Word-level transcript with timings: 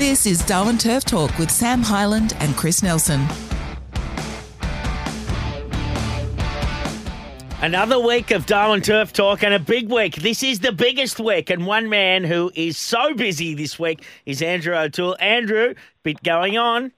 This 0.00 0.24
is 0.24 0.42
Darwin 0.46 0.78
Turf 0.78 1.04
Talk 1.04 1.36
with 1.36 1.50
Sam 1.50 1.82
Hyland 1.82 2.34
and 2.40 2.56
Chris 2.56 2.82
Nelson. 2.82 3.20
Another 7.60 8.00
week 8.00 8.30
of 8.30 8.46
Darwin 8.46 8.80
Turf 8.80 9.12
Talk 9.12 9.42
and 9.42 9.52
a 9.52 9.58
big 9.58 9.92
week. 9.92 10.14
This 10.14 10.42
is 10.42 10.60
the 10.60 10.72
biggest 10.72 11.20
week, 11.20 11.50
and 11.50 11.66
one 11.66 11.90
man 11.90 12.24
who 12.24 12.50
is 12.54 12.78
so 12.78 13.12
busy 13.12 13.52
this 13.52 13.78
week 13.78 14.02
is 14.24 14.40
Andrew 14.40 14.74
O'Toole. 14.74 15.18
Andrew, 15.20 15.74
bit 16.02 16.22
going 16.22 16.56
on. 16.56 16.92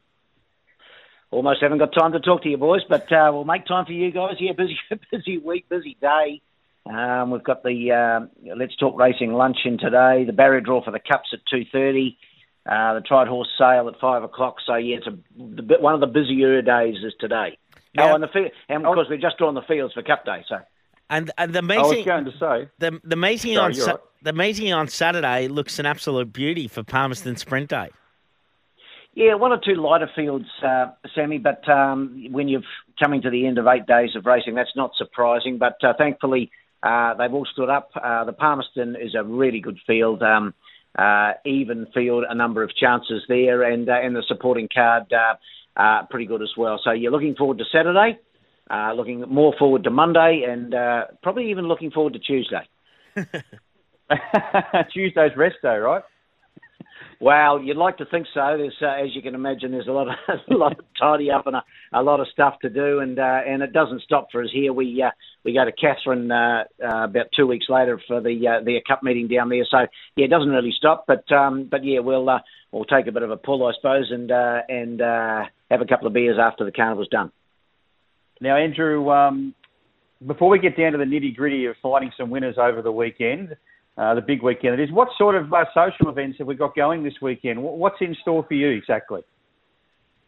Almost 1.33 1.61
haven't 1.61 1.79
got 1.79 1.93
time 1.93 2.13
to 2.13 2.21
talk 2.21 2.45
to 2.45 2.49
you 2.49 2.57
boys, 2.57 2.83
but 2.89 3.11
uh, 3.11 3.33
we'll 3.33 3.43
make 3.43 3.67
time 3.67 3.85
for 3.85 3.91
you 3.91 4.13
guys. 4.13 4.37
Yeah, 4.39 4.53
busy, 4.53 4.79
busy 5.11 5.39
week, 5.39 5.69
busy 5.69 5.97
day. 6.01 6.41
Um, 6.87 7.33
we've 7.33 7.43
got 7.43 7.65
the 7.65 7.91
uh, 7.91 8.55
Let's 8.57 8.77
Talk 8.77 8.97
Racing 8.97 9.33
luncheon 9.33 9.77
today. 9.77 10.23
The 10.25 10.33
barrier 10.33 10.61
draw 10.61 10.85
for 10.85 10.93
the 10.93 11.01
cups 11.01 11.31
at 11.33 11.41
two 11.51 11.65
thirty. 11.73 12.17
Uh, 12.65 12.95
the 12.95 13.01
Tried 13.01 13.27
Horse 13.29 13.49
Sale 13.59 13.89
at 13.89 14.01
five 14.01 14.23
o'clock. 14.23 14.57
So 14.65 14.77
yeah, 14.77 14.99
it's 14.99 15.07
a, 15.07 15.19
the, 15.37 15.77
one 15.81 15.95
of 15.95 16.01
the 16.01 16.07
busier 16.07 16.63
days 16.63 16.97
is 17.05 17.13
today. 17.19 17.59
Yeah. 17.95 18.13
Oh, 18.13 18.15
and 18.15 18.23
the 18.23 18.29
fi- 18.29 18.53
and 18.69 18.87
of 18.87 18.95
course 18.95 19.09
we're 19.11 19.17
just 19.19 19.37
drawn 19.39 19.55
the 19.55 19.63
fields 19.63 19.95
for 19.95 20.03
Cup 20.03 20.25
Day. 20.25 20.45
So 20.49 20.59
And 21.11 21.31
and 21.37 21.53
the 21.53 21.63
meeting. 21.63 21.85
I 21.85 21.89
was 21.89 22.05
going 22.05 22.25
to 22.27 22.33
say, 22.39 22.69
the 22.79 23.01
the 23.03 23.17
meeting 23.17 23.57
Sorry, 23.57 23.75
on 23.75 23.87
right. 23.87 23.97
the 24.23 24.33
meeting 24.33 24.73
on 24.73 24.87
Saturday 24.89 25.49
looks 25.49 25.79
an 25.79 25.87
absolute 25.87 26.33
beauty 26.33 26.69
for 26.69 26.83
Palmerston 26.85 27.37
Sprint 27.37 27.69
Day. 27.71 27.91
yeah, 29.15 29.35
one 29.35 29.53
or 29.53 29.59
two 29.63 29.75
lighter 29.75 30.09
fields, 30.15 30.47
uh, 30.65 30.87
Sammy. 31.15 31.39
But 31.39 31.69
um, 31.69 32.29
when 32.31 32.49
you're 32.49 32.63
coming 32.99 33.21
to 33.23 33.31
the 33.31 33.47
end 33.47 33.59
of 33.59 33.67
eight 33.67 33.87
days 33.87 34.17
of 34.17 34.25
racing, 34.25 34.55
that's 34.55 34.77
not 34.77 34.93
surprising. 34.97 35.59
But 35.59 35.83
uh, 35.83 35.93
thankfully, 35.99 36.51
uh, 36.83 37.15
they've 37.15 37.35
all 37.35 37.47
stood 37.53 37.69
up. 37.69 37.91
Uh, 38.01 38.25
the 38.25 38.33
Palmerston 38.33 38.97
is 38.97 39.15
a 39.15 39.23
really 39.25 39.61
good 39.61 39.79
field. 39.87 40.23
Um, 40.23 40.55
uh, 40.99 41.33
even 41.45 41.87
field, 41.95 42.25
a 42.29 42.35
number 42.35 42.63
of 42.63 42.75
chances 42.77 43.23
there, 43.29 43.63
and 43.63 43.89
uh, 43.89 44.01
and 44.03 44.15
the 44.15 44.23
supporting 44.29 44.69
card 44.73 45.13
uh, 45.13 45.81
uh, 45.81 46.07
pretty 46.11 46.27
good 46.27 46.43
as 46.43 46.51
well. 46.57 46.81
So 46.83 46.93
you're 46.93 47.13
looking 47.13 47.35
forward 47.35 47.59
to 47.59 47.65
Saturday, 47.73 48.19
uh, 48.71 48.93
looking 48.95 49.23
more 49.23 49.55
forward 49.59 49.85
to 49.85 49.91
Monday, 49.91 50.45
and 50.49 50.75
uh, 50.75 51.05
probably 51.23 51.51
even 51.51 51.67
looking 51.67 51.91
forward 51.91 52.13
to 52.15 52.19
Tuesday. 52.19 52.69
Tuesday's 54.93 55.37
rest 55.37 55.57
day, 55.63 55.77
right? 55.77 56.03
Well, 57.23 57.63
you'd 57.63 57.77
like 57.77 57.99
to 57.99 58.05
think 58.05 58.27
so. 58.35 58.57
There's, 58.59 58.75
uh, 58.83 59.01
as 59.01 59.15
you 59.15 59.23
can 59.23 59.37
imagine, 59.37 59.71
there's 59.71 59.87
a 59.87 59.93
lot 59.93 60.09
of 60.09 60.15
a 60.51 60.57
lot 60.57 60.77
of 60.77 60.85
tidy 60.99 61.31
up 61.31 61.47
and 61.47 61.55
a, 61.55 61.63
a 61.93 62.03
lot 62.03 62.19
of 62.19 62.27
stuff 62.33 62.55
to 62.63 62.69
do, 62.69 62.99
and 62.99 63.17
uh, 63.17 63.41
and 63.47 63.63
it 63.63 63.73
doesn't 63.73 64.03
stop 64.03 64.27
for 64.33 64.43
us 64.43 64.49
here. 64.53 64.73
We 64.73 65.01
uh, 65.01 65.13
we 65.45 65.55
go 65.55 65.65
to 65.65 65.71
Katherine 65.71 66.33
uh, 66.33 66.65
uh, 66.83 67.05
about 67.05 67.27
two 67.37 67.47
weeks 67.47 67.67
later 67.69 68.01
for 68.09 68.21
the 68.21 68.49
uh, 68.49 68.65
their 68.65 68.81
cup 68.81 69.05
meeting 69.05 69.29
down 69.29 69.51
there. 69.51 69.65
So 69.71 69.87
yeah, 70.17 70.25
it 70.25 70.31
doesn't 70.31 70.49
really 70.49 70.75
stop, 70.77 71.05
but 71.07 71.31
um, 71.31 71.69
but 71.71 71.85
yeah, 71.85 72.01
we'll 72.01 72.29
uh, 72.29 72.41
we'll 72.73 72.87
take 72.87 73.07
a 73.07 73.13
bit 73.13 73.23
of 73.23 73.31
a 73.31 73.37
pull, 73.37 73.65
I 73.65 73.73
suppose, 73.77 74.09
and 74.11 74.29
uh, 74.33 74.63
and 74.69 75.01
uh, 75.01 75.45
have 75.71 75.81
a 75.81 75.87
couple 75.87 76.09
of 76.09 76.15
beers 76.15 76.39
after 76.43 76.65
the 76.65 76.73
carnival's 76.73 77.07
done. 77.07 77.31
Now, 78.41 78.57
Andrew, 78.57 79.09
um, 79.11 79.55
before 80.27 80.49
we 80.49 80.59
get 80.59 80.77
down 80.77 80.91
to 80.91 80.99
the 80.99 81.05
nitty 81.05 81.37
gritty 81.37 81.67
of 81.67 81.77
finding 81.81 82.11
some 82.19 82.31
winners 82.31 82.57
over 82.59 82.83
the 82.83 82.91
weekend, 82.91 83.55
uh, 83.97 84.15
the 84.15 84.21
big 84.21 84.43
weekend 84.43 84.81
it 84.81 84.83
is, 84.83 84.93
what 84.93 85.09
sort 85.19 85.35
of 85.35 85.53
uh, 85.53 85.65
social 85.75 86.09
events 86.09 86.39
have 86.39 86.47
we 86.47 86.55
got 86.55 86.75
going 86.75 87.03
this 87.03 87.15
weekend? 87.21 87.63
What's 87.63 88.01
in 88.01 88.17
store 88.23 88.45
for 88.47 88.55
you 88.55 88.71
exactly? 88.71 89.23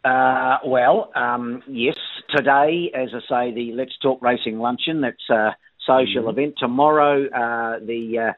Uh, 0.04 0.58
well, 0.66 1.10
um, 1.14 1.62
yes, 1.66 1.96
today, 2.34 2.90
as 2.94 3.08
I 3.14 3.20
say, 3.20 3.54
the 3.54 3.72
Let's 3.72 3.96
Talk 4.02 4.20
Racing 4.20 4.58
luncheon. 4.58 5.00
That's 5.00 5.30
a 5.30 5.56
social 5.86 6.28
event. 6.28 6.54
Tomorrow, 6.58 7.24
uh, 7.26 7.78
the 7.78 8.32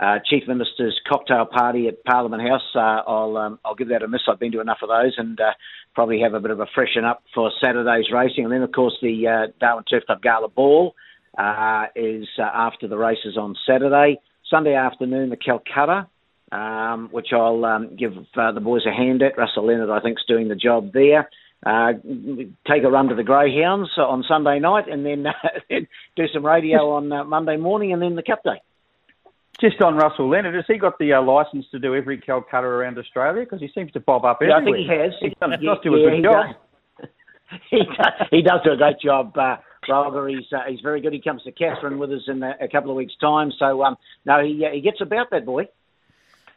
uh, 0.00 0.02
uh, 0.02 0.18
Chief 0.24 0.44
Minister's 0.48 0.98
cocktail 1.06 1.44
party 1.44 1.88
at 1.88 2.02
Parliament 2.04 2.42
House. 2.42 2.62
Uh, 2.74 3.02
I'll 3.06 3.36
um, 3.36 3.58
I'll 3.64 3.74
give 3.74 3.88
that 3.88 4.02
a 4.02 4.08
miss. 4.08 4.22
I've 4.28 4.40
been 4.40 4.52
to 4.52 4.60
enough 4.60 4.78
of 4.82 4.88
those, 4.88 5.14
and 5.18 5.38
uh, 5.38 5.52
probably 5.94 6.20
have 6.20 6.32
a 6.32 6.40
bit 6.40 6.50
of 6.50 6.60
a 6.60 6.66
freshen 6.74 7.04
up 7.04 7.22
for 7.34 7.50
Saturday's 7.62 8.10
racing. 8.10 8.44
And 8.44 8.52
then, 8.52 8.62
of 8.62 8.72
course, 8.72 8.96
the 9.02 9.28
uh, 9.28 9.52
Darwin 9.60 9.84
Turf 9.84 10.06
Club 10.06 10.22
Gala 10.22 10.48
Ball 10.48 10.94
uh, 11.36 11.84
is 11.94 12.26
uh, 12.38 12.42
after 12.42 12.88
the 12.88 12.96
races 12.96 13.36
on 13.36 13.54
Saturday. 13.66 14.18
Sunday 14.50 14.74
afternoon, 14.74 15.30
the 15.30 15.36
Calcutta 15.36 16.08
um, 16.52 17.08
which 17.12 17.28
I'll 17.32 17.64
um, 17.64 17.96
give 17.96 18.12
uh, 18.36 18.52
the 18.52 18.60
boys 18.60 18.82
a 18.86 18.92
hand 18.92 19.22
at. 19.22 19.38
Russell 19.38 19.66
Leonard, 19.66 19.90
I 19.90 20.00
think, 20.00 20.18
is 20.18 20.24
doing 20.26 20.48
the 20.48 20.56
job 20.56 20.92
there. 20.92 21.28
Uh, 21.64 21.92
take 22.66 22.84
a 22.84 22.90
run 22.90 23.08
to 23.08 23.14
the 23.14 23.22
Greyhounds 23.22 23.90
on 23.98 24.24
Sunday 24.26 24.58
night, 24.58 24.88
and 24.88 25.04
then 25.04 25.26
do 26.16 26.24
some 26.32 26.44
radio 26.44 26.90
on 26.92 27.12
uh, 27.12 27.24
Monday 27.24 27.56
morning, 27.56 27.92
and 27.92 28.00
then 28.00 28.16
the 28.16 28.22
Cup 28.22 28.42
Day. 28.42 28.62
Just 29.60 29.82
on 29.82 29.96
Russell 29.96 30.30
Leonard, 30.30 30.54
has 30.54 30.64
he 30.66 30.78
got 30.78 30.98
the 30.98 31.12
uh, 31.12 31.22
license 31.22 31.66
to 31.70 31.78
do 31.78 31.94
every 31.94 32.18
Calcutta 32.18 32.66
around 32.66 32.96
Australia? 32.98 33.42
Because 33.44 33.60
he 33.60 33.68
seems 33.74 33.92
to 33.92 34.00
bob 34.00 34.24
up 34.24 34.38
Yeah, 34.40 34.56
I 34.56 34.64
think 34.64 34.78
he 34.78 34.88
has. 34.88 35.12
He 35.20 35.28
does, 35.28 35.50
Yeah, 35.60 35.74
does 35.74 35.78
do 35.84 35.94
a 35.94 35.98
yeah, 35.98 36.04
good 36.08 36.16
he 36.16 36.22
job. 36.22 36.46
does. 36.46 37.08
he 37.70 37.78
does, 37.78 38.28
he 38.30 38.42
does 38.42 38.60
do 38.64 38.72
a 38.72 38.76
great 38.76 39.00
job, 39.04 39.36
uh, 39.36 39.56
Roger. 39.90 40.28
He's 40.28 40.50
uh, 40.52 40.60
he's 40.68 40.80
very 40.80 41.00
good. 41.00 41.12
He 41.12 41.20
comes 41.20 41.42
to 41.42 41.52
Katherine 41.52 41.98
with 41.98 42.10
us 42.12 42.22
in 42.28 42.42
a, 42.42 42.54
a 42.60 42.68
couple 42.68 42.90
of 42.90 42.96
weeks' 42.96 43.14
time. 43.20 43.52
So 43.58 43.82
um, 43.84 43.96
no, 44.24 44.42
he 44.44 44.64
uh, 44.64 44.70
he 44.72 44.80
gets 44.80 45.00
about 45.00 45.30
that 45.30 45.44
boy. 45.44 45.68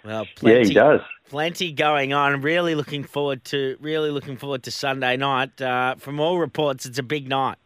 Well, 0.06 0.26
Yeah, 0.42 0.60
he 0.60 0.74
does. 0.74 1.00
plenty 1.30 1.72
going 1.72 2.12
on. 2.12 2.42
Really 2.42 2.76
looking 2.76 3.04
forward 3.06 3.46
to 3.46 3.78
really 3.80 4.12
looking 4.12 4.36
forward 4.38 4.64
to 4.64 4.72
Sunday 4.72 5.16
night. 5.18 5.62
Uh, 5.62 5.96
from 5.96 6.20
all 6.20 6.40
reports, 6.40 6.86
it's 6.86 7.00
a 7.00 7.04
big 7.04 7.28
night. 7.30 7.58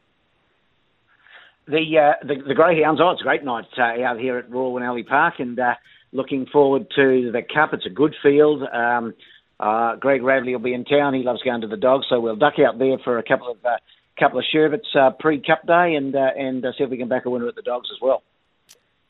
The 1.68 1.98
uh, 1.98 2.26
the, 2.26 2.36
the 2.48 2.54
Greyhounds. 2.54 3.02
Oh, 3.04 3.10
it's 3.12 3.22
a 3.22 3.24
great 3.26 3.44
night 3.44 3.66
uh, 3.78 4.02
out 4.04 4.20
here 4.20 4.38
at 4.38 4.50
Royal 4.50 4.80
Alley 4.82 5.04
Park, 5.04 5.36
and 5.40 5.60
uh, 5.60 5.74
looking 6.14 6.46
forward 6.46 6.88
to 6.96 7.32
the 7.32 7.42
Cup. 7.42 7.74
It's 7.74 7.86
a 7.86 7.90
good 7.90 8.16
field. 8.24 8.64
Um, 8.72 9.14
uh, 9.60 9.96
Greg 9.96 10.22
Radley 10.22 10.54
will 10.54 10.62
be 10.62 10.74
in 10.74 10.86
town. 10.86 11.14
He 11.16 11.24
loves 11.24 11.42
going 11.44 11.62
to 11.62 11.68
the 11.68 11.76
dogs, 11.78 12.06
so 12.08 12.20
we'll 12.20 12.36
duck 12.36 12.54
out 12.60 12.78
there 12.78 12.98
for 13.04 13.18
a 13.18 13.24
couple 13.24 13.52
of 13.52 13.58
uh, 13.66 13.78
couple 14.20 14.40
of 14.40 14.46
sherbets 14.52 14.88
uh, 14.96 15.12
pre-Cup 15.12 15.66
day, 15.68 15.96
and 15.96 16.16
uh, 16.16 16.32
and 16.38 16.66
uh, 16.66 16.72
see 16.78 16.84
if 16.84 16.90
we 16.90 16.98
can 16.98 17.08
back 17.08 17.26
a 17.26 17.30
winner 17.30 17.48
at 17.48 17.56
the 17.56 17.62
dogs 17.62 17.90
as 17.94 18.02
well. 18.02 18.24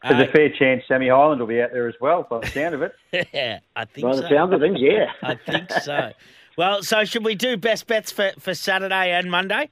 There's 0.04 0.28
a 0.28 0.32
fair 0.32 0.50
chance 0.50 0.84
Sammy 0.88 1.10
Hyland 1.10 1.40
will 1.40 1.48
be 1.48 1.62
out 1.62 1.72
there 1.72 1.88
as 1.88 1.96
well, 2.00 2.26
by 2.30 2.40
the 2.40 2.48
sound 2.48 2.76
of 2.76 2.82
it. 2.84 2.94
yeah, 3.34 3.60
I 3.76 3.86
think 3.86 4.06
By 4.06 4.16
so. 4.16 4.22
the 4.22 4.30
sound 4.30 4.54
of 4.54 4.62
things, 4.62 4.78
yeah. 4.80 5.12
I 5.24 5.36
think 5.36 5.72
so. 5.72 6.12
Well, 6.56 6.84
so 6.84 7.04
should 7.04 7.26
we 7.26 7.36
do 7.36 7.58
best 7.58 7.88
bets 7.88 8.12
for, 8.12 8.32
for 8.40 8.54
Saturday 8.54 9.12
and 9.12 9.30
Monday? 9.30 9.70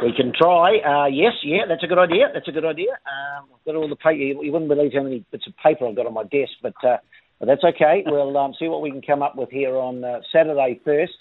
We 0.00 0.12
can 0.12 0.32
try. 0.32 0.78
Uh, 0.78 1.06
yes, 1.06 1.32
yeah, 1.42 1.66
that's 1.66 1.82
a 1.82 1.88
good 1.88 1.98
idea. 1.98 2.30
That's 2.32 2.46
a 2.46 2.52
good 2.52 2.64
idea. 2.64 2.92
Um, 2.92 3.48
I've 3.52 3.64
got 3.64 3.74
all 3.74 3.88
the 3.88 3.96
paper. 3.96 4.14
You, 4.14 4.42
you 4.44 4.52
wouldn't 4.52 4.68
believe 4.68 4.92
how 4.94 5.02
many 5.02 5.24
bits 5.32 5.46
of 5.48 5.56
paper 5.56 5.86
I've 5.86 5.96
got 5.96 6.06
on 6.06 6.14
my 6.14 6.22
desk, 6.22 6.52
but, 6.62 6.74
uh, 6.84 6.98
but 7.40 7.46
that's 7.46 7.64
okay. 7.64 8.04
We'll 8.06 8.36
um, 8.36 8.54
see 8.58 8.68
what 8.68 8.80
we 8.80 8.92
can 8.92 9.02
come 9.02 9.22
up 9.22 9.34
with 9.34 9.50
here 9.50 9.76
on 9.76 10.04
uh, 10.04 10.20
Saturday 10.32 10.80
first. 10.84 11.14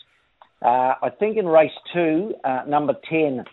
Uh, 0.61 0.93
I 1.01 1.09
think 1.19 1.37
in 1.37 1.45
race 1.45 1.71
two, 1.93 2.33
uh, 2.43 2.63
number 2.67 2.93
10, 3.09 3.43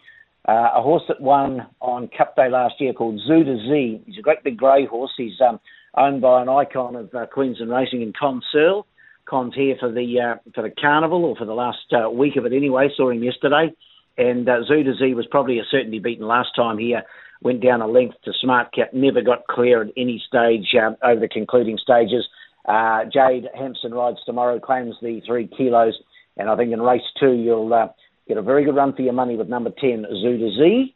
uh, 0.47 0.53
a 0.76 0.82
horse 0.82 1.03
that 1.09 1.20
won 1.20 1.66
on 1.81 2.09
Cup 2.16 2.37
Day 2.37 2.48
last 2.50 2.75
year 2.78 2.92
called 2.92 3.20
Zuda 3.28 3.56
Z. 3.69 4.03
He's 4.06 4.19
a 4.19 4.22
great 4.22 4.42
big 4.42 4.56
grey 4.56 4.87
horse. 4.87 5.12
He's 5.16 5.41
um, 5.47 5.60
owned 5.97 6.20
by 6.20 6.43
an 6.43 6.49
icon 6.49 6.96
of 6.96 7.14
uh, 7.14 7.26
Queensland 7.26 7.70
racing 7.70 8.02
in 8.02 8.12
Con 8.19 8.43
Searle. 8.52 8.87
Con's 9.26 9.55
here 9.55 9.76
for 9.81 9.90
the 9.90 10.20
uh, 10.20 10.50
for 10.55 10.62
the 10.62 10.70
carnival 10.70 11.25
or 11.25 11.37
for 11.37 11.46
the 11.46 11.55
last 11.55 11.79
uh, 11.93 12.11
week 12.11 12.37
of 12.37 12.44
it 12.44 12.52
anyway. 12.52 12.88
Saw 12.94 13.11
him 13.11 13.23
yesterday, 13.23 13.73
and 14.19 14.49
uh, 14.49 14.58
Zuda 14.70 14.99
Z 14.99 15.14
was 15.14 15.26
probably 15.31 15.58
a 15.58 15.64
certainty 15.70 15.99
beaten 15.99 16.26
last 16.26 16.50
time 16.55 16.76
here. 16.79 17.02
Went 17.43 17.62
down 17.62 17.81
a 17.81 17.87
length 17.87 18.17
to 18.25 18.32
Smart 18.40 18.73
Cap, 18.75 18.93
never 18.93 19.23
got 19.23 19.46
clear 19.46 19.82
at 19.82 19.93
any 19.96 20.23
stage 20.26 20.75
uh, 20.75 20.93
over 21.02 21.20
the 21.20 21.29
concluding 21.29 21.79
stages. 21.79 22.26
Uh, 22.67 23.05
Jade 23.05 23.49
Hampson 23.55 23.93
rides 23.93 24.19
tomorrow, 24.25 24.58
claims 24.58 24.94
the 25.02 25.20
three 25.26 25.46
kilos, 25.46 25.94
and 26.36 26.48
I 26.48 26.56
think 26.56 26.72
in 26.72 26.81
race 26.81 27.02
two 27.20 27.32
you'll 27.32 27.72
uh, 27.72 27.88
get 28.26 28.36
a 28.36 28.42
very 28.42 28.64
good 28.64 28.76
run 28.76 28.94
for 28.94 29.02
your 29.02 29.12
money 29.12 29.36
with 29.36 29.48
number 29.48 29.70
ten 29.70 30.04
Zuda 30.04 30.56
Z. 30.56 30.94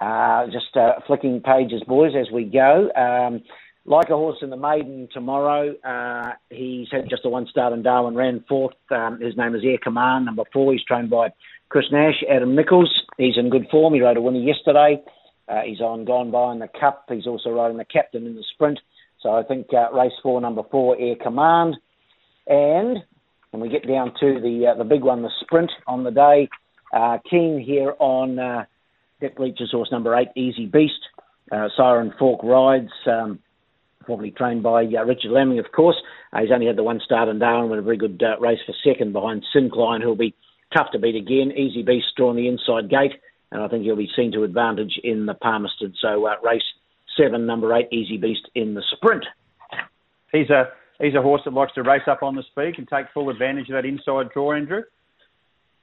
Uh, 0.00 0.46
just 0.46 0.76
uh, 0.76 1.00
flicking 1.06 1.40
pages, 1.40 1.82
boys, 1.86 2.12
as 2.18 2.30
we 2.32 2.44
go. 2.44 2.90
Um, 2.96 3.42
like 3.86 4.08
a 4.08 4.16
horse 4.16 4.38
in 4.40 4.50
the 4.50 4.56
maiden 4.56 5.08
tomorrow. 5.12 5.74
Uh, 5.84 6.32
he's 6.50 6.88
had 6.90 7.08
just 7.08 7.24
a 7.24 7.28
one 7.28 7.46
start 7.46 7.72
in 7.72 7.82
Darwin, 7.82 8.14
ran 8.14 8.44
fourth. 8.48 8.74
Um, 8.90 9.20
his 9.20 9.36
name 9.36 9.54
is 9.54 9.62
Air 9.64 9.78
Command, 9.82 10.24
number 10.24 10.44
four. 10.52 10.72
He's 10.72 10.84
trained 10.84 11.10
by 11.10 11.28
Chris 11.68 11.84
Nash, 11.92 12.22
Adam 12.30 12.54
Nichols. 12.56 12.90
He's 13.18 13.36
in 13.36 13.50
good 13.50 13.66
form. 13.70 13.94
He 13.94 14.00
rode 14.00 14.16
a 14.16 14.22
winner 14.22 14.40
yesterday. 14.40 15.02
Uh, 15.48 15.60
he's 15.66 15.80
on 15.80 16.06
Gone 16.06 16.30
By 16.30 16.52
in 16.52 16.60
the 16.60 16.68
Cup. 16.68 17.04
He's 17.08 17.26
also 17.26 17.50
riding 17.50 17.76
the 17.76 17.84
captain 17.84 18.26
in 18.26 18.34
the 18.34 18.44
sprint. 18.54 18.80
So 19.20 19.30
I 19.30 19.42
think 19.42 19.66
uh, 19.72 19.92
race 19.92 20.12
four, 20.22 20.40
number 20.40 20.62
four, 20.70 20.96
Air 20.98 21.16
Command. 21.22 21.76
And 22.46 22.98
when 23.54 23.60
we 23.60 23.68
get 23.68 23.86
down 23.86 24.12
to 24.18 24.40
the 24.40 24.72
uh, 24.72 24.74
the 24.76 24.82
big 24.82 25.04
one, 25.04 25.22
the 25.22 25.30
sprint 25.40 25.70
on 25.86 26.02
the 26.02 26.10
day, 26.10 26.48
uh, 26.92 27.18
keen 27.30 27.62
here 27.64 27.94
on 28.00 28.36
uh, 28.36 28.64
Dick 29.20 29.38
Leach's 29.38 29.70
horse 29.70 29.92
number 29.92 30.16
eight, 30.16 30.26
Easy 30.34 30.66
Beast. 30.66 30.98
Uh, 31.52 31.68
Siren 31.76 32.12
Fork 32.18 32.42
rides, 32.42 32.90
um, 33.06 33.38
probably 34.04 34.32
trained 34.32 34.64
by 34.64 34.82
uh, 34.84 35.04
Richard 35.04 35.30
Lemming, 35.30 35.60
of 35.60 35.70
course. 35.70 35.94
Uh, 36.32 36.40
he's 36.40 36.50
only 36.50 36.66
had 36.66 36.74
the 36.74 36.82
one 36.82 37.00
start 37.04 37.28
in 37.28 37.38
Darwin 37.38 37.70
with 37.70 37.78
a 37.78 37.82
very 37.82 37.96
good 37.96 38.20
uh, 38.24 38.40
race 38.40 38.58
for 38.66 38.74
second 38.82 39.12
behind 39.12 39.44
Sincline, 39.52 40.00
who'll 40.00 40.16
be 40.16 40.34
tough 40.76 40.90
to 40.90 40.98
beat 40.98 41.14
again. 41.14 41.52
Easy 41.56 41.84
Beast 41.84 42.06
drawn 42.16 42.34
the 42.34 42.48
inside 42.48 42.90
gate, 42.90 43.20
and 43.52 43.62
I 43.62 43.68
think 43.68 43.84
he'll 43.84 43.94
be 43.94 44.10
seen 44.16 44.32
to 44.32 44.42
advantage 44.42 44.98
in 45.04 45.26
the 45.26 45.34
Palmerston. 45.34 45.94
So 46.02 46.26
uh, 46.26 46.34
race 46.42 46.64
seven, 47.16 47.46
number 47.46 47.72
eight, 47.72 47.86
Easy 47.92 48.16
Beast 48.16 48.48
in 48.56 48.74
the 48.74 48.82
sprint. 48.96 49.24
He's 50.32 50.50
a 50.50 50.72
he's 51.00 51.14
a 51.14 51.22
horse 51.22 51.42
that 51.44 51.54
likes 51.54 51.72
to 51.74 51.82
race 51.82 52.06
up 52.06 52.22
on 52.22 52.34
the 52.34 52.42
speed 52.42 52.74
and 52.78 52.88
take 52.88 53.06
full 53.12 53.30
advantage 53.30 53.68
of 53.68 53.74
that 53.74 53.84
inside 53.84 54.30
draw, 54.32 54.52
Andrew. 54.52 54.82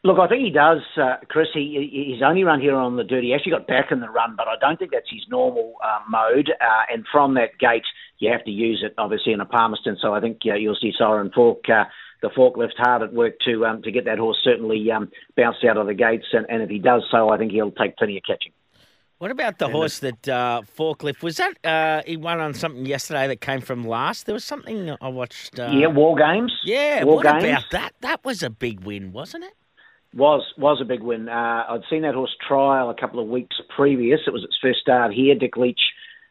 Look, 0.04 0.18
I 0.18 0.28
think 0.28 0.44
he 0.44 0.50
does, 0.50 0.80
uh, 0.98 1.18
Chris. 1.30 1.48
He, 1.54 2.10
he's 2.12 2.24
only 2.24 2.44
run 2.44 2.60
here 2.60 2.76
on 2.76 2.98
the 2.98 3.04
dirt. 3.04 3.24
He 3.24 3.36
actually 3.36 3.52
got 3.52 3.68
back 3.68 3.92
in 3.92 4.00
the 4.00 4.10
run, 4.10 4.36
but 4.36 4.48
I 4.48 4.56
don't 4.60 4.80
think 4.80 4.92
that's 4.92 5.10
his 5.12 5.22
normal 5.30 5.76
uh, 5.84 6.00
mode. 6.10 6.50
Uh, 6.50 6.84
and 6.92 7.06
from 7.12 7.36
that 7.36 7.60
gate, 7.60 7.86
you 8.18 8.32
have 8.32 8.44
to 8.46 8.52
use 8.52 8.82
it, 8.84 8.96
obviously, 8.98 9.32
in 9.32 9.42
a 9.42 9.46
Palmerston. 9.46 9.98
So 10.02 10.14
I 10.16 10.20
think 10.20 10.40
uh, 10.48 10.56
you'll 10.56 10.78
see 10.82 10.92
Siren 10.98 11.32
Fork, 11.34 11.70
uh, 11.70 11.84
the 12.24 12.30
forklift, 12.30 12.78
hard 12.78 13.04
at 13.04 13.14
work 13.14 13.34
to 13.46 13.64
um, 13.68 13.84
to 13.84 13.92
get 13.92 14.06
that 14.06 14.18
horse 14.18 14.40
certainly 14.44 14.90
um, 14.92 15.12
bounced 15.38 15.64
out 15.70 15.78
of 15.78 15.86
the 15.86 15.94
gates. 15.94 16.26
And, 16.34 16.48
and 16.50 16.64
if 16.64 16.70
he 16.70 16.80
does 16.80 17.04
so, 17.12 17.30
I 17.30 17.38
think 17.38 17.52
he'll 17.52 17.72
take 17.72 17.96
plenty 17.98 18.18
of 18.18 18.24
catching. 18.26 18.54
What 19.22 19.30
about 19.30 19.60
the 19.60 19.70
horse 19.70 20.00
that 20.00 20.28
uh, 20.28 20.64
forklift 20.76 21.22
was 21.22 21.38
that? 21.38 21.64
Uh, 21.64 22.02
he 22.08 22.18
won 22.18 22.40
on 22.40 22.56
something 22.56 22.88
yesterday 22.88 23.28
that 23.28 23.40
came 23.40 23.62
from 23.62 23.88
last. 23.88 24.26
There 24.26 24.34
was 24.34 24.44
something 24.44 24.96
I 25.00 25.10
watched. 25.10 25.60
Uh, 25.60 25.70
yeah, 25.74 25.86
War 25.86 26.18
Games. 26.18 26.52
Yeah, 26.64 27.04
War 27.04 27.18
what 27.18 27.26
Games. 27.26 27.44
about 27.44 27.64
that? 27.70 27.94
That 28.02 28.26
was 28.26 28.42
a 28.42 28.50
big 28.50 28.80
win, 28.80 29.12
wasn't 29.12 29.44
it? 29.44 29.54
Was 30.16 30.42
was 30.58 30.80
a 30.82 30.86
big 30.86 31.04
win. 31.04 31.30
Uh, 31.30 31.66
I'd 31.70 31.84
seen 31.88 32.02
that 32.02 32.16
horse 32.16 32.36
trial 32.48 32.90
a 32.90 32.96
couple 32.96 33.20
of 33.20 33.28
weeks 33.28 33.56
previous. 33.76 34.22
It 34.26 34.34
was 34.34 34.44
its 34.44 34.58
first 34.60 34.80
start 34.80 35.14
here. 35.14 35.36
Dick 35.36 35.56
Leach, 35.56 35.80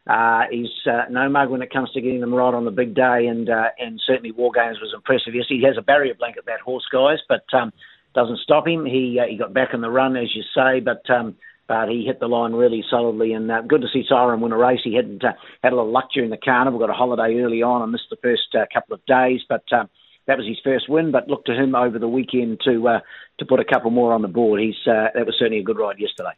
uh, 0.07 0.41
he's 0.51 0.67
uh, 0.85 1.03
no 1.09 1.29
mug 1.29 1.49
when 1.49 1.61
it 1.61 1.71
comes 1.71 1.91
to 1.91 2.01
getting 2.01 2.19
them 2.19 2.35
right 2.35 2.53
on 2.53 2.65
the 2.65 2.71
big 2.71 2.93
day, 2.93 3.25
and 3.25 3.49
uh, 3.49 3.69
and 3.79 4.01
certainly 4.05 4.33
War 4.33 4.51
Games 4.53 4.79
was 4.81 4.91
impressive. 4.93 5.33
Yes, 5.33 5.45
he 5.47 5.63
has 5.63 5.77
a 5.77 5.81
barrier 5.81 6.13
blanket 6.13 6.43
that 6.45 6.59
horse, 6.59 6.87
guys, 6.91 7.19
but 7.29 7.45
um, 7.57 7.71
doesn't 8.13 8.39
stop 8.39 8.67
him. 8.67 8.85
He 8.85 9.17
uh, 9.17 9.27
he 9.29 9.37
got 9.37 9.53
back 9.53 9.69
in 9.73 9.79
the 9.79 9.89
run, 9.89 10.17
as 10.17 10.35
you 10.35 10.43
say, 10.53 10.81
but. 10.81 11.09
Um, 11.09 11.37
but 11.71 11.87
he 11.87 12.03
hit 12.03 12.19
the 12.19 12.27
line 12.27 12.51
really 12.51 12.83
solidly, 12.89 13.31
and 13.31 13.49
uh, 13.49 13.61
good 13.61 13.79
to 13.79 13.87
see 13.93 14.03
Siren 14.05 14.41
win 14.41 14.51
a 14.51 14.57
race. 14.57 14.81
He 14.83 14.93
hadn't 14.93 15.23
uh, 15.23 15.31
had 15.63 15.71
a 15.71 15.75
little 15.77 15.89
luck 15.89 16.09
during 16.13 16.29
the 16.29 16.35
carnival, 16.35 16.81
got 16.81 16.89
a 16.89 16.93
holiday 16.93 17.39
early 17.39 17.61
on, 17.61 17.81
and 17.81 17.93
missed 17.93 18.09
the 18.09 18.17
first 18.17 18.53
uh, 18.53 18.65
couple 18.73 18.93
of 18.93 19.05
days. 19.05 19.39
But 19.47 19.63
uh, 19.71 19.85
that 20.25 20.37
was 20.37 20.45
his 20.45 20.57
first 20.65 20.89
win. 20.89 21.11
But 21.13 21.29
look 21.29 21.45
to 21.45 21.53
him 21.53 21.73
over 21.73 21.97
the 21.97 22.09
weekend 22.09 22.59
to 22.65 22.89
uh, 22.89 22.99
to 23.39 23.45
put 23.45 23.61
a 23.61 23.63
couple 23.63 23.89
more 23.89 24.11
on 24.11 24.21
the 24.21 24.27
board. 24.27 24.59
He's 24.59 24.75
uh, 24.85 25.15
that 25.15 25.25
was 25.25 25.35
certainly 25.39 25.59
a 25.59 25.63
good 25.63 25.79
ride 25.79 25.97
yesterday. 25.97 26.33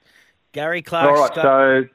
Gary 0.51 0.83
Clark. 0.83 1.09
All 1.09 1.15
right, 1.15 1.33
so 1.33 1.89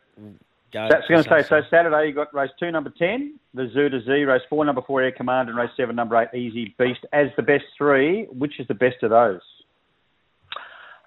Go, 0.72 0.88
that's 0.90 1.06
going 1.06 1.22
to 1.22 1.30
say. 1.30 1.48
So 1.48 1.60
Saturday 1.70 2.08
you 2.08 2.14
got 2.14 2.34
race 2.34 2.50
two, 2.58 2.72
number 2.72 2.92
ten, 2.98 3.38
the 3.54 3.68
Zuda 3.68 4.04
Z, 4.04 4.10
race 4.10 4.42
four, 4.50 4.64
number 4.64 4.82
four, 4.82 5.00
Air 5.00 5.12
Command, 5.12 5.48
and 5.48 5.56
race 5.56 5.70
seven, 5.76 5.94
number 5.94 6.20
eight, 6.20 6.36
Easy 6.36 6.74
Beast. 6.76 7.06
As 7.12 7.28
the 7.36 7.44
best 7.44 7.66
three, 7.76 8.24
which 8.32 8.58
is 8.58 8.66
the 8.66 8.74
best 8.74 9.04
of 9.04 9.10
those? 9.10 9.42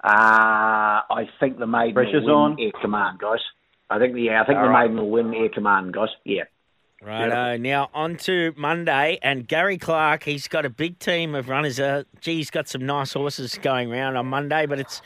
Uh, 0.04 1.06
I 1.10 1.30
think 1.40 1.60
the 1.60 1.68
maiden 1.68 1.94
Pressure's 1.94 2.24
will 2.26 2.44
win 2.44 2.54
on. 2.54 2.60
Air 2.60 2.72
Command, 2.82 3.20
guys. 3.20 3.40
I 3.90 4.00
think 4.00 4.14
the 4.14 4.22
yeah, 4.22 4.42
I 4.42 4.46
think 4.46 4.58
All 4.58 4.66
the 4.66 4.70
right. 4.70 4.84
maiden 4.88 4.98
will 4.98 5.12
win 5.12 5.34
Air 5.34 5.50
Command, 5.50 5.94
guys. 5.94 6.10
Yeah. 6.26 6.44
Righto. 7.04 7.58
Now 7.58 7.90
on 7.94 8.18
to 8.18 8.54
Monday, 8.56 9.18
and 9.24 9.48
Gary 9.48 9.78
Clark. 9.78 10.24
He's 10.24 10.48
got 10.48 10.66
a 10.66 10.70
big 10.70 11.00
team 11.00 11.34
of 11.34 11.50
runners. 11.50 11.80
Uh, 11.80 12.04
gee, 12.20 12.36
he's 12.38 12.52
got 12.52 12.68
some 12.68 12.86
nice 12.86 13.14
horses 13.14 13.58
going 13.62 13.92
around 13.92 14.18
on 14.18 14.28
Monday, 14.28 14.66
but 14.68 14.80
it's 14.80 15.02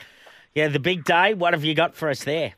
yeah 0.54 0.68
the 0.68 0.78
big 0.78 1.04
day. 1.04 1.34
What 1.34 1.54
have 1.54 1.64
you 1.64 1.74
got 1.74 1.94
for 1.94 2.10
us 2.10 2.24
there? 2.24 2.54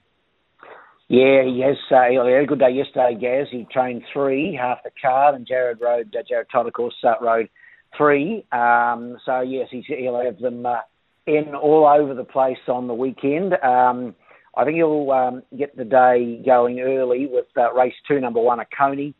Yeah, 1.08 1.44
he 1.44 1.60
has. 1.60 1.76
Uh, 1.90 2.08
he 2.10 2.16
had 2.16 2.42
a 2.42 2.46
good 2.46 2.58
day 2.58 2.70
yesterday, 2.70 3.16
Gaz. 3.18 3.46
He 3.50 3.66
trained 3.72 4.02
three, 4.12 4.54
half 4.54 4.82
the 4.82 4.90
card, 5.00 5.34
and 5.36 5.46
Jared 5.46 5.80
rode. 5.80 6.14
Uh, 6.14 6.22
Jared 6.28 6.48
Todd, 6.52 6.66
of 6.66 6.72
course, 6.74 6.94
uh, 7.02 7.14
rode 7.20 7.48
three. 7.96 8.44
Um, 8.52 9.16
so 9.24 9.40
yes, 9.40 9.68
he's, 9.70 9.84
he'll 9.86 10.20
have 10.20 10.38
them 10.38 10.66
uh, 10.66 10.80
in 11.28 11.54
all 11.54 11.86
over 11.86 12.14
the 12.14 12.24
place 12.24 12.58
on 12.66 12.88
the 12.88 12.94
weekend. 12.94 13.52
Um, 13.62 14.14
I 14.56 14.64
think 14.64 14.76
he'll 14.76 15.10
um, 15.12 15.42
get 15.56 15.76
the 15.76 15.84
day 15.84 16.42
going 16.44 16.80
early 16.80 17.28
with 17.30 17.46
uh, 17.56 17.72
race 17.74 17.94
two, 18.08 18.18
number 18.18 18.40
one, 18.40 18.58
a 18.58 18.64
Coney. 18.76 19.14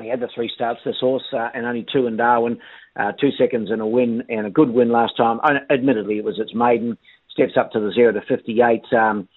He 0.00 0.08
had 0.08 0.20
the 0.20 0.28
three 0.34 0.50
starts, 0.54 0.80
this 0.84 0.96
horse, 1.00 1.24
uh, 1.32 1.48
and 1.54 1.66
only 1.66 1.86
two 1.92 2.06
in 2.06 2.16
Darwin, 2.16 2.58
uh, 2.94 3.12
two 3.12 3.30
seconds 3.38 3.70
and 3.70 3.80
a 3.80 3.86
win, 3.86 4.22
and 4.28 4.46
a 4.46 4.50
good 4.50 4.70
win 4.70 4.92
last 4.92 5.16
time. 5.16 5.40
Admittedly, 5.70 6.18
it 6.18 6.24
was 6.24 6.38
its 6.38 6.54
maiden. 6.54 6.98
Steps 7.30 7.56
up 7.58 7.72
to 7.72 7.80
the 7.80 7.92
zero 7.92 8.12
to 8.12 8.20
fifty-eight. 8.28 8.84
Um, 8.92 9.28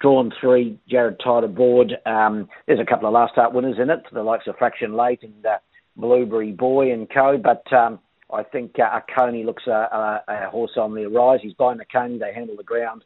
drawn 0.00 0.30
three, 0.40 0.78
Jared 0.88 1.18
Todd 1.22 1.44
aboard. 1.44 1.92
Um, 2.06 2.48
there's 2.66 2.80
a 2.80 2.86
couple 2.86 3.08
of 3.08 3.14
last 3.14 3.32
start 3.32 3.52
winners 3.52 3.78
in 3.82 3.90
it, 3.90 4.00
the 4.12 4.22
likes 4.22 4.46
of 4.46 4.56
Fraction 4.56 4.94
Late 4.96 5.22
and 5.22 5.44
uh, 5.44 5.58
Blueberry 5.96 6.52
Boy 6.52 6.92
and 6.92 7.08
co. 7.10 7.36
But 7.36 7.70
um, 7.72 7.98
I 8.32 8.42
think 8.42 8.78
uh, 8.78 9.00
Coney 9.16 9.44
looks 9.44 9.66
a, 9.66 9.70
a, 9.70 10.22
a 10.28 10.50
horse 10.50 10.72
on 10.76 10.94
the 10.94 11.06
rise. 11.06 11.40
He's 11.42 11.54
the 11.56 11.84
Coney. 11.90 12.18
They 12.18 12.32
handle 12.32 12.56
the 12.56 12.62
ground 12.62 13.04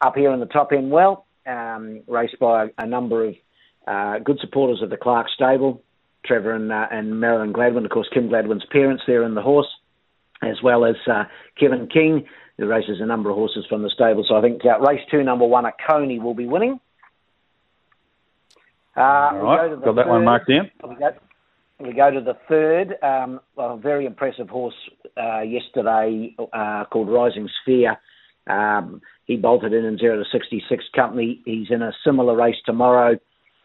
up 0.00 0.14
here 0.16 0.32
in 0.32 0.40
the 0.40 0.46
top 0.46 0.72
end 0.72 0.90
well. 0.90 1.26
Um, 1.46 2.02
raced 2.06 2.38
by 2.38 2.64
a, 2.64 2.68
a 2.78 2.86
number 2.86 3.24
of 3.24 3.34
uh, 3.86 4.18
good 4.18 4.38
supporters 4.40 4.82
of 4.82 4.90
the 4.90 4.96
Clark 4.96 5.28
stable. 5.34 5.82
Trevor 6.24 6.52
and, 6.54 6.70
uh, 6.70 6.86
and 6.90 7.18
Marilyn 7.18 7.52
Gladwin, 7.52 7.84
of 7.84 7.90
course, 7.90 8.08
Kim 8.12 8.28
Gladwin's 8.28 8.66
parents 8.70 9.02
there 9.06 9.22
in 9.24 9.34
the 9.34 9.40
horse, 9.40 9.68
as 10.42 10.62
well 10.62 10.84
as 10.84 10.96
uh, 11.10 11.24
Kevin 11.58 11.86
King, 11.86 12.26
who 12.58 12.66
races 12.66 13.00
a 13.00 13.06
number 13.06 13.30
of 13.30 13.36
horses 13.36 13.64
from 13.68 13.82
the 13.82 13.90
stable. 13.90 14.24
So 14.28 14.36
I 14.36 14.42
think 14.42 14.60
uh, 14.64 14.78
race 14.80 15.00
two, 15.10 15.22
number 15.22 15.46
one, 15.46 15.64
a 15.64 15.72
Coney 15.88 16.18
will 16.18 16.34
be 16.34 16.46
winning. 16.46 16.78
Uh, 18.96 19.00
All 19.00 19.42
right, 19.42 19.70
go 19.70 19.76
got 19.76 19.96
that 19.96 20.08
one 20.08 20.24
marked 20.24 20.48
down. 20.48 20.70
We 21.80 21.94
go, 21.94 22.10
to 22.10 22.20
the 22.20 22.36
third. 22.46 22.96
Um, 23.02 23.40
a 23.56 23.76
very 23.76 24.04
impressive 24.04 24.50
horse 24.50 24.74
uh, 25.16 25.40
yesterday 25.40 26.34
uh, 26.52 26.84
called 26.92 27.08
Rising 27.08 27.48
Sphere. 27.62 27.96
Um, 28.46 29.00
he 29.24 29.36
bolted 29.36 29.72
in 29.72 29.84
in 29.84 29.96
0 29.96 30.18
to 30.18 30.24
66 30.30 30.84
company. 30.94 31.40
He's 31.46 31.68
in 31.70 31.80
a 31.80 31.92
similar 32.04 32.36
race 32.36 32.56
tomorrow, 32.66 33.16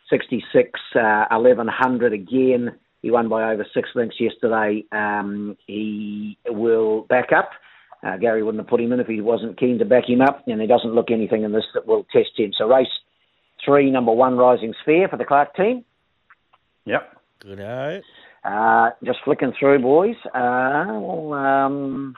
66, 0.10 0.80
uh, 0.96 1.26
1100 1.30 2.14
again. 2.14 2.78
He 3.02 3.12
won 3.12 3.28
by 3.28 3.52
over 3.52 3.66
six 3.74 3.90
lengths 3.96 4.20
yesterday. 4.20 4.84
Um, 4.92 5.58
he 5.68 6.38
will 6.48 7.02
back 7.10 7.30
up. 7.36 7.50
Uh, 8.02 8.18
Gary 8.18 8.44
wouldn't 8.44 8.64
have 8.64 8.70
put 8.70 8.80
him 8.80 8.94
in 8.94 9.00
if 9.00 9.08
he 9.08 9.20
wasn't 9.20 9.60
keen 9.60 9.80
to 9.80 9.86
back 9.86 10.08
him 10.08 10.22
up, 10.22 10.44
and 10.48 10.60
there 10.60 10.68
doesn't 10.68 10.94
look 10.94 11.12
anything 11.12 11.44
in 11.44 11.52
this 11.52 11.66
that 11.74 11.86
will 11.86 12.06
test 12.12 12.30
him. 12.38 12.52
So 12.58 12.68
race 12.68 12.88
three, 13.64 13.92
number 13.92 14.12
one, 14.12 14.38
Rising 14.38 14.74
Sphere 14.84 15.08
for 15.10 15.18
the 15.18 15.26
Clark 15.26 15.56
team. 15.56 15.84
Yep. 16.86 17.15
Good 17.40 17.60
night. 17.60 18.02
Uh, 18.44 18.92
just 19.04 19.20
flicking 19.26 19.54
through, 19.60 19.80
boys. 19.80 20.16
Uh, 20.26 21.00
well, 21.00 21.34
um, 21.34 22.16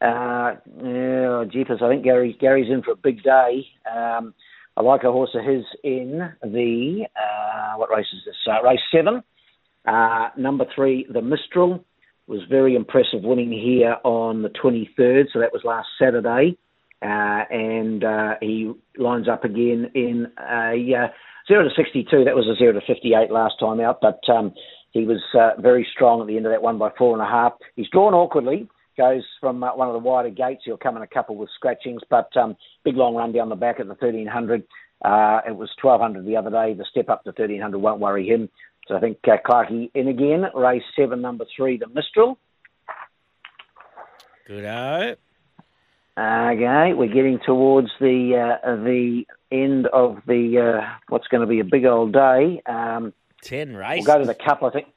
uh, 0.00 0.52
yeah, 0.82 1.44
jeepers, 1.50 1.80
I 1.82 1.88
think 1.88 2.04
Gary, 2.04 2.36
Gary's 2.40 2.70
in 2.70 2.82
for 2.82 2.92
a 2.92 2.96
big 2.96 3.22
day. 3.22 3.66
Um, 3.90 4.34
I 4.76 4.82
like 4.82 5.02
a 5.02 5.12
horse 5.12 5.30
of 5.34 5.44
his 5.44 5.64
in 5.82 6.20
the, 6.42 7.06
uh, 7.16 7.76
what 7.76 7.90
race 7.90 8.06
is 8.12 8.20
this? 8.24 8.36
Uh, 8.46 8.62
race 8.66 8.80
seven. 8.94 9.22
Uh, 9.86 10.28
number 10.36 10.64
three, 10.74 11.06
the 11.12 11.22
Mistral, 11.22 11.84
was 12.26 12.40
very 12.48 12.76
impressive 12.76 13.22
winning 13.22 13.50
here 13.50 13.96
on 14.04 14.42
the 14.42 14.50
23rd, 14.50 15.24
so 15.32 15.40
that 15.40 15.52
was 15.52 15.62
last 15.64 15.88
Saturday. 15.98 16.56
Uh, 17.02 17.42
and 17.50 18.04
uh, 18.04 18.34
he 18.40 18.72
lines 18.96 19.28
up 19.28 19.42
again 19.42 19.90
in 19.94 20.28
a 20.38 20.94
uh, 20.94 21.08
0 21.50 21.64
to 21.64 21.70
62. 21.74 22.24
That 22.24 22.36
was 22.36 22.46
a 22.46 22.54
0 22.56 22.72
to 22.72 22.80
58 22.86 23.30
last 23.30 23.54
time 23.58 23.80
out, 23.80 24.00
but 24.00 24.20
um, 24.32 24.54
he 24.92 25.04
was 25.04 25.20
uh, 25.34 25.60
very 25.60 25.86
strong 25.92 26.20
at 26.20 26.28
the 26.28 26.36
end 26.36 26.46
of 26.46 26.52
that 26.52 26.62
one 26.62 26.78
by 26.78 26.90
four 26.96 27.12
and 27.12 27.22
a 27.22 27.30
half. 27.30 27.54
He's 27.74 27.88
drawn 27.90 28.14
awkwardly, 28.14 28.68
goes 28.96 29.24
from 29.40 29.62
uh, 29.62 29.74
one 29.74 29.88
of 29.88 29.94
the 29.94 29.98
wider 29.98 30.30
gates. 30.30 30.62
He'll 30.64 30.76
come 30.76 30.96
in 30.96 31.02
a 31.02 31.08
couple 31.08 31.36
with 31.36 31.50
scratchings, 31.54 32.02
but 32.08 32.34
um, 32.36 32.56
big 32.84 32.96
long 32.96 33.16
run 33.16 33.32
down 33.32 33.48
the 33.48 33.56
back 33.56 33.80
at 33.80 33.86
the 33.86 33.94
1300. 33.94 34.62
Uh, 35.02 35.40
it 35.48 35.56
was 35.56 35.70
1200 35.82 36.24
the 36.24 36.36
other 36.36 36.50
day. 36.50 36.74
The 36.74 36.84
step 36.88 37.08
up 37.08 37.24
to 37.24 37.30
1300 37.30 37.78
won't 37.78 38.00
worry 38.00 38.28
him. 38.28 38.48
So 38.86 38.96
I 38.96 39.00
think 39.00 39.18
uh, 39.24 39.36
Clarkey 39.44 39.90
in 39.94 40.08
again. 40.08 40.44
Race 40.54 40.82
seven, 40.96 41.20
number 41.20 41.46
three, 41.56 41.78
the 41.78 41.88
Mistral. 41.88 42.38
Good 44.46 44.64
oh. 44.64 45.14
Okay, 46.18 46.92
we're 46.92 47.06
getting 47.06 47.38
towards 47.46 47.88
the 48.00 48.58
uh, 48.62 48.76
the 48.76 49.24
end 49.50 49.86
of 49.88 50.20
the 50.26 50.80
uh, 50.80 50.88
what's 51.08 51.28
going 51.28 51.40
to 51.40 51.46
be 51.46 51.60
a 51.60 51.64
big 51.64 51.84
old 51.84 52.12
day. 52.12 52.62
Um, 52.66 53.12
Ten 53.42 53.74
we'll 53.74 54.02
go 54.04 54.18
to 54.18 54.26
the 54.26 54.34
cup, 54.34 54.62
I 54.62 54.70
think. 54.70 54.88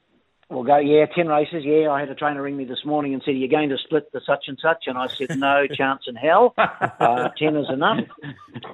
We'll 0.50 0.64
go, 0.64 0.78
yeah, 0.78 1.06
10 1.08 1.28
races. 1.30 1.64
Yeah, 1.66 1.90
I 1.90 2.02
had 2.02 2.10
a 2.10 2.16
trainer 2.16 2.42
ring 2.42 2.58
me 2.58 2.66
this 2.66 2.86
morning 2.86 3.14
and 3.14 3.24
said, 3.26 3.32
You're 3.38 3.48
going 3.48 3.70
to 3.70 3.78
split 3.78 4.12
the 4.12 4.22
such 4.26 4.46
and 4.48 4.60
such? 4.62 4.84
And 4.86 4.98
I 4.98 5.08
said, 5.08 5.40
No 5.40 5.66
chance 5.74 6.04
in 6.08 6.16
hell. 6.16 6.54
Uh, 6.58 7.30
10 7.40 7.56
is 7.56 7.66
enough. 7.72 8.00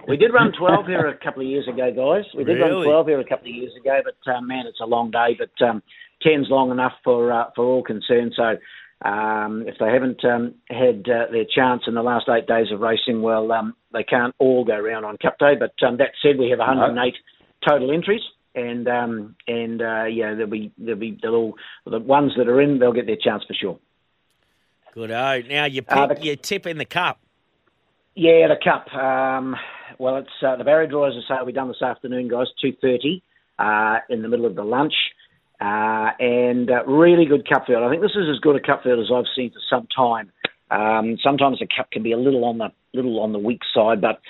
We 0.08 0.18
did 0.18 0.34
run 0.34 0.52
12 0.52 0.88
here 0.88 1.08
a 1.08 1.16
couple 1.16 1.42
of 1.44 1.48
years 1.48 1.68
ago, 1.68 1.92
guys. 1.92 2.26
We 2.36 2.44
did 2.44 2.58
Really? 2.58 2.72
run 2.72 2.84
12 2.84 3.08
here 3.08 3.20
a 3.20 3.24
couple 3.24 3.50
of 3.50 3.56
years 3.56 3.72
ago, 3.80 4.02
but 4.04 4.32
uh, 4.32 4.42
man, 4.42 4.66
it's 4.66 4.82
a 4.82 4.86
long 4.86 5.12
day. 5.12 5.38
But 5.38 5.66
um, 5.66 5.82
10's 6.26 6.50
long 6.50 6.72
enough 6.72 6.94
for 7.04 7.32
uh, 7.32 7.52
for 7.56 7.64
all 7.64 7.84
concerned. 7.84 8.34
So 8.36 8.58
um, 9.04 9.64
if 9.68 9.76
they 9.80 9.92
haven't 9.92 10.24
um, 10.26 10.56
had 10.70 11.08
uh, 11.10 11.32
their 11.32 11.46
chance 11.46 11.84
in 11.88 11.94
the 11.94 12.04
last 12.04 12.28
eight 12.30 12.48
days 12.48 12.68
of 12.72 12.82
racing, 12.82 13.22
well, 13.22 13.52
um, 13.52 13.76
they 13.94 14.04
can't 14.04 14.36
all 14.40 14.66
go 14.66 14.78
round 14.78 15.06
on 15.06 15.18
Cup 15.18 15.38
Day. 15.40 15.54
But 15.58 15.74
um, 15.88 15.98
that 15.98 16.12
said, 16.22 16.38
we 16.38 16.50
have 16.50 16.60
108 16.60 17.14
total 17.68 17.92
entries. 17.92 18.22
And 18.56 18.88
um, 18.88 19.36
and 19.48 19.82
uh, 19.82 20.06
yeah, 20.06 20.34
there'll 20.34 20.48
be 20.48 20.72
there'll 20.78 21.00
be 21.00 21.18
they'll 21.22 21.36
all, 21.36 21.56
the 21.86 22.00
ones 22.00 22.34
that 22.36 22.50
are 22.50 22.60
in, 22.60 22.80
they'll 22.80 22.92
get 22.92 23.06
their 23.06 23.16
chance 23.16 23.44
for 23.48 23.54
sure. 23.54 23.80
Good. 24.94 25.12
Oh, 25.12 25.42
now 25.48 25.66
you 25.66 25.84
pick, 25.84 25.96
Uh, 25.98 26.08
the- 26.08 26.22
you 26.22 26.36
tip 26.36 26.66
in 26.66 26.80
the 26.80 26.86
cup. 26.86 27.20
Yeah, 28.16 28.48
the 28.48 28.56
cup. 28.62 28.92
Um, 28.94 29.56
well, 30.00 30.18
it's 30.18 30.30
uh, 30.46 30.56
the 30.56 30.64
barrier 30.64 30.90
draw, 30.90 31.08
as 31.08 31.14
I 31.14 31.36
say, 31.36 31.40
will 31.40 31.46
be 31.46 31.54
done 31.54 31.68
this 31.68 31.82
afternoon, 31.82 32.28
guys. 32.28 32.48
Two 32.60 32.74
thirty 32.82 33.22
uh, 33.60 34.00
in 34.10 34.24
the 34.24 34.28
middle 34.28 34.48
of 34.48 34.56
the 34.56 34.64
lunch, 34.64 34.94
uh, 35.60 36.12
and 36.20 36.70
uh, 36.70 36.86
really 36.86 37.26
good 37.26 37.48
cup 37.48 37.68
field. 37.68 37.84
I 37.84 37.90
think 37.90 38.02
this 38.02 38.16
is 38.16 38.30
as 38.32 38.40
good 38.40 38.56
a 38.56 38.62
cup 38.62 38.84
field 38.84 39.00
as 39.00 39.12
I've 39.14 39.26
seen 39.36 39.52
for 39.52 39.60
some 39.70 39.88
time. 39.96 40.32
Um, 40.72 41.18
sometimes 41.24 41.60
the 41.60 41.68
cup 41.68 41.92
can 41.92 42.04
be 42.04 42.12
a 42.12 42.18
little 42.18 42.46
on 42.46 42.58
the 42.60 42.70
little 42.94 43.20
on 43.20 43.34
the 43.34 43.40
weak 43.40 43.62
side, 43.74 44.02
but 44.02 44.22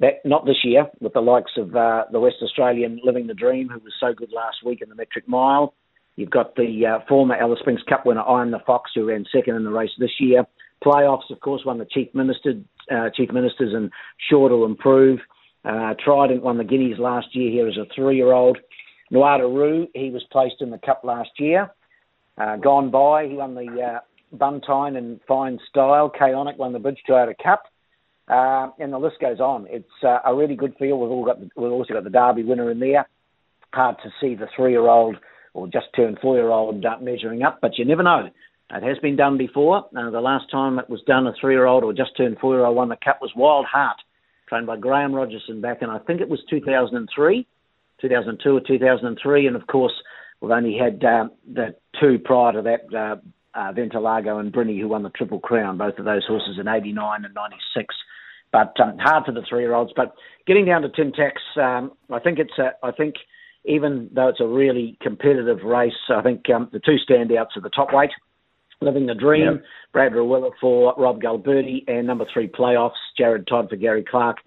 that 0.00 0.24
not 0.24 0.46
this 0.46 0.64
year 0.64 0.86
with 1.00 1.12
the 1.12 1.20
likes 1.20 1.52
of 1.56 1.74
uh, 1.74 2.04
the 2.12 2.20
West 2.20 2.36
Australian 2.42 3.00
Living 3.02 3.26
the 3.26 3.34
Dream, 3.34 3.68
who 3.68 3.80
was 3.80 3.92
so 3.98 4.12
good 4.14 4.32
last 4.32 4.58
week 4.64 4.80
in 4.80 4.88
the 4.88 4.94
metric 4.94 5.28
mile. 5.28 5.74
You've 6.16 6.30
got 6.30 6.56
the 6.56 6.86
uh, 6.86 7.04
former 7.08 7.36
Alice 7.36 7.60
Springs 7.60 7.82
Cup 7.88 8.04
winner, 8.04 8.22
I'm 8.22 8.50
the 8.50 8.58
Fox, 8.66 8.90
who 8.94 9.06
ran 9.06 9.24
second 9.32 9.56
in 9.56 9.64
the 9.64 9.70
race 9.70 9.90
this 9.98 10.18
year. 10.18 10.44
Playoffs, 10.84 11.30
of 11.30 11.40
course, 11.40 11.62
won 11.64 11.78
the 11.78 11.84
Chief 11.84 12.12
Minister, 12.14 12.54
uh, 12.90 13.10
Chief 13.14 13.30
Ministers, 13.30 13.74
and 13.74 13.90
sure 14.28 14.48
to 14.48 14.64
improve. 14.64 15.20
Uh, 15.64 15.94
Trident 16.04 16.42
won 16.42 16.58
the 16.58 16.64
Guineas 16.64 16.98
last 16.98 17.28
year 17.34 17.50
here 17.50 17.68
as 17.68 17.76
a 17.76 17.86
three-year-old. 17.94 18.58
Nuada 19.12 19.42
Roo, 19.42 19.86
he 19.94 20.10
was 20.10 20.24
placed 20.30 20.56
in 20.60 20.70
the 20.70 20.78
Cup 20.78 21.02
last 21.04 21.30
year. 21.38 21.70
Uh, 22.36 22.56
gone 22.56 22.90
by, 22.90 23.26
he 23.26 23.34
won 23.34 23.54
the 23.54 23.66
uh, 23.80 24.00
Buntine 24.36 24.96
in 24.96 25.20
fine 25.26 25.58
style. 25.68 26.10
Chaonic 26.10 26.56
won 26.56 26.72
the 26.72 26.78
Bridge 26.78 27.02
Toyota 27.08 27.34
Cup. 27.42 27.64
Uh, 28.28 28.68
and 28.78 28.92
the 28.92 28.98
list 28.98 29.16
goes 29.20 29.40
on. 29.40 29.66
It's 29.70 29.86
uh, 30.04 30.18
a 30.24 30.34
really 30.34 30.54
good 30.54 30.74
field. 30.78 31.00
We've 31.00 31.10
all 31.10 31.24
got 31.24 31.40
we've 31.40 31.72
also 31.72 31.94
got 31.94 32.04
the 32.04 32.10
Derby 32.10 32.44
winner 32.44 32.70
in 32.70 32.78
there. 32.78 33.08
Hard 33.72 33.96
to 34.02 34.10
see 34.20 34.34
the 34.34 34.48
three-year-old 34.54 35.16
or 35.54 35.66
just 35.66 35.86
turned 35.96 36.18
four-year-old 36.20 36.84
uh, 36.84 36.98
measuring 37.00 37.42
up, 37.42 37.58
but 37.60 37.78
you 37.78 37.84
never 37.84 38.02
know. 38.02 38.28
It 38.70 38.82
has 38.82 38.98
been 38.98 39.16
done 39.16 39.38
before. 39.38 39.86
Uh, 39.96 40.10
the 40.10 40.20
last 40.20 40.50
time 40.50 40.78
it 40.78 40.90
was 40.90 41.00
done, 41.06 41.26
a 41.26 41.32
three-year-old 41.40 41.84
or 41.84 41.94
just 41.94 42.16
turned 42.16 42.38
four-year-old 42.38 42.76
won 42.76 42.90
the 42.90 42.96
cup 43.02 43.20
was 43.22 43.32
Wild 43.34 43.64
Heart, 43.64 43.96
trained 44.46 44.66
by 44.66 44.76
Graham 44.76 45.14
Rogerson 45.14 45.62
back 45.62 45.80
in 45.80 45.88
I 45.88 45.98
think 45.98 46.20
it 46.20 46.28
was 46.28 46.40
2003, 46.50 47.46
2002 48.00 48.56
or 48.56 48.60
2003, 48.60 49.46
and 49.46 49.56
of 49.56 49.66
course 49.66 49.92
we've 50.40 50.50
only 50.50 50.76
had 50.78 51.04
uh, 51.04 51.28
the 51.52 51.74
two 52.00 52.18
prior 52.18 52.52
to 52.52 52.62
that. 52.62 52.96
Uh, 52.96 53.16
uh, 53.54 53.72
Ventilago 53.72 54.38
and 54.38 54.52
Brinny, 54.52 54.78
who 54.78 54.86
won 54.86 55.02
the 55.02 55.08
Triple 55.10 55.40
Crown, 55.40 55.78
both 55.78 55.98
of 55.98 56.04
those 56.04 56.24
horses 56.26 56.58
in 56.60 56.68
'89 56.68 57.24
and 57.24 57.34
'96 57.34 57.94
but 58.52 58.78
um, 58.80 58.98
hard 58.98 59.24
for 59.24 59.32
the 59.32 59.42
three-year-olds. 59.48 59.92
But 59.94 60.14
getting 60.46 60.64
down 60.64 60.82
to 60.82 60.88
Tax, 60.88 61.40
um, 61.56 61.92
I 62.10 62.18
think 62.18 62.38
it's 62.38 62.58
a, 62.58 62.72
I 62.82 62.92
think 62.92 63.16
even 63.64 64.08
though 64.12 64.28
it's 64.28 64.40
a 64.40 64.46
really 64.46 64.96
competitive 65.02 65.62
race, 65.64 65.92
I 66.08 66.22
think 66.22 66.48
um, 66.50 66.68
the 66.72 66.80
two 66.80 66.96
standouts 67.08 67.56
are 67.56 67.60
the 67.60 67.70
top 67.70 67.92
weight, 67.92 68.10
Living 68.80 69.06
the 69.06 69.14
Dream, 69.14 69.44
Yep. 69.44 69.62
Brad 69.92 70.12
Rawiller 70.12 70.52
for 70.60 70.94
Rob 70.96 71.20
Galberti, 71.20 71.84
and 71.88 72.06
number 72.06 72.26
three 72.32 72.48
playoffs, 72.48 72.92
Jared 73.16 73.46
Todd 73.46 73.68
for 73.68 73.76
Gary 73.76 74.04
Clark. 74.08 74.38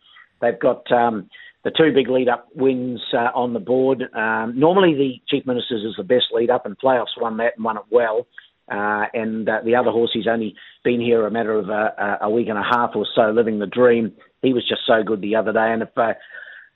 They've 0.41 0.60
got 0.60 0.89
um, 0.91 1.29
the 1.63 1.71
two 1.71 1.93
big 1.93 2.09
lead-up 2.09 2.47
wins 2.55 3.01
uh, 3.13 3.29
on 3.35 3.53
the 3.53 3.59
board. 3.59 4.03
Um, 4.13 4.53
normally, 4.57 4.95
the 4.95 5.21
Chief 5.29 5.45
Ministers 5.45 5.83
is 5.83 5.95
the 5.97 6.03
best 6.03 6.25
lead-up, 6.33 6.65
and 6.65 6.77
playoffs 6.77 7.19
won 7.19 7.37
that 7.37 7.53
and 7.55 7.65
won 7.65 7.77
it 7.77 7.83
well. 7.91 8.27
Uh, 8.71 9.05
and 9.13 9.49
uh, 9.49 9.59
the 9.65 9.75
other 9.75 9.91
horse, 9.91 10.11
he's 10.13 10.27
only 10.27 10.55
been 10.83 11.01
here 11.01 11.27
a 11.27 11.31
matter 11.31 11.57
of 11.59 11.69
uh, 11.69 12.17
a 12.21 12.29
week 12.29 12.47
and 12.47 12.57
a 12.57 12.63
half 12.63 12.91
or 12.95 13.05
so, 13.15 13.31
living 13.31 13.59
the 13.59 13.65
dream. 13.67 14.13
He 14.41 14.53
was 14.53 14.67
just 14.67 14.81
so 14.87 15.03
good 15.03 15.21
the 15.21 15.35
other 15.35 15.51
day. 15.51 15.71
And 15.73 15.81
if, 15.81 15.89
uh, 15.97 16.13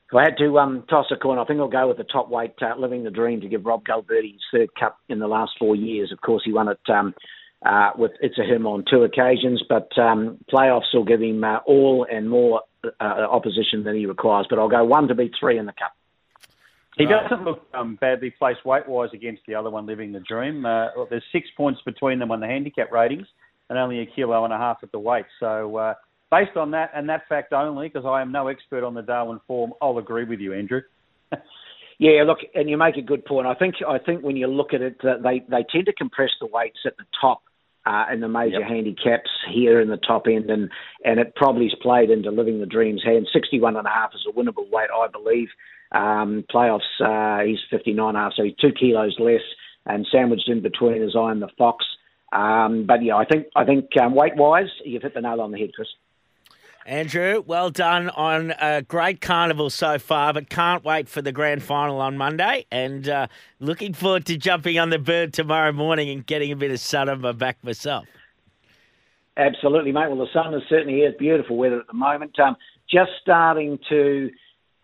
if 0.09 0.13
I 0.13 0.23
had 0.23 0.37
to 0.39 0.59
um, 0.59 0.83
toss 0.89 1.05
a 1.11 1.15
coin, 1.15 1.39
I 1.39 1.45
think 1.45 1.59
I'll 1.59 1.69
go 1.69 1.87
with 1.87 1.97
the 1.97 2.03
top 2.03 2.29
weight, 2.29 2.53
uh, 2.61 2.77
living 2.77 3.03
the 3.03 3.11
dream, 3.11 3.39
to 3.41 3.47
give 3.47 3.65
Rob 3.65 3.85
Galberti 3.85 4.33
his 4.33 4.41
third 4.51 4.69
cup 4.77 4.97
in 5.07 5.19
the 5.19 5.27
last 5.27 5.53
four 5.57 5.75
years. 5.75 6.11
Of 6.11 6.21
course, 6.21 6.43
he 6.45 6.51
won 6.53 6.67
it 6.67 6.79
um, 6.89 7.13
uh, 7.65 7.91
with 7.97 8.11
It's 8.19 8.37
a 8.37 8.43
Him 8.43 8.67
on 8.67 8.83
two 8.91 9.03
occasions, 9.03 9.63
but 9.67 9.89
um, 9.97 10.37
playoffs 10.53 10.93
will 10.93 11.05
give 11.05 11.21
him 11.21 11.43
uh, 11.43 11.57
all 11.65 12.05
and 12.11 12.29
more 12.29 12.61
uh, 12.99 13.03
opposition 13.03 13.83
than 13.83 13.95
he 13.95 14.05
requires. 14.05 14.47
But 14.49 14.59
I'll 14.59 14.69
go 14.69 14.83
one 14.83 15.07
to 15.07 15.15
beat 15.15 15.33
three 15.39 15.57
in 15.57 15.65
the 15.65 15.73
cup. 15.73 15.93
He 16.97 17.05
doesn't 17.05 17.43
look 17.43 17.67
um, 17.73 17.97
badly 17.99 18.31
placed 18.31 18.65
weight-wise 18.65 19.09
against 19.13 19.41
the 19.47 19.55
other 19.55 19.69
one, 19.69 19.85
Living 19.85 20.13
the 20.13 20.21
Dream. 20.21 20.65
Uh, 20.65 20.87
there's 21.09 21.23
six 21.33 21.47
points 21.57 21.81
between 21.85 22.19
them 22.19 22.31
on 22.31 22.39
the 22.39 22.47
handicap 22.47 22.89
ratings, 22.91 23.27
and 23.69 23.77
only 23.77 23.99
a 23.99 24.05
kilo 24.05 24.45
and 24.45 24.53
a 24.53 24.57
half 24.57 24.77
at 24.81 24.93
the 24.93 24.99
weight. 24.99 25.25
So, 25.41 25.75
uh, 25.75 25.95
based 26.31 26.55
on 26.55 26.71
that 26.71 26.91
and 26.95 27.09
that 27.09 27.27
fact 27.27 27.51
only, 27.51 27.89
because 27.89 28.05
I 28.05 28.21
am 28.21 28.31
no 28.31 28.47
expert 28.47 28.85
on 28.85 28.93
the 28.93 29.01
Darwin 29.01 29.41
form, 29.45 29.73
I'll 29.81 29.97
agree 29.97 30.23
with 30.23 30.39
you, 30.39 30.53
Andrew. 30.53 30.81
Yeah, 31.97 32.23
look, 32.27 32.39
and 32.53 32.69
you 32.69 32.77
make 32.77 32.97
a 32.97 33.01
good 33.01 33.23
point. 33.23 33.47
I 33.47 33.53
think 33.53 33.75
I 33.87 33.99
think 33.99 34.21
when 34.21 34.35
you 34.35 34.47
look 34.47 34.73
at 34.73 34.81
it, 34.81 34.97
uh, 35.01 35.15
they 35.23 35.39
they 35.47 35.65
tend 35.71 35.85
to 35.85 35.93
compress 35.93 36.31
the 36.41 36.47
weights 36.47 36.79
at 36.85 36.97
the 36.97 37.05
top 37.21 37.41
uh, 37.85 38.05
in 38.11 38.19
the 38.19 38.27
major 38.27 38.59
Yep. 38.59 38.69
handicaps 38.69 39.29
here 39.53 39.79
in 39.79 39.89
the 39.89 39.97
top 39.97 40.27
end, 40.27 40.49
and 40.49 40.69
and 41.03 41.19
it 41.19 41.35
probably 41.35 41.69
probably's 41.69 41.75
played 41.81 42.09
into 42.09 42.31
living 42.31 42.59
the 42.59 42.65
dream's 42.65 43.03
hand. 43.03 43.27
Sixty-one 43.31 43.77
and 43.77 43.87
a 43.87 43.89
half 43.89 44.11
is 44.15 44.25
a 44.27 44.33
winnable 44.37 44.69
weight, 44.71 44.89
I 44.93 45.07
believe. 45.07 45.49
Um, 45.91 46.43
playoffs, 46.53 46.81
uh, 46.99 47.45
he's 47.45 47.59
fifty-nine 47.69 48.09
and 48.09 48.17
a 48.17 48.21
half, 48.21 48.33
so 48.35 48.43
he's 48.43 48.55
two 48.59 48.71
kilos 48.71 49.15
less, 49.19 49.41
and 49.85 50.07
sandwiched 50.11 50.49
in 50.49 50.61
between 50.61 51.01
is 51.01 51.15
I 51.15 51.31
am 51.31 51.39
the 51.39 51.49
fox. 51.57 51.85
Um, 52.33 52.85
but 52.87 53.03
yeah, 53.03 53.15
I 53.15 53.25
think 53.25 53.47
I 53.55 53.63
think 53.63 53.89
um, 54.01 54.15
weight-wise, 54.15 54.69
you've 54.83 55.03
hit 55.03 55.13
the 55.13 55.21
nail 55.21 55.41
on 55.41 55.51
the 55.51 55.59
head, 55.59 55.73
Chris. 55.75 55.87
Andrew, 56.85 57.43
well 57.47 57.71
done 57.71 58.09
on 58.09 58.53
a 58.61 58.83
great 58.83 59.19
carnival 59.19 59.71
so 59.71 59.97
far, 59.97 60.33
but 60.33 60.49
can't 60.49 60.83
wait 60.83 61.09
for 61.09 61.19
the 61.19 61.31
grand 61.31 61.63
final 61.63 61.99
on 61.99 62.15
Monday. 62.15 62.67
And 62.71 63.09
uh, 63.09 63.27
looking 63.59 63.93
forward 63.93 64.27
to 64.27 64.37
jumping 64.37 64.77
on 64.77 64.91
the 64.91 64.99
bird 64.99 65.33
tomorrow 65.33 65.71
morning 65.71 66.09
and 66.11 66.23
getting 66.23 66.51
a 66.51 66.55
bit 66.55 66.69
of 66.69 66.79
sun 66.79 67.09
on 67.09 67.21
my 67.21 67.31
back 67.31 67.63
myself. 67.63 68.05
Absolutely, 69.35 69.91
mate. 69.93 70.09
Well, 70.09 70.19
the 70.19 70.31
sun 70.31 70.53
is 70.53 70.61
certainly 70.69 70.99
here. 70.99 71.09
It's 71.09 71.17
beautiful 71.17 71.57
weather 71.57 71.79
at 71.79 71.87
the 71.87 71.93
moment. 71.93 72.39
Um, 72.39 72.55
just 72.87 73.11
starting 73.19 73.79
to 73.89 74.29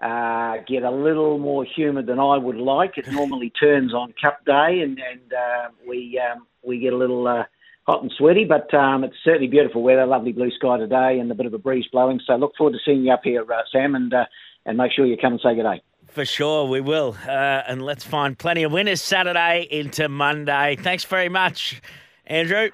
uh, 0.01 0.55
get 0.67 0.81
a 0.81 0.89
little 0.89 1.38
more 1.38 1.63
humid 1.63 2.08
than 2.08 2.20
I 2.20 2.36
would 2.36 2.58
like. 2.58 2.98
It 2.98 3.12
normally 3.12 3.51
turns 3.51 3.93
on 3.93 4.15
Cup 4.20 4.43
Day, 4.43 4.81
and, 4.81 5.00
and 5.00 5.34
uh, 5.34 5.70
we 5.88 6.20
um, 6.20 6.48
we 6.63 6.79
get 6.79 6.93
a 6.93 6.98
little 6.98 7.27
uh, 7.27 7.43
hot 7.88 8.02
and 8.02 8.12
sweaty. 8.18 8.46
But 8.46 8.74
um, 8.74 9.04
it's 9.04 9.16
certainly 9.24 9.48
beautiful 9.48 9.82
weather. 9.84 10.06
Lovely 10.06 10.32
blue 10.32 10.52
sky 10.52 10.78
today, 10.78 11.20
and 11.20 11.32
a 11.32 11.36
bit 11.36 11.46
of 11.46 11.54
a 11.54 11.58
breeze 11.58 11.86
blowing. 11.92 12.20
So 12.26 12.36
look 12.36 12.54
forward 12.58 12.74
to 12.74 12.80
seeing 12.86 13.04
you 13.06 13.12
up 13.12 13.22
here, 13.24 13.46
uh, 13.52 13.62
Sam, 13.72 13.96
and 13.96 14.14
uh, 14.14 14.26
and 14.66 14.78
make 14.78 14.92
sure 14.92 15.06
you 15.06 15.18
come 15.18 15.34
and 15.34 15.42
say 15.42 15.56
good 15.56 15.64
day. 15.64 15.82
For 16.08 16.26
sure, 16.26 16.68
we 16.68 16.82
will. 16.82 17.16
Uh, 17.26 17.32
and 17.68 17.82
let's 17.82 18.04
find 18.04 18.38
plenty 18.38 18.64
of 18.64 18.72
winners 18.72 19.02
Saturday 19.02 19.68
into 19.72 20.10
Monday. 20.10 20.76
Thanks 20.78 21.06
very 21.06 21.30
much, 21.30 21.82
Andrew. 22.28 22.70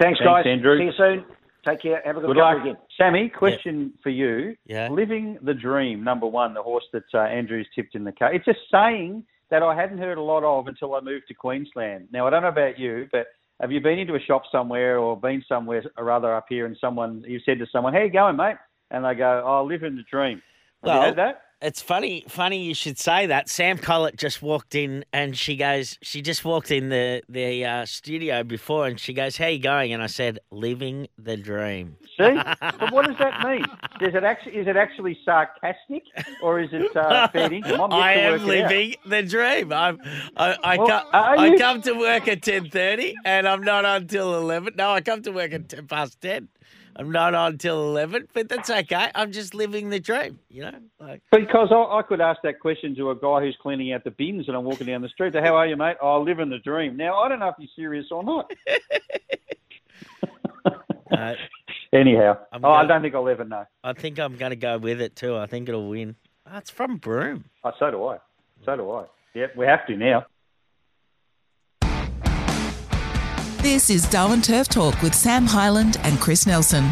Thanks, 0.00 0.18
Thanks, 0.18 0.20
guys. 0.24 0.44
Andrew. 0.46 0.78
See 0.78 0.84
you 0.84 0.92
soon. 0.96 1.24
Take 1.64 1.82
care. 1.82 2.02
Have 2.04 2.16
a 2.16 2.20
good, 2.20 2.28
Good 2.28 2.36
couple 2.38 2.54
luck. 2.56 2.62
again. 2.62 2.76
Sammy, 2.98 3.28
question 3.28 3.92
for 4.02 4.08
you. 4.10 4.56
Yeah. 4.66 4.88
Living 4.88 5.38
the 5.42 5.54
Dream, 5.54 6.02
number 6.02 6.26
one, 6.26 6.54
the 6.54 6.62
horse 6.62 6.84
that 6.92 7.04
uh, 7.14 7.18
Andrew's 7.18 7.68
tipped 7.74 7.94
in 7.94 8.02
the 8.04 8.12
car. 8.12 8.34
It's 8.34 8.48
a 8.48 8.54
saying 8.72 9.24
that 9.50 9.62
I 9.62 9.76
hadn't 9.76 9.98
heard 9.98 10.18
a 10.18 10.22
lot 10.22 10.42
of 10.42 10.66
until 10.66 10.94
I 10.94 11.00
moved 11.00 11.28
to 11.28 11.34
Queensland. 11.34 12.08
Now, 12.10 12.26
I 12.26 12.30
don't 12.30 12.42
know 12.42 12.48
about 12.48 12.78
you, 12.78 13.08
but 13.12 13.26
have 13.62 13.70
you 13.70 13.80
been 13.80 13.98
into 14.00 14.16
a 14.16 14.20
shop 14.20 14.42
somewhere 14.50 14.98
or 14.98 15.16
been 15.16 15.42
somewhere 15.48 15.84
or 15.96 16.10
other 16.10 16.34
up 16.34 16.46
here 16.48 16.66
and 16.66 16.76
someone, 16.80 17.24
you 17.26 17.40
said 17.46 17.60
to 17.60 17.66
someone, 17.72 17.94
how 17.94 18.00
you 18.00 18.10
going, 18.10 18.36
mate? 18.36 18.56
And 18.90 19.04
they 19.04 19.14
go, 19.14 19.42
"I 19.46 19.60
oh, 19.60 19.64
living 19.64 19.94
the 19.94 20.02
dream. 20.02 20.42
Have 20.82 20.88
Well, 20.88 20.96
you 20.96 21.00
heard 21.02 21.18
that? 21.18 21.42
It's 21.62 21.80
funny, 21.80 22.24
funny 22.28 22.64
you 22.64 22.74
should 22.74 22.98
say 22.98 23.26
that. 23.26 23.48
Sam 23.48 23.78
Collett 23.78 24.16
just 24.16 24.42
walked 24.42 24.74
in, 24.74 25.04
and 25.12 25.38
she 25.38 25.56
goes, 25.56 25.96
she 26.02 26.20
just 26.20 26.44
walked 26.44 26.72
in 26.72 26.88
the 26.88 27.22
the 27.28 27.64
uh, 27.64 27.86
studio 27.86 28.42
before, 28.42 28.86
and 28.88 28.98
she 28.98 29.12
goes, 29.14 29.36
"How 29.36 29.46
you 29.46 29.60
going?" 29.60 29.92
And 29.92 30.02
I 30.02 30.08
said, 30.08 30.40
"Living 30.50 31.06
the 31.16 31.36
dream." 31.36 31.96
See? 32.18 32.34
but 32.60 32.92
what 32.92 33.06
does 33.06 33.16
that 33.18 33.46
mean? 33.46 33.64
Is 34.00 34.14
it 34.14 34.24
actually 34.24 34.56
is 34.56 34.66
it 34.66 34.76
actually 34.76 35.16
sarcastic 35.24 36.02
or 36.42 36.58
is 36.60 36.70
it 36.72 36.94
uh, 36.96 37.28
fair 37.28 37.52
income? 37.52 37.80
I'm 37.80 37.90
yet 37.92 38.00
I 38.00 38.12
am 38.14 38.40
out. 38.40 38.40
living 38.40 38.94
the 39.06 39.22
dream. 39.22 39.72
I'm, 39.72 39.98
I, 40.36 40.56
I, 40.64 40.76
Well, 40.78 40.86
come, 40.88 41.06
I 41.12 41.46
you? 41.46 41.58
come 41.58 41.80
to 41.82 41.92
work 41.92 42.26
at 42.26 42.42
ten 42.42 42.70
thirty, 42.70 43.14
and 43.24 43.46
I'm 43.48 43.62
not 43.62 43.84
until 43.84 44.36
eleven. 44.36 44.74
No, 44.76 44.90
I 44.90 45.00
come 45.00 45.22
to 45.22 45.30
work 45.30 45.52
at 45.52 45.68
ten 45.68 45.86
past 45.86 46.20
ten. 46.20 46.48
I'm 46.96 47.10
not 47.10 47.34
on 47.34 47.58
till 47.58 47.80
eleven, 47.82 48.28
but 48.34 48.48
that's 48.48 48.70
okay. 48.70 49.10
I'm 49.14 49.32
just 49.32 49.54
living 49.54 49.88
the 49.90 50.00
dream, 50.00 50.38
you 50.50 50.62
know. 50.62 50.72
Like, 51.00 51.22
Because 51.30 51.68
I, 51.70 51.98
I 51.98 52.02
could 52.02 52.20
ask 52.20 52.40
that 52.42 52.60
question 52.60 52.94
to 52.96 53.10
a 53.10 53.16
guy 53.16 53.40
who's 53.40 53.56
cleaning 53.60 53.92
out 53.92 54.04
the 54.04 54.10
bins 54.10 54.48
and 54.48 54.56
I'm 54.56 54.64
walking 54.64 54.86
down 54.86 55.02
the 55.02 55.08
street. 55.08 55.34
How 55.34 55.56
are 55.56 55.66
you, 55.66 55.76
mate? 55.76 55.96
Oh, 56.02 56.20
I 56.20 56.22
live 56.22 56.38
in 56.38 56.50
the 56.50 56.58
dream. 56.58 56.96
Now, 56.96 57.18
I 57.20 57.28
don't 57.28 57.38
know 57.38 57.48
if 57.48 57.54
you're 57.58 57.68
serious 57.74 58.06
or 58.10 58.22
not. 58.22 58.52
uh, 61.12 61.34
Anyhow, 61.94 62.38
oh, 62.52 62.58
gonna- 62.58 62.88
don't 62.88 63.02
think 63.02 63.14
I'll 63.14 63.28
ever 63.28 63.44
know. 63.44 63.66
I 63.84 63.92
think 63.92 64.18
I'm 64.18 64.36
going 64.36 64.50
to 64.50 64.56
go 64.56 64.78
with 64.78 65.00
it 65.00 65.14
too. 65.14 65.36
I 65.36 65.46
think 65.46 65.68
it'll 65.68 65.88
win. 65.88 66.16
Oh, 66.50 66.58
it's 66.58 66.70
from 66.70 66.96
Broome. 66.96 67.44
Oh, 67.64 67.72
so 67.78 67.90
do 67.90 68.04
I. 68.06 68.18
So 68.64 68.76
do 68.76 68.90
I. 68.90 69.04
Yep, 69.34 69.56
we 69.56 69.66
have 69.66 69.86
to 69.86 69.96
now. 69.96 70.26
This 73.62 73.90
is 73.90 74.10
Darwin 74.10 74.42
Turf 74.42 74.66
Talk 74.66 75.00
with 75.02 75.14
Sam 75.14 75.46
Hyland 75.46 75.96
and 76.02 76.18
Chris 76.18 76.48
Nelson. 76.48 76.84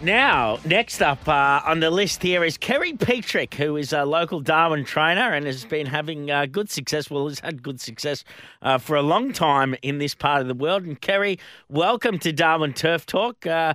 Now, 0.00 0.58
next 0.64 1.02
up 1.02 1.28
uh, 1.28 1.60
on 1.66 1.80
the 1.80 1.90
list 1.90 2.22
here 2.22 2.42
is 2.42 2.56
Kerry 2.56 2.94
Petrick, 2.94 3.52
who 3.52 3.76
is 3.76 3.92
a 3.92 4.06
local 4.06 4.40
Darwin 4.40 4.86
trainer 4.86 5.34
and 5.34 5.44
has 5.44 5.66
been 5.66 5.84
having 5.84 6.30
uh, 6.30 6.46
good 6.46 6.70
success. 6.70 7.10
Well, 7.10 7.28
has 7.28 7.40
had 7.40 7.62
good 7.62 7.82
success 7.82 8.24
uh, 8.62 8.78
for 8.78 8.96
a 8.96 9.02
long 9.02 9.34
time 9.34 9.76
in 9.82 9.98
this 9.98 10.14
part 10.14 10.40
of 10.40 10.48
the 10.48 10.54
world. 10.54 10.84
And 10.84 10.98
Kerry, 10.98 11.38
welcome 11.68 12.18
to 12.20 12.32
Darwin 12.32 12.72
Turf 12.72 13.04
Talk. 13.04 13.46
Uh, 13.46 13.74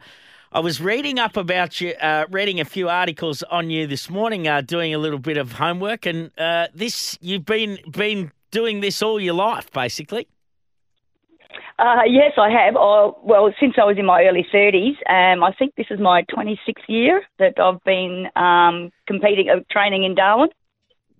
I 0.51 0.59
was 0.61 0.81
reading 0.81 1.19
up 1.19 1.37
about 1.37 1.79
you, 1.79 1.91
uh, 2.01 2.25
reading 2.31 2.59
a 2.59 2.65
few 2.65 2.89
articles 2.89 3.43
on 3.43 3.69
you 3.69 3.85
this 3.85 4.09
morning, 4.09 4.47
uh, 4.47 4.61
doing 4.61 4.95
a 4.95 4.97
little 4.97 5.19
bit 5.19 5.37
of 5.37 5.51
homework, 5.51 6.07
and 6.07 6.31
this 6.73 7.19
you've 7.21 7.45
been 7.45 7.77
been 7.91 8.31
doing 8.55 8.79
this 8.79 9.01
all 9.01 9.19
your 9.19 9.33
life, 9.33 9.69
basically. 9.71 10.27
Uh, 11.77 12.03
yes, 12.07 12.31
I 12.37 12.49
have. 12.49 12.75
Oh, 12.77 13.17
well, 13.21 13.53
since 13.59 13.73
I 13.77 13.83
was 13.83 13.97
in 13.97 14.05
my 14.05 14.23
early 14.23 14.45
30s, 14.53 14.95
um, 15.09 15.43
I 15.43 15.51
think 15.59 15.73
this 15.75 15.87
is 15.89 15.99
my 15.99 16.23
26th 16.33 16.87
year 16.87 17.21
that 17.37 17.59
I've 17.59 17.83
been 17.83 18.27
um, 18.37 18.91
competing, 19.07 19.49
uh, 19.49 19.59
training 19.69 20.05
in 20.05 20.15
Darwin. 20.15 20.49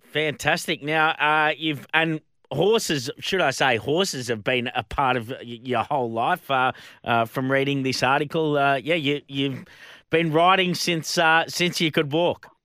Fantastic. 0.00 0.82
Now, 0.82 1.10
uh, 1.10 1.52
you've 1.58 1.86
and 1.92 2.20
horses, 2.50 3.10
should 3.18 3.42
I 3.42 3.50
say, 3.50 3.76
horses 3.76 4.28
have 4.28 4.42
been 4.42 4.70
a 4.74 4.82
part 4.82 5.16
of 5.18 5.28
y- 5.28 5.60
your 5.62 5.82
whole 5.82 6.10
life. 6.10 6.50
Uh, 6.50 6.72
uh, 7.04 7.26
from 7.26 7.52
reading 7.52 7.82
this 7.82 8.02
article, 8.02 8.56
uh, 8.56 8.76
yeah, 8.76 8.94
you 8.94 9.20
you've 9.28 9.64
been 10.08 10.32
riding 10.32 10.74
since 10.74 11.18
uh, 11.18 11.44
since 11.48 11.82
you 11.82 11.90
could 11.90 12.12
walk. 12.12 12.55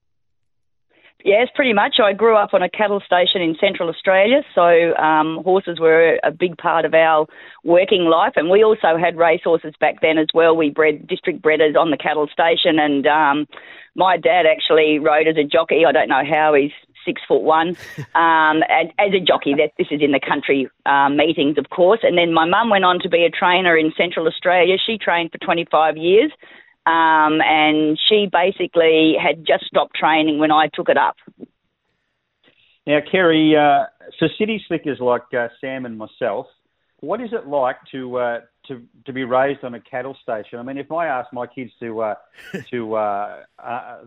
Yes, 1.23 1.47
pretty 1.53 1.73
much. 1.73 1.97
I 2.03 2.13
grew 2.13 2.35
up 2.35 2.53
on 2.53 2.63
a 2.63 2.69
cattle 2.69 3.01
station 3.05 3.41
in 3.41 3.55
Central 3.59 3.89
Australia, 3.89 4.41
so 4.55 4.95
um, 4.95 5.43
horses 5.43 5.79
were 5.79 6.19
a 6.23 6.31
big 6.31 6.57
part 6.57 6.85
of 6.85 6.93
our 6.93 7.27
working 7.63 8.05
life, 8.05 8.33
and 8.35 8.49
we 8.49 8.63
also 8.63 8.97
had 8.99 9.17
racehorses 9.17 9.73
back 9.79 10.01
then 10.01 10.17
as 10.17 10.27
well. 10.33 10.55
We 10.55 10.69
bred 10.69 11.07
district 11.07 11.41
breeders 11.41 11.75
on 11.77 11.91
the 11.91 11.97
cattle 11.97 12.27
station, 12.31 12.79
and 12.79 13.05
um, 13.05 13.47
my 13.95 14.17
dad 14.17 14.45
actually 14.45 14.99
rode 14.99 15.27
as 15.27 15.37
a 15.37 15.43
jockey. 15.43 15.83
I 15.87 15.91
don't 15.91 16.09
know 16.09 16.23
how 16.27 16.55
he's 16.55 16.71
six 17.05 17.21
foot 17.27 17.41
one, 17.41 17.69
um, 18.15 18.63
and 18.69 18.89
as 18.97 19.13
a 19.13 19.19
jockey. 19.19 19.53
That 19.53 19.71
this 19.77 19.87
is 19.91 20.01
in 20.01 20.11
the 20.11 20.19
country 20.19 20.69
um, 20.85 21.17
meetings, 21.17 21.57
of 21.57 21.69
course. 21.69 21.99
And 22.03 22.17
then 22.17 22.33
my 22.33 22.45
mum 22.45 22.69
went 22.69 22.85
on 22.85 22.99
to 22.99 23.09
be 23.09 23.25
a 23.25 23.29
trainer 23.29 23.77
in 23.77 23.93
Central 23.95 24.27
Australia. 24.27 24.77
She 24.83 24.97
trained 24.97 25.31
for 25.31 25.37
25 25.37 25.97
years. 25.97 26.31
Um, 26.85 27.41
and 27.41 27.99
she 28.09 28.27
basically 28.31 29.15
had 29.21 29.45
just 29.45 29.65
stopped 29.65 29.95
training 29.95 30.39
when 30.39 30.51
I 30.51 30.67
took 30.73 30.89
it 30.89 30.97
up. 30.97 31.15
Now, 32.87 32.99
Kerry, 33.11 33.55
uh, 33.55 33.85
for 34.17 34.27
city 34.39 34.63
slickers 34.67 34.99
like 34.99 35.21
uh, 35.37 35.49
Sam 35.59 35.85
and 35.85 35.97
myself, 35.97 36.47
what 37.01 37.21
is 37.21 37.29
it 37.33 37.47
like 37.47 37.77
to 37.91 38.17
uh, 38.17 38.39
to 38.67 38.81
to 39.05 39.13
be 39.13 39.23
raised 39.23 39.63
on 39.63 39.75
a 39.75 39.79
cattle 39.79 40.17
station? 40.21 40.59
I 40.59 40.63
mean, 40.63 40.77
if 40.77 40.91
I 40.91 41.07
ask 41.07 41.31
my 41.33 41.45
kids 41.45 41.71
to 41.79 42.01
uh, 42.01 42.15
to 42.71 42.95
uh, 42.95 43.43
uh, 43.59 43.97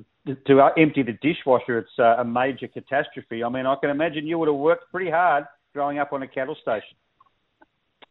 to 0.47 0.61
uh, 0.61 0.71
empty 0.77 1.03
the 1.03 1.13
dishwasher, 1.21 1.79
it's 1.79 1.99
uh, 1.99 2.17
a 2.19 2.25
major 2.25 2.69
catastrophe. 2.69 3.45
I 3.45 3.49
mean, 3.49 3.67
I 3.67 3.77
can 3.77 3.91
imagine 3.91 4.27
you 4.27 4.39
would 4.39 4.49
have 4.49 4.57
worked 4.57 4.91
pretty 4.91 5.11
hard 5.11 5.45
growing 5.73 5.99
up 5.99 6.13
on 6.13 6.23
a 6.23 6.29
cattle 6.29 6.57
station. 6.61 6.97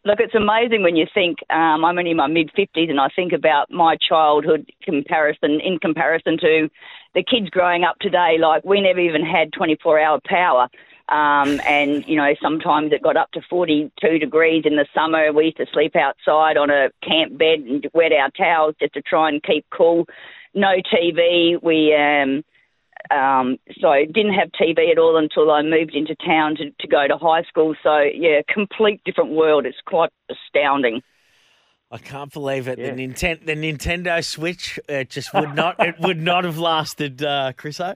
Look, 0.06 0.20
it's 0.20 0.36
amazing 0.36 0.84
when 0.84 0.98
you 0.98 1.06
think 1.14 1.38
um, 1.50 1.86
I'm 1.86 1.98
only 1.98 2.12
in 2.12 2.18
my 2.18 2.28
mid 2.28 2.52
50s 2.58 2.90
and 2.90 3.00
I 3.00 3.08
think 3.16 3.32
about 3.32 3.72
my 3.72 3.96
childhood 3.96 4.70
comparison 4.84 5.62
in 5.62 5.80
comparison 5.80 6.38
to 6.40 6.70
the 7.16 7.24
kids 7.24 7.50
growing 7.50 7.86
up 7.86 7.98
today. 8.00 8.36
Like 8.38 8.66
we 8.66 8.82
never 8.82 9.00
even 9.00 9.26
had 9.26 9.54
24 9.54 10.00
hour 10.02 10.20
power. 10.26 10.68
Um, 11.08 11.62
and, 11.66 12.06
you 12.06 12.18
know, 12.18 12.34
sometimes 12.42 12.92
it 12.92 13.02
got 13.02 13.16
up 13.16 13.32
to 13.32 13.42
42 13.50 14.20
degrees 14.20 14.64
in 14.66 14.76
the 14.76 14.86
summer. 14.94 15.32
We 15.32 15.46
used 15.46 15.58
to 15.58 15.68
sleep 15.72 15.96
outside 15.96 16.58
on 16.58 16.70
a 16.70 16.90
camp 17.02 17.38
bed 17.38 17.60
and 17.60 17.88
wet 17.94 18.12
our 18.12 18.30
towels 18.32 18.76
just 18.82 18.94
to 18.96 19.02
try 19.02 19.30
and 19.30 19.42
keep 19.42 19.66
cool. 19.70 20.06
No 20.54 20.74
TV. 20.94 21.62
We, 21.64 21.96
um, 21.96 22.44
um, 23.12 23.58
so 23.80 23.90
I 23.90 24.06
didn't 24.06 24.34
have 24.34 24.50
TV 24.60 24.92
at 24.92 24.98
all 24.98 25.18
until 25.18 25.52
I 25.52 25.62
moved 25.62 25.96
into 25.96 26.16
town 26.26 26.56
to, 26.58 26.70
to 26.72 26.88
go 26.88 27.08
to 27.08 27.18
high 27.18 27.44
school. 27.44 27.76
So 27.84 28.00
yeah, 28.00 28.42
complete 28.48 29.02
different 29.06 29.32
world. 29.32 29.66
It's 29.66 29.78
quite 29.86 30.12
astounding. 30.30 31.02
I 31.92 31.98
can't 32.00 32.34
believe 32.34 32.68
it. 32.68 32.80
Yeah. 32.80 32.92
The 32.96 33.08
Nintendo, 33.08 33.46
the 33.46 33.54
Nintendo 33.56 34.24
Switch, 34.26 34.80
it 34.90 35.10
just 35.12 35.34
would 35.34 35.54
not. 35.54 35.80
it 35.80 35.96
would 36.00 36.20
not 36.20 36.44
have 36.44 36.58
lasted, 36.58 37.22
uh, 37.24 37.54
Chriso. 37.56 37.96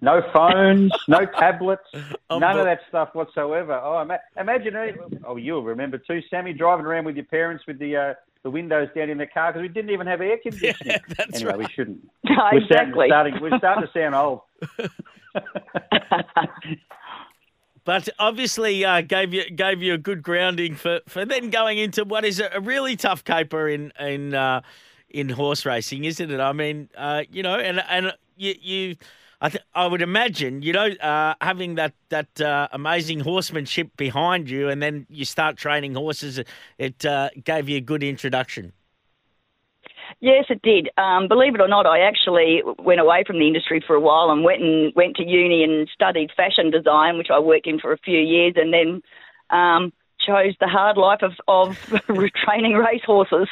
No 0.00 0.20
phones, 0.32 0.90
no 1.06 1.24
tablets, 1.26 1.84
Um, 1.94 2.00
none 2.40 2.40
but- 2.40 2.58
of 2.58 2.64
that 2.64 2.80
stuff 2.88 3.10
whatsoever. 3.14 3.74
Oh, 3.74 4.00
ima- 4.02 4.18
imagine! 4.36 4.74
uh, 4.74 4.88
Oh, 5.24 5.36
you'll 5.36 5.62
remember 5.62 5.96
too, 5.96 6.20
Sammy, 6.28 6.52
driving 6.52 6.84
around 6.86 7.04
with 7.04 7.14
your 7.14 7.24
parents 7.26 7.64
with 7.68 7.78
the 7.78 7.96
uh, 7.96 8.14
the 8.42 8.50
windows 8.50 8.88
down 8.94 9.10
in 9.10 9.18
the 9.18 9.26
car 9.26 9.52
because 9.52 9.62
we 9.62 9.68
didn't 9.68 9.90
even 9.90 10.06
have 10.06 10.20
air 10.20 10.38
conditioning. 10.42 10.74
Yeah, 10.84 10.98
that's 11.16 11.36
anyway, 11.36 11.50
right. 11.50 11.58
we 11.58 11.66
shouldn't. 11.74 12.08
No, 12.24 12.34
We're 12.52 12.60
starting, 12.62 12.62
exactly. 12.62 13.06
starting, 13.08 13.34
we're 13.40 13.58
starting 13.58 13.86
to 13.86 13.92
sound 13.92 14.14
old. 14.14 14.40
But 17.84 18.08
obviously, 18.18 18.84
uh, 18.84 19.00
gave 19.00 19.34
you 19.34 19.50
gave 19.50 19.82
you 19.82 19.94
a 19.94 19.98
good 19.98 20.22
grounding 20.22 20.76
for, 20.76 21.00
for 21.08 21.24
then 21.24 21.50
going 21.50 21.78
into 21.78 22.04
what 22.04 22.24
is 22.24 22.38
a, 22.38 22.48
a 22.54 22.60
really 22.60 22.94
tough 22.94 23.24
caper 23.24 23.68
in 23.68 23.92
in 23.98 24.34
uh, 24.34 24.60
in 25.10 25.28
horse 25.28 25.66
racing, 25.66 26.04
isn't 26.04 26.30
it? 26.30 26.38
I 26.38 26.52
mean, 26.52 26.88
uh, 26.96 27.24
you 27.30 27.42
know, 27.42 27.56
and 27.56 27.82
and 27.88 28.12
you, 28.36 28.54
you 28.60 28.96
I 29.42 29.48
th- 29.48 29.64
I 29.74 29.88
would 29.88 30.02
imagine, 30.02 30.62
you 30.62 30.72
know, 30.72 30.86
uh, 30.86 31.34
having 31.40 31.74
that 31.74 31.94
that 32.10 32.40
uh, 32.40 32.68
amazing 32.70 33.20
horsemanship 33.20 33.96
behind 33.96 34.48
you, 34.48 34.68
and 34.68 34.80
then 34.80 35.04
you 35.10 35.24
start 35.24 35.56
training 35.56 35.94
horses, 35.94 36.40
it 36.78 37.04
uh, 37.04 37.30
gave 37.42 37.68
you 37.68 37.76
a 37.78 37.80
good 37.80 38.04
introduction. 38.04 38.72
Yes, 40.20 40.44
it 40.48 40.62
did. 40.62 40.90
Um, 40.96 41.26
believe 41.26 41.56
it 41.56 41.60
or 41.60 41.66
not, 41.66 41.86
I 41.86 42.00
actually 42.00 42.62
went 42.78 43.00
away 43.00 43.24
from 43.26 43.40
the 43.40 43.46
industry 43.48 43.82
for 43.84 43.96
a 43.96 44.00
while 44.00 44.30
and 44.30 44.44
went 44.44 44.62
and 44.62 44.92
went 44.94 45.16
to 45.16 45.24
uni 45.24 45.64
and 45.64 45.88
studied 45.92 46.30
fashion 46.36 46.70
design, 46.70 47.18
which 47.18 47.30
I 47.32 47.40
worked 47.40 47.66
in 47.66 47.80
for 47.80 47.92
a 47.92 47.98
few 47.98 48.20
years, 48.20 48.54
and 48.56 48.72
then 48.72 49.02
um, 49.50 49.92
chose 50.24 50.54
the 50.60 50.68
hard 50.68 50.96
life 50.96 51.22
of, 51.22 51.32
of 51.48 51.76
training 52.44 52.74
racehorses. 52.74 53.48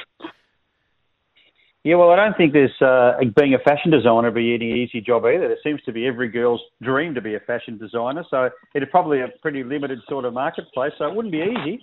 Yeah, 1.82 1.94
well, 1.94 2.10
I 2.10 2.16
don't 2.16 2.36
think 2.36 2.52
there's 2.52 2.76
uh, 2.82 3.12
being 3.36 3.54
a 3.54 3.58
fashion 3.58 3.90
designer 3.90 4.30
be 4.30 4.54
any 4.54 4.82
easy 4.82 5.00
job 5.00 5.24
either. 5.24 5.50
It 5.50 5.60
seems 5.64 5.80
to 5.84 5.92
be 5.92 6.06
every 6.06 6.28
girl's 6.28 6.60
dream 6.82 7.14
to 7.14 7.22
be 7.22 7.34
a 7.36 7.40
fashion 7.40 7.78
designer, 7.78 8.22
so 8.30 8.50
it's 8.74 8.90
probably 8.90 9.20
a 9.20 9.28
pretty 9.40 9.64
limited 9.64 10.00
sort 10.06 10.26
of 10.26 10.34
marketplace. 10.34 10.92
So 10.98 11.06
it 11.06 11.14
wouldn't 11.14 11.32
be 11.32 11.38
easy. 11.38 11.80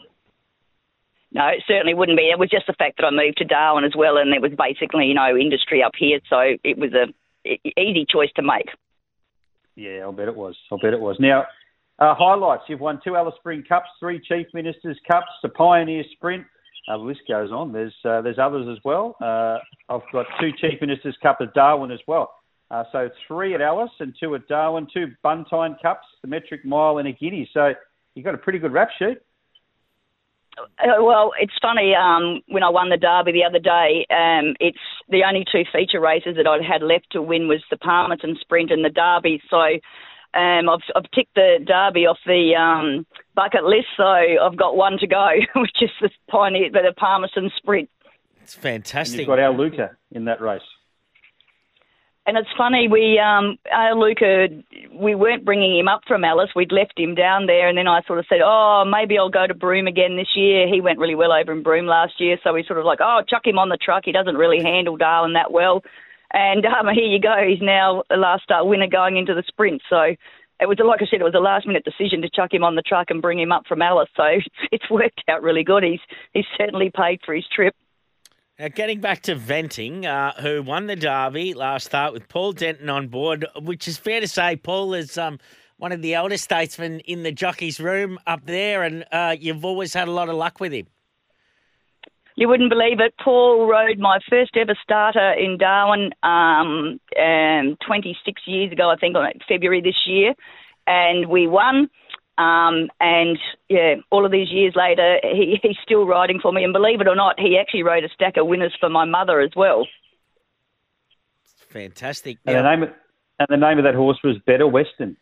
No, 1.32 1.48
it 1.48 1.64
certainly 1.68 1.96
wouldn't 1.96 2.18
be. 2.18 2.30
It 2.30 2.38
was 2.38 2.50
just 2.50 2.68
the 2.68 2.76
fact 2.78 2.98
that 2.98 3.08
I 3.08 3.12
moved 3.12 3.38
to 3.38 3.46
Darwin 3.46 3.86
as 3.86 3.94
well, 3.98 4.18
and 4.18 4.32
there 4.32 4.40
was 4.40 4.52
basically 4.56 5.06
you 5.06 5.16
know 5.16 5.36
industry 5.36 5.82
up 5.84 5.94
here, 5.98 6.20
so 6.30 6.40
it 6.64 6.78
was 6.78 6.94
a 6.94 7.08
easy 7.80 8.06
choice 8.08 8.30
to 8.36 8.44
make. 8.44 8.70
Yeah, 9.76 10.02
I'll 10.02 10.14
bet 10.14 10.28
it 10.28 10.36
was. 10.36 10.56
I'll 10.72 10.78
bet 10.78 10.94
it 10.94 11.00
was. 11.00 11.18
Now, 11.20 11.46
uh, 12.00 12.14
highlights. 12.16 12.64
You've 12.68 12.80
won 12.80 13.00
two 13.04 13.16
Alice 13.16 13.36
Spring 13.40 13.64
Cups, 13.68 13.90
three 14.00 14.20
Chief 14.20 14.48
Ministers 14.54 15.00
Cups, 15.08 15.28
the 15.42 15.50
Pioneer 15.50 16.04
Sprint. 16.14 16.46
Uh, 16.88 16.98
the 16.98 17.04
list 17.04 17.22
goes 17.28 17.52
on. 17.52 17.74
There's 17.74 17.94
uh, 18.06 18.22
there's 18.22 18.40
others 18.40 18.68
as 18.72 18.84
well. 18.86 19.16
Uh, 19.22 19.58
I've 19.90 20.02
got 20.14 20.26
two 20.40 20.52
Chief 20.60 20.80
Ministers 20.80 21.18
Cup 21.22 21.38
at 21.42 21.54
Darwin 21.54 21.92
as 21.92 22.00
well. 22.08 22.34
Uh, 22.70 22.84
so 22.92 23.10
three 23.28 23.54
at 23.54 23.62
Alice 23.62 23.92
and 24.00 24.14
two 24.20 24.36
at 24.36 24.48
Darwin, 24.48 24.88
two 24.94 25.08
Buntine 25.24 25.76
Cups, 25.82 26.06
the 26.22 26.28
Metric 26.28 26.66
Mile 26.66 26.98
and 26.98 27.08
a 27.08 27.12
Guinea. 27.12 27.50
So 27.54 27.74
you've 28.14 28.26
got 28.26 28.36
a 28.36 28.38
pretty 28.38 28.60
good 28.60 28.74
rap 28.74 28.90
sheet. 28.98 29.20
Uh, 30.60 31.02
well, 31.02 31.32
it's 31.40 31.54
funny. 31.62 31.94
Um, 31.94 32.42
when 32.48 32.64
I 32.64 32.70
won 32.70 32.90
the 32.90 32.98
Derby 32.98 33.32
the 33.32 33.46
other 33.46 33.60
day, 33.60 34.06
um, 34.10 34.56
it's 34.60 34.78
the 35.10 35.24
only 35.28 35.46
two 35.50 35.64
feature 35.72 36.00
races 36.00 36.36
that 36.36 36.48
I'd 36.48 36.66
had 36.66 36.82
left 36.82 37.12
to 37.12 37.22
win 37.22 37.48
was 37.48 37.64
the 37.70 37.78
Palmerston 37.78 38.38
Sprint 38.42 38.72
and 38.72 38.84
the 38.84 38.90
Derby. 38.90 39.42
So 39.50 39.58
um, 40.34 40.70
I've, 40.70 40.84
I've 40.96 41.12
ticked 41.14 41.36
the 41.36 41.60
Derby 41.66 42.08
off 42.08 42.18
the 42.26 42.56
um, 42.56 43.06
bucket 43.38 43.64
list. 43.64 43.88
So 43.96 44.04
I've 44.04 44.58
got 44.58 44.76
one 44.76 44.98
to 44.98 45.08
go, 45.08 45.30
which 45.56 45.78
is 45.82 45.92
the 46.02 46.10
Pioneer, 46.30 46.72
the 46.72 46.94
Palmerston 46.98 47.52
Sprint. 47.56 47.90
It's 48.42 48.56
And 48.56 48.64
fantastic. 48.64 49.20
you've 49.20 49.28
got 49.28 49.40
our 49.40 49.54
Luca 49.54 49.96
in 50.12 50.26
that 50.26 50.42
race. 50.42 50.62
And 52.26 52.38
it's 52.38 52.50
funny, 52.58 52.90
we 52.90 53.18
um, 53.20 53.58
uh, 53.74 53.94
Luca, 53.96 54.48
we 54.92 55.16
weren't 55.16 55.46
bringing 55.46 55.80
him 55.80 55.88
up 55.88 56.02
from 56.06 56.26
Alice. 56.26 56.50
We'd 56.54 56.74
left 56.74 57.00
him 57.00 57.16
down 57.16 57.46
there, 57.46 57.70
and 57.70 57.78
then 57.78 57.88
I 57.88 58.02
sort 58.06 58.20
of 58.20 58.26
said, 58.28 58.40
"Oh, 58.44 58.84
maybe 58.86 59.18
I'll 59.18 59.30
go 59.30 59.48
to 59.48 59.54
Broome 59.54 59.88
again 59.88 60.18
this 60.18 60.36
year." 60.36 60.68
He 60.68 60.82
went 60.82 61.00
really 61.00 61.16
well 61.16 61.32
over 61.32 61.54
in 61.54 61.64
Broome 61.64 61.86
last 61.86 62.20
year, 62.20 62.38
so 62.44 62.52
we 62.52 62.66
sort 62.68 62.80
of 62.80 62.86
like, 62.86 63.00
"Oh, 63.02 63.22
chuck 63.30 63.48
him 63.48 63.58
on 63.58 63.70
the 63.70 63.78
truck. 63.78 64.04
He 64.04 64.12
doesn't 64.12 64.36
really 64.36 64.62
handle 64.62 64.98
Darwin 64.98 65.34
that 65.40 65.54
well." 65.54 65.84
And 66.34 66.66
um, 66.66 66.88
here 66.94 67.06
you 67.08 67.22
go. 67.22 67.36
He's 67.48 67.62
now 67.62 68.04
the 68.10 68.18
last 68.18 68.44
start 68.44 68.68
winner 68.68 68.88
going 68.88 69.16
into 69.16 69.34
the 69.34 69.44
sprint. 69.48 69.82
So 69.90 70.14
it 70.60 70.68
was 70.68 70.78
like 70.84 71.02
I 71.02 71.06
said, 71.06 71.22
it 71.22 71.24
was 71.24 71.36
a 71.36 71.40
last 71.40 71.68
minute 71.68 71.84
decision 71.84 72.22
to 72.22 72.30
chuck 72.30 72.54
him 72.54 72.64
on 72.64 72.76
the 72.76 72.82
truck 72.82 73.08
and 73.10 73.22
bring 73.22 73.40
him 73.40 73.52
up 73.52 73.66
from 73.68 73.82
Alice. 73.82 74.10
So 74.16 74.24
it's 74.72 74.90
worked 74.90 75.24
out 75.30 75.42
really 75.42 75.64
good. 75.64 75.84
He's 75.84 76.00
he's 76.34 76.46
certainly 76.58 76.92
paid 76.96 77.20
for 77.26 77.34
his 77.34 77.46
trip. 77.54 77.76
Now, 78.60 78.70
getting 78.70 79.02
back 79.02 79.22
to 79.24 79.36
Venting, 79.36 80.08
uh, 80.08 80.34
who 80.42 80.64
won 80.64 80.88
the 80.88 80.96
Derby 80.96 81.54
last 81.54 81.86
start 81.86 82.12
with 82.12 82.28
Paul 82.28 82.54
Denton 82.54 82.90
on 82.90 83.08
board, 83.08 83.46
which 83.62 83.88
is 83.88 84.00
fair 84.00 84.20
to 84.20 84.28
say, 84.28 84.56
Paul 84.56 84.96
is 84.96 85.16
um, 85.16 85.38
one 85.78 85.92
of 85.92 86.02
the 86.02 86.16
elder 86.16 86.38
statesmen 86.38 87.02
in 87.02 87.22
the 87.22 87.32
jockey's 87.32 87.80
room 87.80 88.18
up 88.26 88.48
there, 88.48 88.82
and 88.82 89.06
uh, 89.12 89.36
you've 89.40 89.64
always 89.64 89.94
had 89.94 90.08
a 90.08 90.12
lot 90.12 90.28
of 90.28 90.36
luck 90.36 90.60
with 90.60 90.74
him. 90.74 90.88
You 92.38 92.48
wouldn't 92.48 92.70
believe 92.70 93.00
it. 93.00 93.16
Paul 93.22 93.66
rode 93.66 93.98
my 93.98 94.20
first 94.30 94.56
ever 94.56 94.78
starter 94.84 95.34
in 95.34 95.58
Darwin 95.58 96.12
um, 96.22 97.00
um, 97.20 97.78
26 97.86 98.42
years 98.46 98.72
ago, 98.72 98.92
I 98.92 98.96
think, 98.96 99.16
on 99.16 99.26
February 99.50 99.82
this 99.82 100.06
year, 100.06 100.36
and 100.86 101.28
we 101.30 101.48
won. 101.48 101.90
Um, 102.38 102.90
and 103.00 103.40
yeah, 103.70 103.96
all 104.12 104.24
of 104.24 104.32
these 104.32 104.52
years 104.52 104.76
later, 104.76 105.18
he, 105.24 105.58
he's 105.64 105.78
still 105.82 106.06
riding 106.06 106.40
for 106.40 106.52
me. 106.52 106.64
And 106.64 106.74
believe 106.74 107.02
it 107.02 107.08
or 107.08 107.16
not, 107.16 107.40
he 107.40 107.58
actually 107.60 107.82
rode 107.82 108.04
a 108.04 108.10
stack 108.10 108.38
of 108.38 108.46
winners 108.46 108.78
for 108.80 108.88
my 108.88 109.04
mother 109.04 109.42
as 109.42 109.52
well. 109.56 109.88
Fantastic. 111.70 112.38
And, 112.46 112.56
the 112.56 112.62
name 112.62 112.84
of, 112.84 112.90
and 113.40 113.48
the 113.50 113.58
name 113.58 113.80
of 113.80 113.84
that 113.86 113.96
horse 113.96 114.20
was 114.24 114.38
Better 114.46 114.68
Western. 114.68 115.18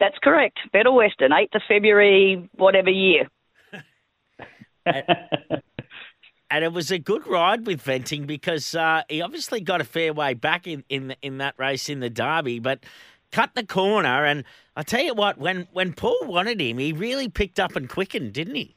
That's 0.00 0.16
correct. 0.22 0.58
Better 0.72 0.90
Western, 0.90 1.30
8th 1.30 1.56
of 1.56 1.62
February, 1.68 2.48
whatever 2.56 2.88
year. 2.88 3.28
And, 4.86 6.64
it 6.64 6.72
was 6.72 6.90
a 6.90 6.98
good 6.98 7.26
ride 7.26 7.66
with 7.66 7.82
Venting 7.82 8.26
because 8.26 8.74
uh, 8.74 9.02
he 9.08 9.20
obviously 9.20 9.60
got 9.60 9.80
a 9.80 9.84
fair 9.84 10.12
way 10.12 10.34
back 10.34 10.66
in, 10.66 10.84
in, 10.88 11.14
in 11.22 11.38
that 11.38 11.54
race 11.58 11.88
in 11.88 12.00
the 12.00 12.10
Derby, 12.10 12.58
but 12.58 12.80
cut 13.30 13.50
the 13.54 13.64
corner. 13.64 14.24
And 14.24 14.44
I 14.76 14.82
tell 14.82 15.02
you 15.02 15.14
what, 15.14 15.38
when 15.38 15.66
when 15.72 15.92
Paul 15.92 16.18
wanted 16.22 16.60
him, 16.60 16.78
he 16.78 16.92
really 16.92 17.28
picked 17.28 17.58
up 17.58 17.76
and 17.76 17.88
quickened, 17.88 18.32
didn't 18.32 18.54
he? 18.54 18.76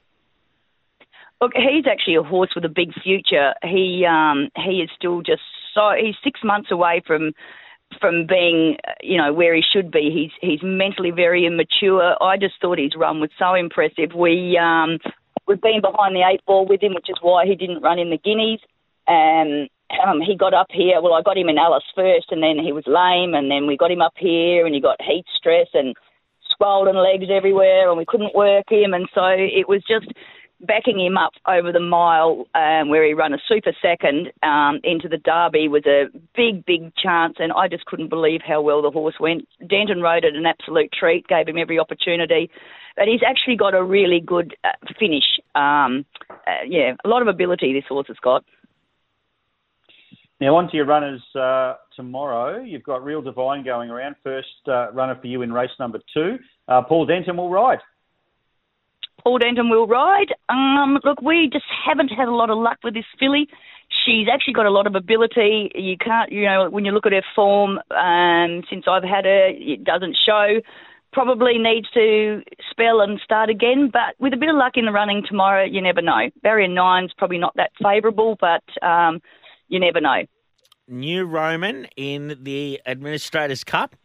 Look, 1.41 1.51
he's 1.55 1.85
actually 1.85 2.15
a 2.15 2.23
horse 2.23 2.51
with 2.55 2.65
a 2.65 2.69
big 2.69 2.93
future. 3.03 3.53
He 3.61 4.05
um, 4.09 4.49
he 4.55 4.81
is 4.81 4.89
still 4.97 5.21
just 5.21 5.41
so 5.73 5.91
he's 5.99 6.15
six 6.23 6.39
months 6.43 6.71
away 6.71 7.03
from 7.05 7.33
from 7.99 8.25
being 8.25 8.77
you 9.01 9.17
know 9.17 9.33
where 9.33 9.53
he 9.53 9.61
should 9.61 9.91
be. 9.91 10.09
He's 10.11 10.31
he's 10.41 10.63
mentally 10.63 11.11
very 11.11 11.45
immature. 11.45 12.15
I 12.23 12.37
just 12.37 12.55
thought 12.61 12.79
his 12.79 12.95
run 12.95 13.19
was 13.19 13.29
so 13.37 13.53
impressive. 13.53 14.13
We 14.15 14.57
um, 14.61 14.97
we've 15.47 15.61
been 15.61 15.81
behind 15.81 16.15
the 16.15 16.25
eight 16.27 16.45
ball 16.45 16.65
with 16.67 16.81
him, 16.81 16.93
which 16.93 17.09
is 17.09 17.17
why 17.21 17.45
he 17.45 17.55
didn't 17.55 17.81
run 17.81 17.99
in 17.99 18.09
the 18.09 18.17
Guineas. 18.17 18.61
Um, 19.07 19.67
um, 20.03 20.19
he 20.21 20.35
got 20.35 20.53
up 20.53 20.67
here. 20.71 21.01
Well, 21.01 21.13
I 21.13 21.21
got 21.21 21.37
him 21.37 21.49
in 21.49 21.57
Alice 21.57 21.83
first, 21.95 22.31
and 22.31 22.41
then 22.41 22.57
he 22.63 22.71
was 22.71 22.85
lame, 22.87 23.33
and 23.33 23.51
then 23.51 23.67
we 23.67 23.77
got 23.77 23.91
him 23.91 24.01
up 24.01 24.13
here, 24.17 24.65
and 24.65 24.73
he 24.73 24.81
got 24.81 25.01
heat 25.01 25.25
stress 25.37 25.67
and 25.73 25.95
swollen 26.57 26.95
legs 26.95 27.29
everywhere, 27.29 27.89
and 27.89 27.97
we 27.97 28.05
couldn't 28.05 28.35
work 28.35 28.65
him, 28.69 28.93
and 28.93 29.07
so 29.13 29.25
it 29.27 29.67
was 29.67 29.83
just 29.87 30.07
backing 30.61 30.99
him 30.99 31.17
up 31.17 31.33
over 31.47 31.71
the 31.71 31.79
mile 31.79 32.45
um, 32.55 32.89
where 32.89 33.05
he 33.05 33.13
ran 33.13 33.33
a 33.33 33.37
super 33.47 33.73
second 33.81 34.31
um, 34.43 34.79
into 34.83 35.07
the 35.07 35.17
Derby 35.17 35.67
was 35.67 35.85
a 35.85 36.05
big, 36.35 36.65
big 36.65 36.93
chance, 36.95 37.35
and 37.39 37.51
I 37.51 37.67
just 37.67 37.85
couldn't 37.85 38.09
believe 38.09 38.41
how 38.45 38.61
well 38.61 38.81
the 38.81 38.91
horse 38.91 39.15
went. 39.19 39.47
Denton 39.59 40.01
rode 40.01 40.23
it 40.23 40.35
an 40.35 40.45
absolute 40.45 40.91
treat, 40.97 41.27
gave 41.27 41.47
him 41.47 41.57
every 41.57 41.79
opportunity, 41.79 42.49
but 42.95 43.07
he's 43.07 43.21
actually 43.27 43.57
got 43.57 43.73
a 43.73 43.83
really 43.83 44.21
good 44.21 44.55
uh, 44.63 44.69
finish. 44.99 45.39
Um, 45.55 46.05
uh, 46.29 46.63
yeah, 46.67 46.93
a 47.03 47.07
lot 47.07 47.21
of 47.21 47.27
ability 47.27 47.73
this 47.73 47.87
horse 47.87 48.07
has 48.07 48.17
got. 48.21 48.43
Now, 50.41 50.57
on 50.57 50.69
to 50.69 50.75
your 50.75 50.85
runners 50.85 51.21
uh, 51.33 51.75
tomorrow. 51.95 52.61
You've 52.61 52.83
got 52.83 53.03
Real 53.03 53.21
Divine 53.21 53.63
going 53.63 53.89
around. 53.89 54.15
First 54.21 54.47
uh, 54.67 54.91
runner 54.91 55.17
for 55.19 55.27
you 55.27 55.41
in 55.43 55.53
race 55.53 55.71
number 55.79 55.99
two. 56.13 56.37
Uh, 56.67 56.81
Paul 56.81 57.05
Denton 57.05 57.37
will 57.37 57.49
ride. 57.49 57.79
Paul 59.23 59.39
Denton 59.39 59.69
will 59.69 59.87
ride. 59.87 60.33
Um, 60.49 60.99
look, 61.03 61.21
we 61.21 61.49
just 61.51 61.65
haven't 61.85 62.09
had 62.09 62.27
a 62.27 62.35
lot 62.35 62.49
of 62.49 62.57
luck 62.57 62.77
with 62.83 62.93
this 62.93 63.05
filly. 63.19 63.47
She's 64.05 64.27
actually 64.31 64.53
got 64.53 64.65
a 64.65 64.71
lot 64.71 64.87
of 64.87 64.95
ability. 64.95 65.71
You 65.75 65.97
can't, 65.97 66.31
you 66.31 66.45
know, 66.45 66.69
when 66.69 66.85
you 66.85 66.91
look 66.91 67.05
at 67.05 67.11
her 67.11 67.23
form, 67.35 67.79
um, 67.95 68.63
since 68.69 68.85
I've 68.87 69.03
had 69.03 69.25
her, 69.25 69.47
it 69.49 69.83
doesn't 69.83 70.17
show. 70.25 70.59
Probably 71.13 71.57
needs 71.57 71.89
to 71.93 72.41
spell 72.69 72.99
and 73.01 73.19
start 73.23 73.49
again, 73.49 73.89
but 73.91 74.15
with 74.19 74.33
a 74.33 74.37
bit 74.37 74.49
of 74.49 74.55
luck 74.55 74.73
in 74.75 74.85
the 74.85 74.91
running 74.91 75.23
tomorrow, 75.27 75.63
you 75.63 75.81
never 75.81 76.01
know. 76.01 76.29
Barrier 76.43 76.67
nine's 76.67 77.13
probably 77.17 77.37
not 77.37 77.53
that 77.55 77.71
favourable, 77.81 78.37
but 78.41 78.63
um, 78.85 79.21
you 79.69 79.79
never 79.79 80.01
know. 80.01 80.23
New 80.87 81.25
Roman 81.25 81.87
in 81.95 82.37
the 82.43 82.81
Administrators 82.85 83.63
Cup. 83.63 83.95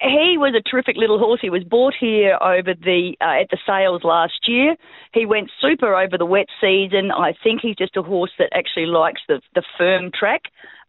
He 0.00 0.36
was 0.36 0.54
a 0.54 0.60
terrific 0.60 0.96
little 0.96 1.18
horse. 1.18 1.40
He 1.40 1.48
was 1.48 1.64
bought 1.64 1.94
here 1.98 2.36
over 2.42 2.74
the 2.74 3.16
uh, 3.20 3.40
at 3.40 3.48
the 3.50 3.58
sales 3.66 4.02
last 4.04 4.46
year. 4.46 4.76
He 5.14 5.24
went 5.24 5.50
super 5.60 5.94
over 5.94 6.18
the 6.18 6.26
wet 6.26 6.48
season. 6.60 7.10
I 7.10 7.32
think 7.42 7.62
he's 7.62 7.76
just 7.76 7.96
a 7.96 8.02
horse 8.02 8.32
that 8.38 8.50
actually 8.52 8.86
likes 8.86 9.22
the 9.26 9.40
the 9.54 9.62
firm 9.78 10.10
track. 10.12 10.42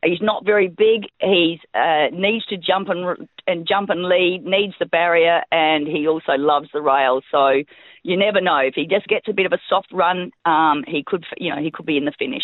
He's 0.03 0.21
not 0.21 0.45
very 0.45 0.67
big. 0.67 1.07
He 1.21 1.59
uh, 1.73 2.07
needs 2.11 2.45
to 2.47 2.57
jump 2.57 2.89
and 2.89 3.29
and 3.47 3.65
jump 3.65 3.89
and 3.89 4.03
lead. 4.03 4.43
Needs 4.43 4.73
the 4.77 4.85
barrier, 4.85 5.41
and 5.51 5.87
he 5.87 6.05
also 6.05 6.33
loves 6.33 6.67
the 6.73 6.81
rails. 6.81 7.23
So 7.31 7.63
you 8.03 8.17
never 8.17 8.41
know 8.41 8.59
if 8.59 8.73
he 8.75 8.85
just 8.85 9.07
gets 9.07 9.27
a 9.29 9.33
bit 9.33 9.45
of 9.45 9.53
a 9.53 9.59
soft 9.69 9.93
run. 9.93 10.31
Um, 10.45 10.83
he 10.85 11.01
could 11.05 11.23
you 11.37 11.55
know 11.55 11.61
he 11.61 11.71
could 11.71 11.85
be 11.85 11.97
in 11.97 12.05
the 12.05 12.13
finish. 12.19 12.43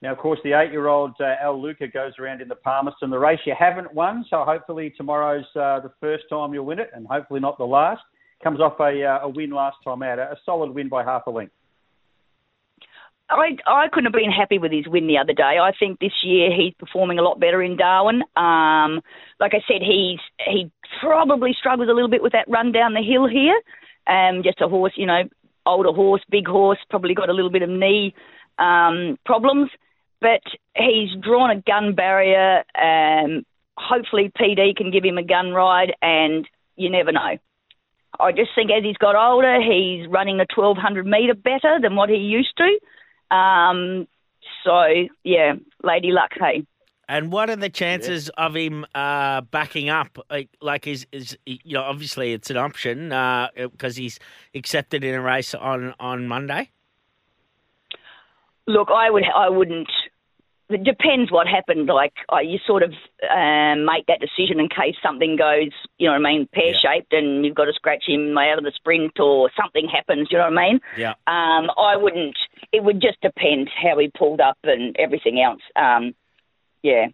Now, 0.00 0.12
of 0.12 0.18
course, 0.18 0.38
the 0.44 0.52
eight-year-old 0.52 1.14
uh, 1.20 1.34
El 1.42 1.60
Luca 1.60 1.88
goes 1.88 2.12
around 2.20 2.40
in 2.40 2.48
the 2.48 2.54
Palmerston. 2.54 3.10
The 3.10 3.18
race 3.18 3.40
you 3.44 3.54
haven't 3.58 3.92
won, 3.92 4.24
so 4.30 4.44
hopefully 4.44 4.94
tomorrow's 4.96 5.44
uh, 5.56 5.80
the 5.80 5.92
first 6.00 6.24
time 6.30 6.54
you'll 6.54 6.66
win 6.66 6.78
it, 6.78 6.90
and 6.94 7.06
hopefully 7.06 7.40
not 7.40 7.58
the 7.58 7.64
last. 7.64 8.02
Comes 8.42 8.60
off 8.60 8.78
a, 8.78 9.04
uh, 9.04 9.26
a 9.26 9.28
win 9.28 9.50
last 9.50 9.76
time 9.84 10.02
out, 10.04 10.20
a, 10.20 10.32
a 10.32 10.36
solid 10.46 10.72
win 10.72 10.88
by 10.88 11.02
half 11.02 11.26
a 11.26 11.30
length. 11.30 11.52
I 13.28 13.56
I 13.66 13.88
couldn't 13.92 14.06
have 14.06 14.12
been 14.12 14.30
happy 14.30 14.58
with 14.58 14.72
his 14.72 14.86
win 14.86 15.08
the 15.08 15.18
other 15.18 15.32
day. 15.32 15.58
I 15.60 15.72
think 15.78 15.98
this 15.98 16.12
year 16.22 16.50
he's 16.54 16.72
performing 16.78 17.18
a 17.18 17.22
lot 17.22 17.40
better 17.40 17.60
in 17.62 17.76
Darwin. 17.76 18.22
Um, 18.36 19.02
like 19.40 19.52
I 19.52 19.60
said, 19.66 19.82
he's 19.82 20.20
he 20.46 20.70
probably 21.00 21.54
struggles 21.58 21.88
a 21.90 21.92
little 21.92 22.08
bit 22.08 22.22
with 22.22 22.32
that 22.32 22.48
run 22.48 22.72
down 22.72 22.94
the 22.94 23.02
hill 23.02 23.26
here. 23.26 23.60
Um, 24.06 24.42
just 24.44 24.62
a 24.62 24.68
horse, 24.68 24.94
you 24.96 25.06
know, 25.06 25.22
older 25.66 25.92
horse, 25.92 26.22
big 26.30 26.46
horse, 26.46 26.78
probably 26.88 27.14
got 27.14 27.28
a 27.28 27.34
little 27.34 27.50
bit 27.50 27.62
of 27.62 27.68
knee 27.68 28.14
um, 28.58 29.18
problems 29.26 29.70
but 30.20 30.42
he's 30.76 31.10
drawn 31.22 31.50
a 31.50 31.60
gun 31.60 31.94
barrier. 31.94 32.64
Um, 32.74 33.44
hopefully, 33.76 34.32
PD 34.38 34.76
can 34.76 34.90
give 34.90 35.04
him 35.04 35.18
a 35.18 35.22
gun 35.22 35.52
ride, 35.52 35.94
and 36.02 36.46
you 36.76 36.90
never 36.90 37.12
know. 37.12 37.38
I 38.20 38.32
just 38.32 38.50
think 38.54 38.70
as 38.70 38.82
he's 38.82 38.96
got 38.96 39.14
older, 39.14 39.60
he's 39.60 40.08
running 40.08 40.38
the 40.38 40.46
1200 40.54 41.06
metre 41.06 41.34
better 41.34 41.78
than 41.80 41.94
what 41.94 42.08
he 42.08 42.16
used 42.16 42.56
to. 42.56 43.36
Um, 43.36 44.08
so, 44.64 44.86
yeah, 45.22 45.54
lady 45.82 46.10
luck, 46.10 46.30
hey. 46.38 46.66
And 47.08 47.32
what 47.32 47.48
are 47.48 47.56
the 47.56 47.70
chances 47.70 48.30
yeah. 48.36 48.46
of 48.46 48.54
him 48.54 48.84
uh, 48.94 49.40
backing 49.40 49.88
up? 49.88 50.18
Like, 50.30 50.50
like, 50.60 50.86
is 50.86 51.06
is 51.10 51.38
you 51.46 51.72
know 51.72 51.82
obviously 51.82 52.34
it's 52.34 52.50
an 52.50 52.58
option 52.58 53.08
because 53.08 53.96
uh, 53.96 54.00
he's 54.00 54.18
accepted 54.54 55.04
in 55.04 55.14
a 55.14 55.20
race 55.20 55.54
on 55.54 55.94
on 55.98 56.28
Monday. 56.28 56.70
Look, 58.66 58.88
I 58.90 59.08
would 59.08 59.24
I 59.34 59.48
wouldn't 59.48 59.88
it 60.70 60.84
depends 60.84 61.32
what 61.32 61.46
happened. 61.46 61.86
Like 61.86 62.12
uh, 62.32 62.40
you 62.40 62.58
sort 62.66 62.82
of 62.82 62.90
um, 63.30 63.84
make 63.84 64.06
that 64.06 64.20
decision 64.20 64.60
in 64.60 64.68
case 64.68 64.96
something 65.02 65.36
goes, 65.36 65.72
you 65.98 66.06
know 66.06 66.12
what 66.12 66.26
I 66.26 66.32
mean, 66.32 66.48
pear 66.52 66.74
shaped, 66.74 67.12
yeah. 67.12 67.20
and 67.20 67.44
you've 67.44 67.54
got 67.54 67.64
to 67.64 67.72
scratch 67.72 68.04
him 68.06 68.36
out 68.36 68.58
of 68.58 68.64
the 68.64 68.72
sprint 68.74 69.18
or 69.18 69.50
something 69.60 69.88
happens. 69.88 70.28
You 70.30 70.38
know 70.38 70.50
what 70.50 70.58
I 70.58 70.68
mean? 70.68 70.80
Yeah. 70.96 71.14
Um, 71.26 71.70
I 71.76 71.96
wouldn't. 71.96 72.36
It 72.72 72.84
would 72.84 73.00
just 73.00 73.20
depend 73.20 73.70
how 73.70 73.98
he 73.98 74.10
pulled 74.16 74.40
up 74.40 74.58
and 74.62 74.94
everything 74.98 75.40
else. 75.40 75.62
Um, 75.74 76.14
yeah, 76.82 77.06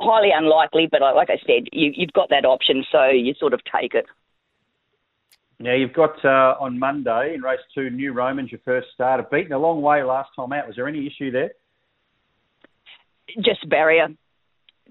highly 0.00 0.30
unlikely, 0.34 0.88
but 0.90 1.00
like 1.00 1.30
I 1.30 1.38
said, 1.46 1.68
you, 1.72 1.92
you've 1.94 2.12
got 2.12 2.30
that 2.30 2.44
option, 2.44 2.84
so 2.90 3.08
you 3.08 3.34
sort 3.34 3.52
of 3.52 3.60
take 3.64 3.94
it. 3.94 4.06
Now 5.58 5.74
you've 5.74 5.92
got 5.92 6.24
uh, 6.24 6.56
on 6.58 6.78
Monday 6.78 7.34
in 7.34 7.42
race 7.42 7.60
two, 7.74 7.90
New 7.90 8.12
Romans, 8.12 8.50
your 8.50 8.60
first 8.64 8.88
starter, 8.94 9.24
beaten 9.30 9.52
a 9.52 9.58
long 9.58 9.80
way 9.80 10.02
last 10.02 10.30
time 10.34 10.52
out. 10.52 10.66
Was 10.66 10.76
there 10.76 10.88
any 10.88 11.06
issue 11.06 11.30
there? 11.30 11.52
Just 13.40 13.68
barrier, 13.68 14.08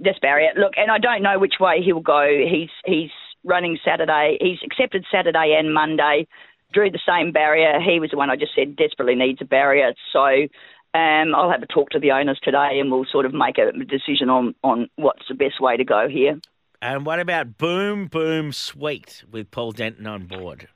just 0.03 0.21
barrier. 0.21 0.51
Look, 0.57 0.73
and 0.77 0.91
I 0.91 0.97
don't 0.97 1.23
know 1.23 1.37
which 1.39 1.55
way 1.59 1.81
he'll 1.83 1.99
go. 1.99 2.27
He's 2.27 2.69
he's 2.85 3.11
running 3.43 3.77
Saturday. 3.83 4.37
He's 4.39 4.59
accepted 4.65 5.05
Saturday 5.11 5.55
and 5.57 5.73
Monday. 5.73 6.27
Drew 6.73 6.89
the 6.89 6.99
same 7.05 7.31
barrier. 7.31 7.79
He 7.81 7.99
was 7.99 8.11
the 8.11 8.17
one 8.17 8.29
I 8.29 8.35
just 8.35 8.55
said 8.55 8.75
desperately 8.75 9.15
needs 9.15 9.41
a 9.41 9.45
barrier. 9.45 9.93
So 10.13 10.47
Um, 10.93 11.33
I'll 11.35 11.49
have 11.49 11.63
a 11.63 11.67
talk 11.67 11.89
to 11.91 11.99
the 11.99 12.11
owners 12.11 12.39
today, 12.43 12.77
and 12.79 12.91
we'll 12.91 13.05
sort 13.09 13.25
of 13.25 13.33
make 13.33 13.57
a 13.57 13.71
decision 13.71 14.29
on 14.29 14.55
on 14.61 14.89
what's 14.97 15.25
the 15.29 15.35
best 15.35 15.61
way 15.61 15.77
to 15.77 15.85
go 15.85 16.09
here. 16.09 16.39
And 16.81 17.05
what 17.05 17.19
about 17.19 17.57
Boom 17.57 18.07
Boom 18.07 18.51
Sweet 18.51 19.23
with 19.31 19.51
Paul 19.51 19.71
Denton 19.71 20.05
on 20.05 20.25
board? 20.25 20.67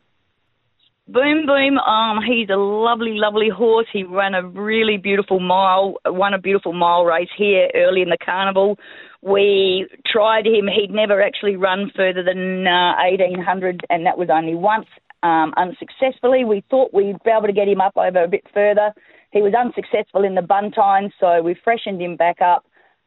Boom 1.08 1.46
Boom, 1.46 1.78
um, 1.78 2.18
he's 2.26 2.50
a 2.50 2.58
lovely, 2.58 3.14
lovely 3.14 3.50
horse. 3.50 3.86
He 3.94 4.04
ran 4.04 4.34
a 4.34 4.44
really 4.44 4.98
beautiful 4.98 5.40
mile, 5.40 5.98
won 6.04 6.34
a 6.34 6.40
beautiful 6.40 6.74
mile 6.74 7.06
race 7.06 7.30
here 7.38 7.70
early 7.76 8.02
in 8.02 8.10
the 8.10 8.18
carnival. 8.18 8.80
We 9.22 9.88
tried 10.12 10.48
him. 10.48 10.68
He'd 10.68 10.90
never 10.90 11.22
actually 11.22 11.58
run 11.58 11.92
further 11.96 12.24
than 12.24 12.66
uh, 12.66 12.96
1800, 12.98 13.86
and 13.92 14.04
that 14.08 14.18
was 14.18 14.30
only 14.34 14.56
once, 14.56 14.88
um, 15.22 15.54
unsuccessfully. 15.58 16.44
We 16.44 16.64
thought 16.72 16.92
we'd 16.92 17.22
be 17.24 17.30
able 17.30 17.48
to 17.48 17.54
get 17.54 17.68
him 17.68 17.82
up 17.82 17.96
over 17.96 18.24
a 18.24 18.28
bit 18.28 18.46
further. 18.52 18.92
He 19.30 19.44
was 19.44 19.54
unsuccessful 19.54 20.24
in 20.24 20.34
the 20.34 20.42
Buntine, 20.42 21.12
so 21.20 21.40
we 21.44 21.56
freshened 21.64 22.02
him 22.02 22.16
back 22.16 22.42
up. 22.42 22.66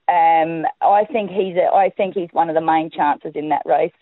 Um, 0.09 0.63
I 0.81 1.05
think 1.11 1.31
he's 1.31 1.57
a, 1.57 1.75
I 1.75 1.91
think 1.97 2.15
he's 2.15 2.31
one 2.31 2.49
of 2.49 2.55
the 2.55 2.61
main 2.61 2.91
chances 2.91 3.33
in 3.35 3.49
that 3.49 3.63
race. 3.67 3.93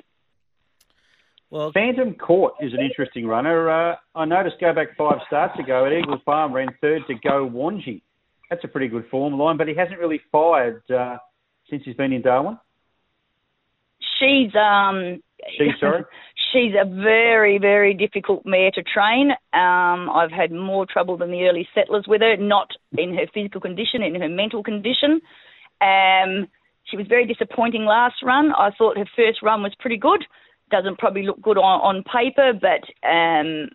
Well, 1.50 1.70
Phantom 1.72 2.14
Court 2.14 2.54
is 2.60 2.72
an 2.72 2.80
interesting 2.80 3.26
runner. 3.26 3.70
Uh, 3.70 3.96
I 4.14 4.24
noticed 4.24 4.56
go 4.60 4.74
back 4.74 4.96
five 4.96 5.18
starts 5.26 5.58
ago 5.60 5.86
at 5.86 5.92
Eagle 5.92 6.20
Farm, 6.24 6.52
ran 6.52 6.68
third 6.80 7.02
to 7.06 7.14
Go 7.14 7.48
Wanji. 7.48 8.02
That's 8.50 8.64
a 8.64 8.68
pretty 8.68 8.88
good 8.88 9.06
form 9.10 9.38
line, 9.38 9.56
but 9.56 9.68
he 9.68 9.74
hasn't 9.74 9.98
really 9.98 10.20
fired 10.32 10.82
uh, 10.90 11.18
since 11.70 11.82
he's 11.84 11.96
been 11.96 12.12
in 12.12 12.22
Darwin. 12.22 12.58
She's 14.18 14.54
um 14.54 15.22
She's 15.56 15.78
sorry. 15.78 16.04
she's 16.52 16.72
a 16.80 16.84
very 16.84 17.58
very 17.58 17.94
difficult 17.94 18.44
mare 18.44 18.70
to 18.72 18.82
train. 18.82 19.30
Um, 19.52 20.10
I've 20.10 20.32
had 20.32 20.50
more 20.50 20.86
trouble 20.86 21.16
than 21.16 21.30
the 21.30 21.44
early 21.44 21.68
settlers 21.74 22.06
with 22.08 22.22
her, 22.22 22.36
not 22.36 22.68
in 22.96 23.14
her 23.14 23.26
physical 23.32 23.60
condition, 23.60 24.02
in 24.02 24.20
her 24.20 24.28
mental 24.28 24.62
condition. 24.62 25.20
Um, 25.80 26.48
she 26.84 26.96
was 26.96 27.06
very 27.08 27.26
disappointing 27.26 27.84
last 27.84 28.16
run. 28.22 28.52
I 28.52 28.70
thought 28.76 28.96
her 28.96 29.08
first 29.16 29.42
run 29.42 29.62
was 29.62 29.74
pretty 29.78 29.98
good 29.98 30.24
doesn't 30.70 30.98
probably 30.98 31.22
look 31.22 31.40
good 31.40 31.58
on, 31.58 31.80
on 31.80 32.04
paper, 32.04 32.52
but 32.52 32.82
um, 33.06 33.68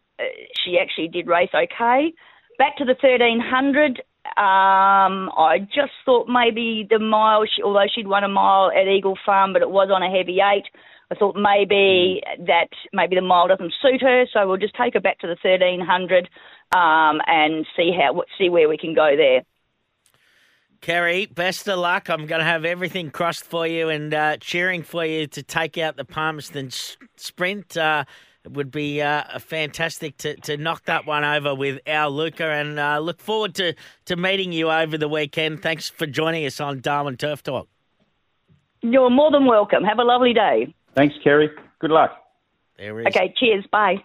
she 0.63 0.77
actually 0.79 1.07
did 1.07 1.27
race 1.27 1.49
okay. 1.53 2.13
Back 2.57 2.77
to 2.77 2.85
the 2.85 2.95
1300, 3.01 4.01
um, 4.37 5.31
I 5.35 5.59
just 5.73 5.93
thought 6.05 6.27
maybe 6.29 6.85
the 6.89 6.99
mile, 6.99 7.43
she, 7.45 7.63
although 7.63 7.87
she'd 7.93 8.07
won 8.07 8.23
a 8.23 8.27
mile 8.27 8.71
at 8.71 8.87
Eagle 8.87 9.17
Farm, 9.25 9.53
but 9.53 9.61
it 9.61 9.69
was 9.69 9.89
on 9.93 10.03
a 10.03 10.15
heavy 10.15 10.39
eight. 10.41 10.65
I 11.11 11.15
thought 11.15 11.35
maybe 11.35 12.21
that 12.45 12.69
maybe 12.93 13.15
the 13.15 13.21
mile 13.21 13.47
doesn't 13.47 13.73
suit 13.81 14.01
her, 14.01 14.25
so 14.31 14.47
we'll 14.47 14.57
just 14.57 14.75
take 14.75 14.93
her 14.93 15.01
back 15.01 15.19
to 15.19 15.27
the 15.27 15.35
1300 15.41 16.29
um, 16.73 17.19
and 17.27 17.65
see 17.75 17.91
how 17.91 18.21
see 18.37 18.49
where 18.49 18.69
we 18.69 18.77
can 18.77 18.93
go 18.93 19.15
there. 19.17 19.41
Kerry, 20.81 21.27
best 21.27 21.69
of 21.69 21.77
luck. 21.77 22.09
I'm 22.09 22.25
going 22.25 22.39
to 22.39 22.45
have 22.45 22.65
everything 22.65 23.11
crossed 23.11 23.45
for 23.45 23.67
you 23.67 23.89
and 23.89 24.11
uh, 24.13 24.37
cheering 24.37 24.81
for 24.81 25.05
you 25.05 25.27
to 25.27 25.43
take 25.43 25.77
out 25.77 25.95
the 25.95 26.03
Palmerston 26.05 26.67
s- 26.67 26.97
sprint. 27.17 27.77
Uh, 27.77 28.03
it 28.43 28.53
would 28.53 28.71
be 28.71 28.99
uh, 28.99 29.37
fantastic 29.37 30.17
to, 30.17 30.35
to 30.37 30.57
knock 30.57 30.85
that 30.85 31.05
one 31.05 31.23
over 31.23 31.53
with 31.53 31.79
our 31.87 32.09
Luca 32.09 32.45
and 32.45 32.79
uh, 32.79 32.97
look 32.97 33.21
forward 33.21 33.53
to, 33.55 33.75
to 34.05 34.15
meeting 34.15 34.51
you 34.51 34.71
over 34.71 34.97
the 34.97 35.07
weekend. 35.07 35.61
Thanks 35.61 35.87
for 35.87 36.07
joining 36.07 36.47
us 36.47 36.59
on 36.59 36.81
Darwin 36.81 37.15
Turf 37.15 37.43
Talk. 37.43 37.67
You're 38.81 39.11
more 39.11 39.29
than 39.29 39.45
welcome. 39.45 39.83
Have 39.83 39.99
a 39.99 40.03
lovely 40.03 40.33
day. 40.33 40.73
Thanks, 40.95 41.13
Kerry. 41.23 41.51
Good 41.79 41.91
luck. 41.91 42.17
There 42.79 42.99
is. 43.01 43.05
Okay, 43.07 43.31
cheers. 43.37 43.63
Bye. 43.71 43.97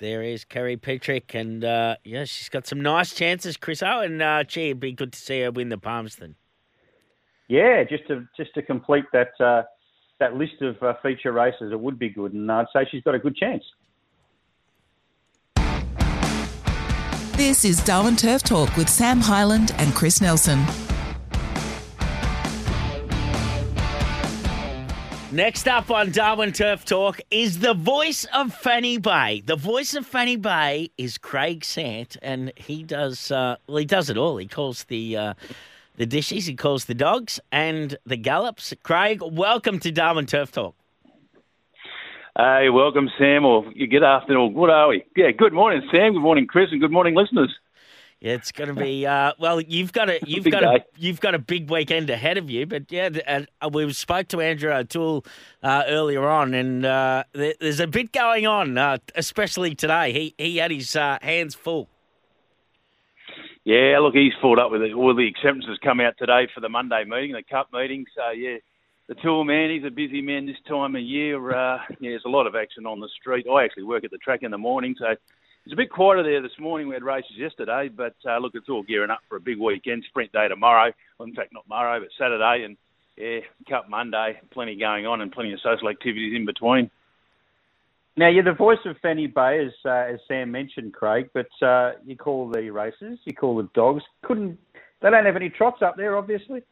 There 0.00 0.22
is 0.22 0.46
Kerry 0.46 0.78
Petrick, 0.78 1.34
and 1.34 1.62
uh, 1.62 1.96
yeah, 2.04 2.24
she's 2.24 2.48
got 2.48 2.66
some 2.66 2.80
nice 2.80 3.12
chances, 3.12 3.58
Chris 3.58 3.82
O, 3.82 4.00
and 4.00 4.22
uh, 4.22 4.44
gee, 4.44 4.70
it'd 4.70 4.80
be 4.80 4.92
good 4.92 5.12
to 5.12 5.18
see 5.18 5.42
her 5.42 5.50
win 5.50 5.68
the 5.68 5.76
Palmerston. 5.76 6.36
Yeah, 7.48 7.84
just 7.84 8.08
to 8.08 8.26
just 8.34 8.54
to 8.54 8.62
complete 8.62 9.04
that 9.12 9.38
uh, 9.38 9.64
that 10.18 10.36
list 10.36 10.62
of 10.62 10.82
uh, 10.82 10.94
feature 11.02 11.32
races, 11.32 11.70
it 11.70 11.78
would 11.78 11.98
be 11.98 12.08
good, 12.08 12.32
and 12.32 12.50
I'd 12.50 12.64
say 12.72 12.86
she's 12.90 13.02
got 13.02 13.14
a 13.14 13.18
good 13.18 13.36
chance. 13.36 13.62
This 17.36 17.66
is 17.66 17.84
Darwin 17.84 18.16
Turf 18.16 18.42
Talk 18.42 18.74
with 18.78 18.88
Sam 18.88 19.20
Hyland 19.20 19.74
and 19.76 19.94
Chris 19.94 20.22
Nelson. 20.22 20.64
Next 25.32 25.68
up 25.68 25.92
on 25.92 26.10
Darwin 26.10 26.50
Turf 26.50 26.84
Talk 26.84 27.20
is 27.30 27.60
the 27.60 27.72
voice 27.72 28.26
of 28.34 28.52
Fanny 28.52 28.98
Bay. 28.98 29.44
The 29.46 29.54
voice 29.54 29.94
of 29.94 30.04
Fanny 30.04 30.34
Bay 30.34 30.90
is 30.98 31.18
Craig 31.18 31.64
Sant, 31.64 32.16
and 32.20 32.52
he 32.56 32.82
does 32.82 33.30
uh, 33.30 33.54
well. 33.68 33.76
He 33.76 33.84
does 33.84 34.10
it 34.10 34.16
all. 34.16 34.38
He 34.38 34.48
calls 34.48 34.82
the 34.84 35.16
uh, 35.16 35.34
the 35.94 36.06
dishes, 36.06 36.46
he 36.46 36.56
calls 36.56 36.86
the 36.86 36.94
dogs, 36.94 37.38
and 37.52 37.96
the 38.04 38.16
gallops. 38.16 38.74
Craig, 38.82 39.20
welcome 39.22 39.78
to 39.78 39.92
Darwin 39.92 40.26
Turf 40.26 40.50
Talk. 40.50 40.74
Hey, 42.36 42.68
welcome, 42.68 43.08
Sam, 43.16 43.44
or 43.44 43.70
good 43.72 44.02
afternoon, 44.02 44.54
good 44.54 44.70
are 44.70 44.88
we? 44.88 45.04
Yeah, 45.16 45.30
good 45.30 45.52
morning, 45.52 45.88
Sam. 45.92 46.12
Good 46.12 46.22
morning, 46.22 46.48
Chris, 46.48 46.72
and 46.72 46.80
good 46.80 46.90
morning, 46.90 47.14
listeners. 47.14 47.54
Yeah, 48.20 48.34
it's 48.34 48.52
going 48.52 48.68
to 48.68 48.74
be 48.74 49.06
uh, 49.06 49.32
well. 49.38 49.60
You've 49.60 49.92
got 49.92 50.10
a 50.10 50.20
you've 50.26 50.44
Big 50.44 50.52
got 50.52 50.62
a 50.62 50.84
you've 50.96 51.20
got 51.20 51.34
a 51.34 51.38
big 51.38 51.70
weekend 51.70 52.10
ahead 52.10 52.36
of 52.38 52.50
you. 52.50 52.66
But 52.66 52.92
yeah, 52.92 53.08
uh, 53.60 53.68
we 53.72 53.92
spoke 53.92 54.28
to 54.28 54.40
Andrew 54.40 54.70
O'Toole 54.70 55.24
uh, 55.62 55.84
earlier 55.86 56.26
on, 56.26 56.54
and 56.54 56.84
uh, 56.84 57.24
there, 57.32 57.54
there's 57.60 57.80
a 57.80 57.86
bit 57.86 58.12
going 58.12 58.46
on, 58.46 58.76
uh, 58.76 58.98
especially 59.14 59.74
today. 59.74 60.12
He 60.12 60.34
he 60.36 60.56
had 60.58 60.70
his 60.70 60.94
uh, 60.94 61.18
hands 61.22 61.54
full. 61.54 61.88
Yeah, 63.64 63.98
look, 64.00 64.14
he's 64.14 64.32
fought 64.40 64.58
up 64.58 64.70
with 64.70 64.82
it. 64.82 64.94
All 64.94 65.14
the 65.14 65.28
acceptances 65.28 65.78
come 65.82 66.00
out 66.00 66.14
today 66.18 66.48
for 66.54 66.60
the 66.60 66.68
Monday 66.68 67.04
meeting, 67.04 67.32
the 67.32 67.42
Cup 67.42 67.68
meeting. 67.72 68.06
So 68.16 68.30
yeah, 68.30 68.56
the 69.06 69.14
tour 69.16 69.44
man, 69.44 69.70
he's 69.70 69.84
a 69.84 69.90
busy 69.90 70.20
man 70.20 70.46
this 70.46 70.56
time 70.68 70.94
of 70.94 71.02
year. 71.02 71.50
Uh, 71.50 71.78
yeah, 72.00 72.10
there's 72.10 72.24
a 72.26 72.30
lot 72.30 72.46
of 72.46 72.54
action 72.54 72.86
on 72.86 73.00
the 73.00 73.08
street. 73.08 73.46
I 73.50 73.64
actually 73.64 73.84
work 73.84 74.04
at 74.04 74.10
the 74.10 74.18
track 74.18 74.42
in 74.42 74.50
the 74.50 74.58
morning, 74.58 74.94
so 74.98 75.14
it's 75.64 75.72
a 75.72 75.76
bit 75.76 75.90
quieter 75.90 76.22
there 76.22 76.42
this 76.42 76.58
morning. 76.58 76.88
We 76.88 76.94
had 76.94 77.02
races 77.02 77.32
yesterday, 77.36 77.88
but 77.88 78.14
uh, 78.26 78.38
look, 78.38 78.52
it's 78.54 78.68
all 78.68 78.82
gearing 78.82 79.10
up 79.10 79.20
for 79.28 79.36
a 79.36 79.40
big 79.40 79.58
weekend. 79.58 80.04
Sprint 80.08 80.32
day 80.32 80.48
tomorrow. 80.48 80.92
Well, 81.18 81.28
in 81.28 81.34
fact, 81.34 81.52
not 81.52 81.64
tomorrow, 81.64 82.00
but 82.00 82.08
Saturday, 82.18 82.64
and 82.64 82.76
yeah, 83.16 83.40
Cup 83.68 83.88
Monday. 83.88 84.40
Plenty 84.52 84.76
going 84.76 85.06
on 85.06 85.20
and 85.20 85.30
plenty 85.30 85.52
of 85.52 85.60
social 85.60 85.88
activities 85.88 86.34
in 86.34 86.46
between. 86.46 86.90
Now, 88.16 88.28
you're 88.28 88.44
the 88.44 88.52
voice 88.52 88.78
of 88.86 88.96
Fanny 89.02 89.26
Bay, 89.28 89.64
as 89.66 89.72
uh, 89.84 90.12
as 90.14 90.20
Sam 90.26 90.50
mentioned, 90.50 90.92
Craig. 90.92 91.30
But 91.32 91.50
uh, 91.62 91.92
you 92.04 92.16
call 92.16 92.50
the 92.50 92.70
races, 92.70 93.18
you 93.24 93.34
call 93.34 93.56
the 93.56 93.68
dogs. 93.74 94.02
Couldn't 94.22 94.58
they 95.00 95.10
don't 95.10 95.26
have 95.26 95.36
any 95.36 95.48
trots 95.48 95.82
up 95.82 95.96
there, 95.96 96.16
obviously. 96.16 96.62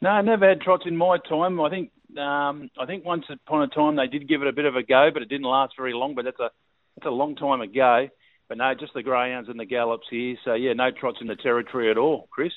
No, 0.00 0.10
I 0.10 0.22
never 0.22 0.48
had 0.48 0.60
trots 0.60 0.84
in 0.86 0.96
my 0.96 1.18
time. 1.28 1.60
I 1.60 1.70
think 1.70 1.90
um, 2.18 2.70
I 2.78 2.86
think 2.86 3.04
once 3.04 3.24
upon 3.30 3.62
a 3.62 3.68
time 3.68 3.96
they 3.96 4.06
did 4.06 4.28
give 4.28 4.42
it 4.42 4.48
a 4.48 4.52
bit 4.52 4.64
of 4.64 4.76
a 4.76 4.82
go, 4.82 5.10
but 5.12 5.22
it 5.22 5.28
didn't 5.28 5.46
last 5.46 5.74
very 5.76 5.92
long. 5.92 6.14
But 6.14 6.24
that's 6.24 6.40
a 6.40 6.50
that's 6.96 7.06
a 7.06 7.10
long 7.10 7.36
time 7.36 7.60
ago. 7.60 8.08
But 8.48 8.58
no, 8.58 8.74
just 8.74 8.92
the 8.92 9.02
greyhounds 9.02 9.48
and 9.48 9.58
the 9.58 9.64
gallops 9.64 10.06
here. 10.10 10.36
So 10.44 10.54
yeah, 10.54 10.74
no 10.74 10.90
trots 10.90 11.18
in 11.20 11.26
the 11.26 11.36
territory 11.36 11.90
at 11.90 11.96
all, 11.96 12.28
Chris. 12.30 12.52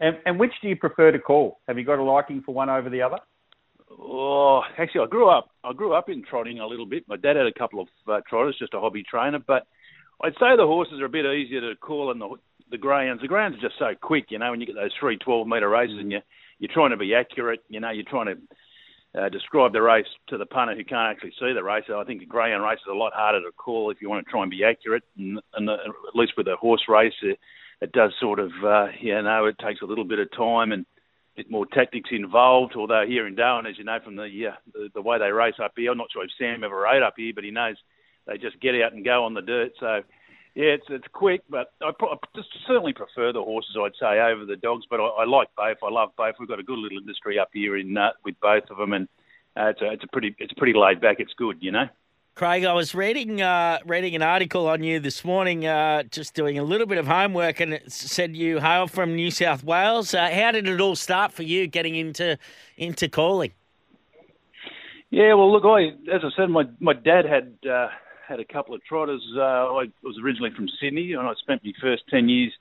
And, 0.00 0.18
and 0.24 0.38
which 0.38 0.52
do 0.62 0.68
you 0.68 0.76
prefer 0.76 1.10
to 1.10 1.18
call? 1.18 1.60
Have 1.66 1.78
you 1.78 1.84
got 1.84 1.98
a 1.98 2.02
liking 2.02 2.42
for 2.42 2.54
one 2.54 2.70
over 2.70 2.88
the 2.88 3.02
other? 3.02 3.18
Oh, 3.90 4.62
actually, 4.78 5.02
I 5.02 5.06
grew 5.06 5.28
up. 5.28 5.50
I 5.64 5.72
grew 5.72 5.92
up 5.92 6.08
in 6.08 6.22
trotting 6.24 6.60
a 6.60 6.66
little 6.66 6.86
bit. 6.86 7.08
My 7.08 7.16
dad 7.16 7.36
had 7.36 7.46
a 7.46 7.52
couple 7.52 7.80
of 7.80 7.88
uh, 8.08 8.20
trotters, 8.28 8.56
just 8.58 8.74
a 8.74 8.80
hobby 8.80 9.02
trainer. 9.02 9.38
But 9.38 9.66
I'd 10.22 10.34
say 10.34 10.56
the 10.56 10.66
horses 10.66 11.00
are 11.00 11.06
a 11.06 11.10
bit 11.10 11.26
easier 11.26 11.60
to 11.60 11.76
call 11.76 12.08
than 12.08 12.18
the 12.18 12.36
the 12.70 12.78
greyhounds. 12.78 13.22
The 13.22 13.28
greyhounds 13.28 13.58
are 13.58 13.68
just 13.68 13.78
so 13.78 13.94
quick, 14.00 14.26
you 14.30 14.38
know. 14.38 14.50
When 14.50 14.60
you 14.60 14.66
get 14.66 14.76
those 14.76 14.94
three 14.98 15.16
twelve 15.16 15.46
metre 15.46 15.68
races, 15.68 15.98
and 15.98 16.10
you 16.10 16.20
you're 16.58 16.72
trying 16.72 16.90
to 16.90 16.96
be 16.96 17.14
accurate, 17.14 17.62
you 17.68 17.80
know, 17.80 17.90
you're 17.90 18.04
trying 18.04 18.26
to 18.26 18.38
uh, 19.14 19.28
describe 19.28 19.72
the 19.72 19.82
race 19.82 20.06
to 20.28 20.36
the 20.36 20.46
punter 20.46 20.74
who 20.74 20.84
can't 20.84 21.10
actually 21.10 21.32
see 21.38 21.52
the 21.52 21.62
race. 21.62 21.84
I 21.94 22.04
think 22.04 22.20
the 22.20 22.26
greyhound 22.26 22.62
race 22.62 22.78
is 22.80 22.90
a 22.90 22.94
lot 22.94 23.12
harder 23.14 23.40
to 23.40 23.52
call 23.52 23.90
if 23.90 24.00
you 24.00 24.10
want 24.10 24.24
to 24.24 24.30
try 24.30 24.42
and 24.42 24.50
be 24.50 24.64
accurate. 24.64 25.04
And, 25.16 25.40
and 25.54 25.70
uh, 25.70 25.74
at 25.74 26.14
least 26.14 26.34
with 26.36 26.48
a 26.48 26.56
horse 26.56 26.84
race, 26.88 27.14
it, 27.22 27.38
it 27.80 27.92
does 27.92 28.12
sort 28.20 28.38
of, 28.38 28.50
uh, 28.64 28.88
you 29.00 29.20
know, 29.22 29.46
it 29.46 29.58
takes 29.58 29.82
a 29.82 29.86
little 29.86 30.04
bit 30.04 30.18
of 30.18 30.30
time 30.32 30.72
and 30.72 30.84
a 31.34 31.36
bit 31.36 31.50
more 31.50 31.66
tactics 31.66 32.10
involved. 32.12 32.74
Although 32.76 33.04
here 33.06 33.26
in 33.26 33.36
Darwin, 33.36 33.66
as 33.66 33.78
you 33.78 33.84
know 33.84 33.98
from 34.04 34.16
the, 34.16 34.48
uh, 34.48 34.56
the 34.72 34.88
the 34.94 35.02
way 35.02 35.18
they 35.18 35.30
race 35.30 35.56
up 35.62 35.72
here, 35.76 35.92
I'm 35.92 35.98
not 35.98 36.08
sure 36.12 36.24
if 36.24 36.30
Sam 36.38 36.64
ever 36.64 36.76
rode 36.76 37.02
up 37.02 37.14
here, 37.16 37.32
but 37.34 37.44
he 37.44 37.50
knows 37.50 37.76
they 38.26 38.38
just 38.38 38.60
get 38.60 38.74
out 38.82 38.92
and 38.92 39.04
go 39.04 39.24
on 39.24 39.34
the 39.34 39.42
dirt. 39.42 39.72
So 39.78 40.02
yeah, 40.56 40.68
it's 40.68 40.86
it's 40.88 41.04
quick, 41.12 41.42
but 41.50 41.70
I, 41.82 41.90
just 42.34 42.48
certainly 42.66 42.94
prefer 42.94 43.30
the 43.30 43.42
horses. 43.42 43.76
I'd 43.78 43.92
say 44.00 44.18
over 44.20 44.46
the 44.46 44.56
dogs, 44.56 44.86
but 44.88 45.00
I, 45.00 45.04
I 45.04 45.24
like 45.26 45.48
both. 45.54 45.76
I 45.82 45.90
love 45.90 46.12
both. 46.16 46.36
We've 46.40 46.48
got 46.48 46.58
a 46.58 46.62
good 46.62 46.78
little 46.78 46.96
industry 46.96 47.38
up 47.38 47.50
here 47.52 47.76
in 47.76 47.94
uh, 47.94 48.12
with 48.24 48.40
both 48.40 48.64
of 48.70 48.78
them, 48.78 48.94
and 48.94 49.06
uh, 49.54 49.66
it's 49.66 49.82
a 49.82 49.92
it's 49.92 50.04
a 50.04 50.06
pretty 50.06 50.34
it's 50.38 50.54
pretty 50.54 50.72
laid 50.72 50.98
back. 51.02 51.16
It's 51.20 51.34
good, 51.34 51.58
you 51.60 51.72
know. 51.72 51.84
Craig, 52.34 52.64
I 52.64 52.72
was 52.72 52.94
reading 52.94 53.42
uh, 53.42 53.80
reading 53.84 54.14
an 54.14 54.22
article 54.22 54.66
on 54.66 54.82
you 54.82 54.98
this 54.98 55.26
morning, 55.26 55.66
uh, 55.66 56.04
just 56.04 56.32
doing 56.32 56.58
a 56.58 56.62
little 56.62 56.86
bit 56.86 56.96
of 56.96 57.06
homework, 57.06 57.60
and 57.60 57.74
it 57.74 57.92
said 57.92 58.34
you 58.34 58.58
hail 58.58 58.86
from 58.86 59.14
New 59.14 59.30
South 59.30 59.62
Wales. 59.62 60.14
Uh, 60.14 60.30
how 60.30 60.52
did 60.52 60.66
it 60.66 60.80
all 60.80 60.96
start 60.96 61.34
for 61.34 61.42
you 61.42 61.66
getting 61.66 61.96
into 61.96 62.38
into 62.78 63.10
calling? 63.10 63.52
Yeah, 65.10 65.34
well, 65.34 65.52
look, 65.52 65.66
I 65.66 65.88
as 66.10 66.22
I 66.24 66.30
said, 66.34 66.48
my 66.48 66.64
my 66.80 66.94
dad 66.94 67.26
had 67.26 67.70
uh, 67.70 67.88
had 68.26 68.40
a 68.40 68.44
couple 68.44 68.74
of 68.74 68.84
trotters. 68.84 69.22
Uh, 69.36 69.40
I 69.40 69.86
was 70.02 70.18
originally 70.22 70.50
from 70.54 70.68
Sydney, 70.80 71.12
and 71.12 71.26
I 71.26 71.32
spent 71.40 71.64
my 71.64 71.72
first 71.80 72.02
ten 72.10 72.28
years 72.28 72.52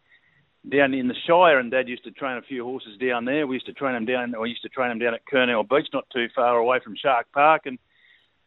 down 0.69 0.93
in 0.93 1.07
the 1.07 1.15
Shire, 1.27 1.59
and 1.59 1.69
Dad 1.69 1.87
used 1.87 2.03
to 2.05 2.11
train 2.11 2.37
a 2.37 2.41
few 2.41 2.63
horses 2.63 2.97
down 2.99 3.25
there. 3.25 3.45
We 3.45 3.55
used 3.55 3.67
to 3.67 3.73
train 3.73 3.93
them 3.93 4.05
down. 4.05 4.33
I 4.35 4.45
used 4.45 4.63
to 4.63 4.69
train 4.69 4.89
them 4.89 4.99
down 4.99 5.13
at 5.13 5.25
Kurnell 5.25 5.63
Beach, 5.63 5.87
not 5.93 6.07
too 6.11 6.27
far 6.35 6.57
away 6.57 6.79
from 6.83 6.95
Shark 6.95 7.27
Park. 7.33 7.63
And 7.65 7.77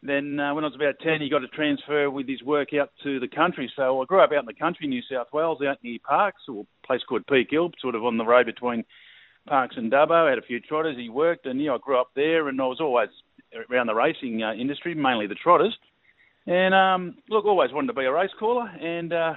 then 0.03 0.39
uh, 0.39 0.53
when 0.53 0.63
I 0.63 0.67
was 0.67 0.75
about 0.75 0.99
ten, 0.99 1.21
he 1.21 1.29
got 1.29 1.43
a 1.43 1.47
transfer 1.47 2.09
with 2.09 2.27
his 2.27 2.43
work 2.43 2.73
out 2.73 2.91
to 3.03 3.19
the 3.19 3.27
country. 3.27 3.71
So 3.75 4.01
I 4.01 4.05
grew 4.05 4.21
up 4.21 4.31
out 4.31 4.39
in 4.39 4.45
the 4.45 4.53
country, 4.53 4.87
New 4.87 5.01
South 5.11 5.27
Wales, 5.33 5.59
out 5.61 5.83
near 5.83 5.99
Parkes, 6.07 6.43
or 6.47 6.63
a 6.63 6.87
place 6.87 7.01
called 7.07 7.27
Peak 7.27 7.47
Hill, 7.51 7.71
sort 7.79 7.95
of 7.95 8.05
on 8.05 8.17
the 8.17 8.25
road 8.25 8.45
between 8.45 8.83
Parkes 9.47 9.77
and 9.77 9.91
Dubbo. 9.91 10.29
Had 10.29 10.37
a 10.37 10.41
few 10.41 10.59
trotters. 10.59 10.97
He 10.97 11.09
worked, 11.09 11.45
and 11.45 11.61
yeah, 11.61 11.73
I 11.73 11.77
grew 11.77 11.99
up 11.99 12.11
there, 12.15 12.47
and 12.47 12.61
I 12.61 12.65
was 12.65 12.81
always 12.81 13.09
around 13.69 13.87
the 13.87 13.95
racing 13.95 14.43
uh, 14.43 14.53
industry, 14.53 14.93
mainly 14.93 15.27
the 15.27 15.35
trotters. 15.35 15.77
And 16.47 16.73
um, 16.73 17.17
look, 17.29 17.45
always 17.45 17.71
wanted 17.71 17.87
to 17.87 17.93
be 17.93 18.05
a 18.05 18.11
race 18.11 18.31
caller, 18.39 18.67
and 18.67 19.13
uh, 19.13 19.33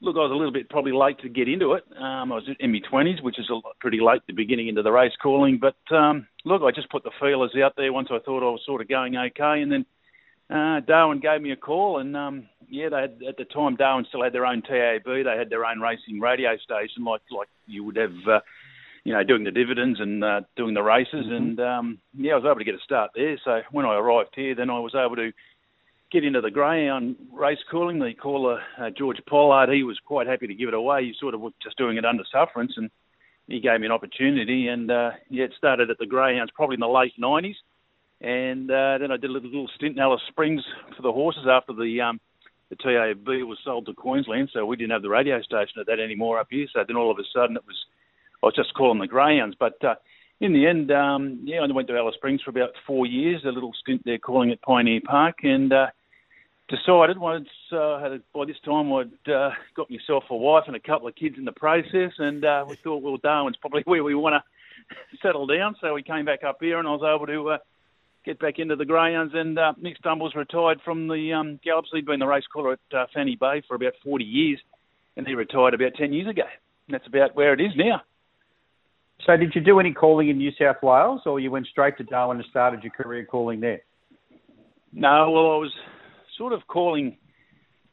look, 0.00 0.16
I 0.16 0.20
was 0.20 0.30
a 0.30 0.34
little 0.34 0.52
bit 0.52 0.68
probably 0.68 0.92
late 0.92 1.18
to 1.20 1.28
get 1.28 1.48
into 1.48 1.72
it. 1.72 1.84
Um, 1.96 2.30
I 2.32 2.36
was 2.36 2.48
in 2.60 2.72
my 2.72 2.80
twenties, 2.88 3.22
which 3.22 3.38
is 3.38 3.48
a 3.50 3.54
lot, 3.54 3.78
pretty 3.80 4.00
late 4.00 4.22
the 4.26 4.32
beginning 4.32 4.68
into 4.68 4.82
the 4.82 4.92
race 4.92 5.12
calling. 5.22 5.58
But 5.58 5.76
um, 5.94 6.26
look, 6.44 6.62
I 6.62 6.70
just 6.70 6.90
put 6.90 7.02
the 7.02 7.10
feelers 7.18 7.52
out 7.62 7.74
there 7.76 7.92
once 7.92 8.08
I 8.10 8.18
thought 8.24 8.46
I 8.46 8.50
was 8.50 8.62
sort 8.66 8.82
of 8.82 8.88
going 8.88 9.16
okay, 9.16 9.62
and 9.62 9.72
then 9.72 9.86
uh, 10.50 10.80
Darwin 10.80 11.20
gave 11.20 11.40
me 11.40 11.52
a 11.52 11.56
call, 11.56 11.98
and 11.98 12.16
um, 12.16 12.48
yeah, 12.68 12.88
they 12.88 13.00
had, 13.00 13.18
at 13.26 13.36
the 13.36 13.44
time 13.44 13.76
Darwin 13.76 14.04
still 14.08 14.22
had 14.22 14.34
their 14.34 14.46
own 14.46 14.62
TAB. 14.62 15.04
They 15.04 15.36
had 15.36 15.50
their 15.50 15.64
own 15.64 15.80
racing 15.80 16.20
radio 16.20 16.56
station, 16.58 17.04
like 17.04 17.22
like 17.30 17.48
you 17.66 17.84
would 17.84 17.96
have. 17.96 18.14
Uh, 18.28 18.40
you 19.04 19.12
know, 19.12 19.24
doing 19.24 19.42
the 19.42 19.50
dividends 19.50 19.98
and 19.98 20.22
uh, 20.22 20.42
doing 20.54 20.74
the 20.74 20.82
races, 20.82 21.26
mm-hmm. 21.26 21.34
and 21.34 21.60
um, 21.60 21.98
yeah, 22.16 22.34
I 22.34 22.36
was 22.36 22.44
able 22.44 22.60
to 22.60 22.64
get 22.64 22.76
a 22.76 22.84
start 22.84 23.10
there. 23.16 23.36
So 23.44 23.62
when 23.72 23.84
I 23.84 23.96
arrived 23.96 24.30
here, 24.36 24.54
then 24.54 24.70
I 24.70 24.78
was 24.78 24.94
able 24.94 25.16
to 25.16 25.32
get 26.12 26.24
into 26.24 26.40
the 26.40 26.50
greyhound 26.50 27.16
race 27.32 27.58
calling. 27.70 27.98
The 27.98 28.12
caller, 28.14 28.60
uh, 28.78 28.90
George 28.96 29.20
Pollard, 29.28 29.72
he 29.72 29.82
was 29.82 29.98
quite 30.04 30.26
happy 30.26 30.46
to 30.46 30.54
give 30.54 30.68
it 30.68 30.74
away. 30.74 31.04
He 31.04 31.14
sort 31.18 31.34
of 31.34 31.40
was 31.40 31.54
just 31.62 31.78
doing 31.78 31.96
it 31.96 32.04
under 32.04 32.24
sufferance, 32.30 32.74
and 32.76 32.90
he 33.48 33.60
gave 33.60 33.80
me 33.80 33.86
an 33.86 33.92
opportunity. 33.92 34.68
And 34.68 34.90
uh, 34.90 35.12
yeah, 35.30 35.44
it 35.44 35.54
started 35.56 35.90
at 35.90 35.98
the 35.98 36.06
greyhounds 36.06 36.52
probably 36.54 36.74
in 36.74 36.80
the 36.80 36.88
late 36.88 37.14
90s. 37.18 37.56
And 38.20 38.70
uh, 38.70 38.98
then 38.98 39.10
I 39.10 39.16
did 39.16 39.30
a 39.30 39.32
little, 39.32 39.50
little 39.50 39.70
stint 39.74 39.96
in 39.96 40.02
Alice 40.02 40.20
Springs 40.28 40.62
for 40.94 41.02
the 41.02 41.10
horses 41.10 41.46
after 41.50 41.72
the 41.72 42.00
um, 42.02 42.20
the 42.70 42.76
TAB 42.76 43.26
was 43.46 43.58
sold 43.64 43.84
to 43.86 43.92
Queensland, 43.92 44.48
so 44.52 44.64
we 44.64 44.76
didn't 44.76 44.92
have 44.92 45.02
the 45.02 45.10
radio 45.10 45.42
station 45.42 45.80
at 45.80 45.86
that 45.86 46.00
anymore 46.00 46.38
up 46.38 46.46
here. 46.48 46.66
So 46.72 46.82
then 46.86 46.96
all 46.96 47.10
of 47.10 47.18
a 47.18 47.24
sudden 47.34 47.56
it 47.56 47.64
was 47.66 47.76
I 48.42 48.46
was 48.46 48.54
just 48.54 48.74
calling 48.74 48.98
the 48.98 49.06
greyhounds. 49.06 49.56
But 49.58 49.82
uh, 49.84 49.96
in 50.40 50.52
the 50.52 50.66
end, 50.66 50.90
um, 50.90 51.40
yeah, 51.44 51.60
I 51.60 51.70
went 51.70 51.88
to 51.88 51.96
Alice 51.96 52.14
Springs 52.14 52.40
for 52.42 52.50
about 52.50 52.70
four 52.86 53.06
years, 53.06 53.42
a 53.44 53.48
little 53.48 53.72
stint 53.80 54.02
there 54.04 54.18
calling 54.18 54.50
at 54.52 54.62
Pioneer 54.62 55.00
Park, 55.04 55.38
and 55.42 55.72
uh, 55.72 55.86
decided 56.72 57.18
once 57.18 57.48
uh, 57.70 58.00
had 58.00 58.12
a, 58.12 58.20
by 58.34 58.46
this 58.46 58.56
time 58.64 58.92
I'd 58.92 59.30
uh, 59.30 59.50
got 59.76 59.90
myself 59.90 60.24
a 60.30 60.36
wife 60.36 60.64
and 60.66 60.76
a 60.76 60.80
couple 60.80 61.06
of 61.06 61.14
kids 61.14 61.36
in 61.36 61.44
the 61.44 61.52
process, 61.52 62.12
and 62.18 62.44
uh, 62.44 62.64
we 62.66 62.76
thought, 62.82 63.02
well, 63.02 63.18
Darwin's 63.18 63.58
probably 63.58 63.82
where 63.86 64.02
we 64.02 64.14
want 64.14 64.34
to 64.42 65.16
settle 65.22 65.46
down. 65.46 65.76
So 65.80 65.92
we 65.92 66.02
came 66.02 66.24
back 66.24 66.44
up 66.44 66.58
here, 66.60 66.78
and 66.78 66.88
I 66.88 66.92
was 66.92 67.02
able 67.02 67.26
to 67.26 67.50
uh, 67.50 67.58
get 68.24 68.38
back 68.38 68.58
into 68.58 68.76
the 68.76 68.86
greyhounds. 68.86 69.34
And 69.36 69.58
uh, 69.58 69.74
Nick 69.80 69.98
Stumbles 69.98 70.34
retired 70.34 70.80
from 70.84 71.08
the 71.08 71.32
um, 71.34 71.60
Gallops. 71.62 71.90
He'd 71.92 72.06
been 72.06 72.20
the 72.20 72.26
race 72.26 72.44
caller 72.52 72.72
at 72.72 72.96
uh, 72.96 73.06
Fanny 73.12 73.36
Bay 73.36 73.62
for 73.68 73.74
about 73.74 73.92
40 74.02 74.24
years, 74.24 74.58
and 75.16 75.26
he 75.26 75.34
retired 75.34 75.74
about 75.74 75.94
10 75.96 76.12
years 76.12 76.28
ago. 76.28 76.44
And 76.88 76.94
that's 76.94 77.06
about 77.06 77.36
where 77.36 77.52
it 77.52 77.60
is 77.60 77.72
now. 77.76 78.02
So, 79.26 79.36
did 79.36 79.54
you 79.54 79.60
do 79.60 79.78
any 79.78 79.92
calling 79.92 80.30
in 80.30 80.38
New 80.38 80.50
South 80.58 80.82
Wales, 80.82 81.20
or 81.26 81.38
you 81.38 81.50
went 81.50 81.66
straight 81.66 81.96
to 81.98 82.04
Darwin 82.04 82.38
and 82.38 82.46
started 82.50 82.82
your 82.82 82.92
career 82.92 83.24
calling 83.24 83.60
there? 83.60 83.82
No, 84.92 85.30
well, 85.30 85.52
I 85.52 85.56
was 85.56 85.72
sort 86.42 86.52
of 86.52 86.66
calling. 86.66 87.16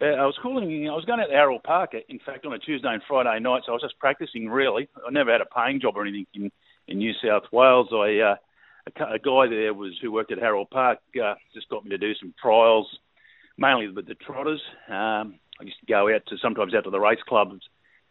Uh, 0.01 0.05
I 0.05 0.25
was 0.25 0.35
calling. 0.41 0.89
I 0.89 0.95
was 0.95 1.05
going 1.05 1.19
out 1.19 1.27
to 1.27 1.33
Harold 1.33 1.61
Park, 1.61 1.91
in 2.09 2.19
fact, 2.25 2.47
on 2.47 2.53
a 2.53 2.57
Tuesday 2.57 2.87
and 2.87 3.01
Friday 3.07 3.39
night. 3.39 3.61
So 3.65 3.71
I 3.71 3.75
was 3.75 3.83
just 3.83 3.99
practicing. 3.99 4.49
Really, 4.49 4.89
I 5.07 5.11
never 5.11 5.31
had 5.31 5.41
a 5.41 5.45
paying 5.45 5.79
job 5.79 5.93
or 5.95 6.01
anything 6.01 6.25
in 6.33 6.51
in 6.87 6.97
New 6.97 7.13
South 7.23 7.43
Wales. 7.51 7.89
I 7.91 8.17
uh, 8.19 8.35
a, 8.87 9.03
a 9.13 9.19
guy 9.19 9.45
there 9.47 9.75
was 9.75 9.93
who 10.01 10.11
worked 10.11 10.31
at 10.31 10.39
Harold 10.39 10.71
Park 10.71 10.97
uh, 11.23 11.35
just 11.53 11.69
got 11.69 11.83
me 11.83 11.91
to 11.91 11.99
do 11.99 12.15
some 12.15 12.33
trials, 12.41 12.87
mainly 13.55 13.87
with 13.89 14.07
the 14.07 14.15
trotters. 14.15 14.61
Um, 14.87 15.35
I 15.61 15.65
used 15.65 15.79
to 15.81 15.85
go 15.85 16.11
out 16.11 16.25
to 16.29 16.37
sometimes 16.41 16.73
out 16.73 16.85
to 16.85 16.89
the 16.89 16.99
race 16.99 17.21
clubs 17.27 17.61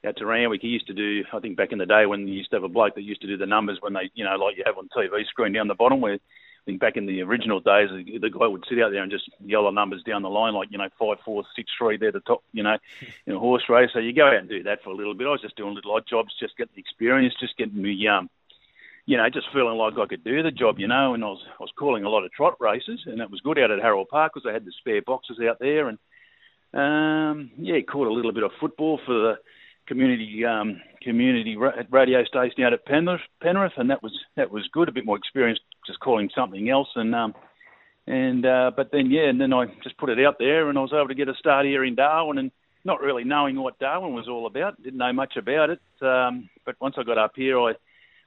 out 0.07 0.17
to 0.19 0.27
Randwick. 0.27 0.63
He 0.63 0.69
used 0.69 0.87
to 0.87 0.95
do, 0.95 1.25
I 1.33 1.41
think 1.41 1.57
back 1.57 1.73
in 1.73 1.79
the 1.79 1.85
day 1.85 2.07
when 2.07 2.29
you 2.29 2.35
used 2.35 2.51
to 2.51 2.57
have 2.57 2.63
a 2.63 2.69
bloke 2.69 2.95
that 2.95 3.03
used 3.03 3.21
to 3.23 3.27
do 3.27 3.37
the 3.37 3.47
numbers 3.47 3.79
when 3.81 3.95
they, 3.95 4.13
you 4.15 4.25
know, 4.25 4.37
like 4.37 4.57
you 4.57 4.63
have 4.65 4.79
on 4.79 4.89
TV 4.97 5.27
screen 5.27 5.53
down 5.53 5.67
the 5.67 5.75
bottom 5.75 6.01
where 6.01 6.21
think 6.69 6.81
back 6.81 6.99
in 6.99 7.07
the 7.07 7.23
original 7.23 7.61
days, 7.61 7.89
the 7.91 8.29
guy 8.29 8.47
would 8.47 8.65
sit 8.69 8.79
out 8.79 8.93
there 8.93 9.03
and 9.03 9.11
just 9.11 9.31
yell 9.41 9.65
the 9.65 9.71
numbers 9.71 10.03
down 10.07 10.21
the 10.21 10.29
line, 10.29 10.53
like 10.53 10.69
you 10.71 10.77
know 10.77 10.89
five, 10.99 11.17
four, 11.25 11.43
six, 11.57 11.71
three. 11.79 11.97
They're 11.97 12.13
the 12.13 12.21
top, 12.21 12.45
you 12.53 12.63
know, 12.63 12.77
in 13.27 13.35
a 13.35 13.39
horse 13.39 13.65
race. 13.71 13.89
So 13.95 14.01
you 14.01 14.13
go 14.13 14.27
out 14.27 14.37
and 14.37 14.49
do 14.49 14.63
that 14.65 14.83
for 14.85 14.91
a 14.91 14.97
little 14.97 15.15
bit. 15.15 15.27
I 15.27 15.31
was 15.31 15.41
just 15.41 15.57
doing 15.57 15.75
little 15.75 15.95
odd 15.95 16.05
jobs, 16.09 16.35
just 16.39 16.59
getting 16.59 16.73
the 16.75 16.81
experience, 16.81 17.35
just 17.41 17.57
getting 17.57 17.81
me, 17.81 18.07
um, 18.07 18.29
you 19.07 19.17
know, 19.17 19.31
just 19.33 19.47
feeling 19.53 19.79
like 19.79 19.95
I 19.97 20.07
could 20.07 20.23
do 20.23 20.43
the 20.43 20.51
job, 20.51 20.79
you 20.79 20.89
know. 20.89 21.15
And 21.15 21.25
I 21.25 21.29
was 21.29 21.43
I 21.49 21.63
was 21.63 21.73
calling 21.79 22.05
a 22.05 22.11
lot 22.11 22.25
of 22.25 22.33
trot 22.33 22.57
races, 22.61 23.01
and 23.07 23.19
that 23.21 23.31
was 23.31 23.41
good 23.41 23.59
out 23.59 23.71
at 23.71 23.81
Harold 23.81 24.09
Park 24.11 24.33
because 24.35 24.45
they 24.45 24.53
had 24.53 24.67
the 24.67 24.73
spare 24.79 25.01
boxes 25.01 25.39
out 25.41 25.59
there, 25.61 25.89
and 25.89 25.99
um, 26.75 27.51
yeah, 27.57 27.81
caught 27.81 28.09
a 28.09 28.13
little 28.13 28.33
bit 28.33 28.45
of 28.45 28.51
football 28.61 29.01
for 29.07 29.15
the 29.15 29.35
community 29.87 30.45
um, 30.45 30.83
community 31.03 31.57
radio 31.91 32.23
station 32.25 32.63
out 32.63 32.75
at 32.75 32.85
Penrith, 32.85 33.23
Penrith, 33.41 33.73
and 33.79 33.91
that 33.91 34.03
was 34.03 34.13
that 34.37 34.53
was 34.53 34.69
good. 34.71 34.89
A 34.89 34.93
bit 34.93 35.07
more 35.07 35.17
experience, 35.17 35.59
just 35.89 35.99
calling 35.99 36.31
something 36.33 36.71
else, 36.71 36.89
and 36.95 37.13
um, 37.15 37.35
and 38.07 38.47
uh, 38.47 38.71
but 38.77 38.91
then 38.93 39.11
yeah, 39.11 39.29
and 39.29 39.41
then 39.41 39.53
I 39.53 39.67
just 39.83 39.99
put 39.99 40.11
it 40.11 40.25
out 40.25 40.37
there, 40.39 40.69
and 40.69 40.79
I 40.79 40.83
was 40.83 40.93
able 40.93 41.09
to 41.09 41.15
get 41.15 41.29
a 41.29 41.35
start 41.35 41.67
here 41.67 41.85
in 41.85 41.97
Darwin, 41.97 42.39
and 42.39 42.53
not 42.85 43.01
really 43.01 43.25
knowing 43.25 43.57
what 43.61 43.81
Darwin 43.81 44.15
was 44.15 44.29
all 44.29 44.47
about, 44.47 44.81
didn't 44.81 44.99
know 44.99 45.13
much 45.13 45.37
about 45.37 45.71
it. 45.71 45.81
Um, 46.01 46.49
but 46.65 46.77
once 46.81 46.95
I 46.97 47.03
got 47.03 47.19
up 47.19 47.33
here, 47.35 47.59
I 47.59 47.73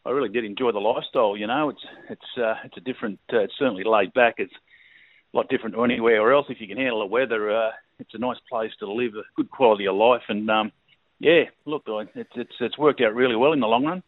I 0.05 0.09
really 0.09 0.29
did 0.29 0.45
enjoy 0.45 0.71
the 0.71 0.79
lifestyle. 0.79 1.37
You 1.37 1.47
know, 1.47 1.69
it's 1.69 1.85
it's 2.09 2.37
uh, 2.37 2.55
it's 2.65 2.77
a 2.77 2.81
different, 2.81 3.19
uh, 3.31 3.39
it's 3.39 3.53
certainly 3.57 3.83
laid 3.83 4.13
back. 4.13 4.35
It's 4.37 4.53
a 5.33 5.37
lot 5.37 5.49
different 5.49 5.75
to 5.75 5.83
anywhere 5.83 6.33
else. 6.33 6.47
If 6.49 6.59
you 6.59 6.67
can 6.67 6.77
handle 6.77 6.99
the 6.99 7.05
weather, 7.05 7.51
uh, 7.51 7.71
it's 7.99 8.13
a 8.13 8.17
nice 8.17 8.39
place 8.49 8.71
to 8.79 8.91
live, 8.91 9.13
a 9.15 9.23
good 9.35 9.49
quality 9.49 9.87
of 9.87 9.95
life, 9.95 10.23
and 10.27 10.49
um, 10.49 10.71
yeah, 11.19 11.43
look, 11.65 11.83
it's 11.87 12.31
it's 12.35 12.55
it's 12.59 12.77
worked 12.77 13.01
out 13.01 13.15
really 13.15 13.35
well 13.35 13.53
in 13.53 13.59
the 13.59 13.67
long 13.67 13.85
run. 13.85 14.03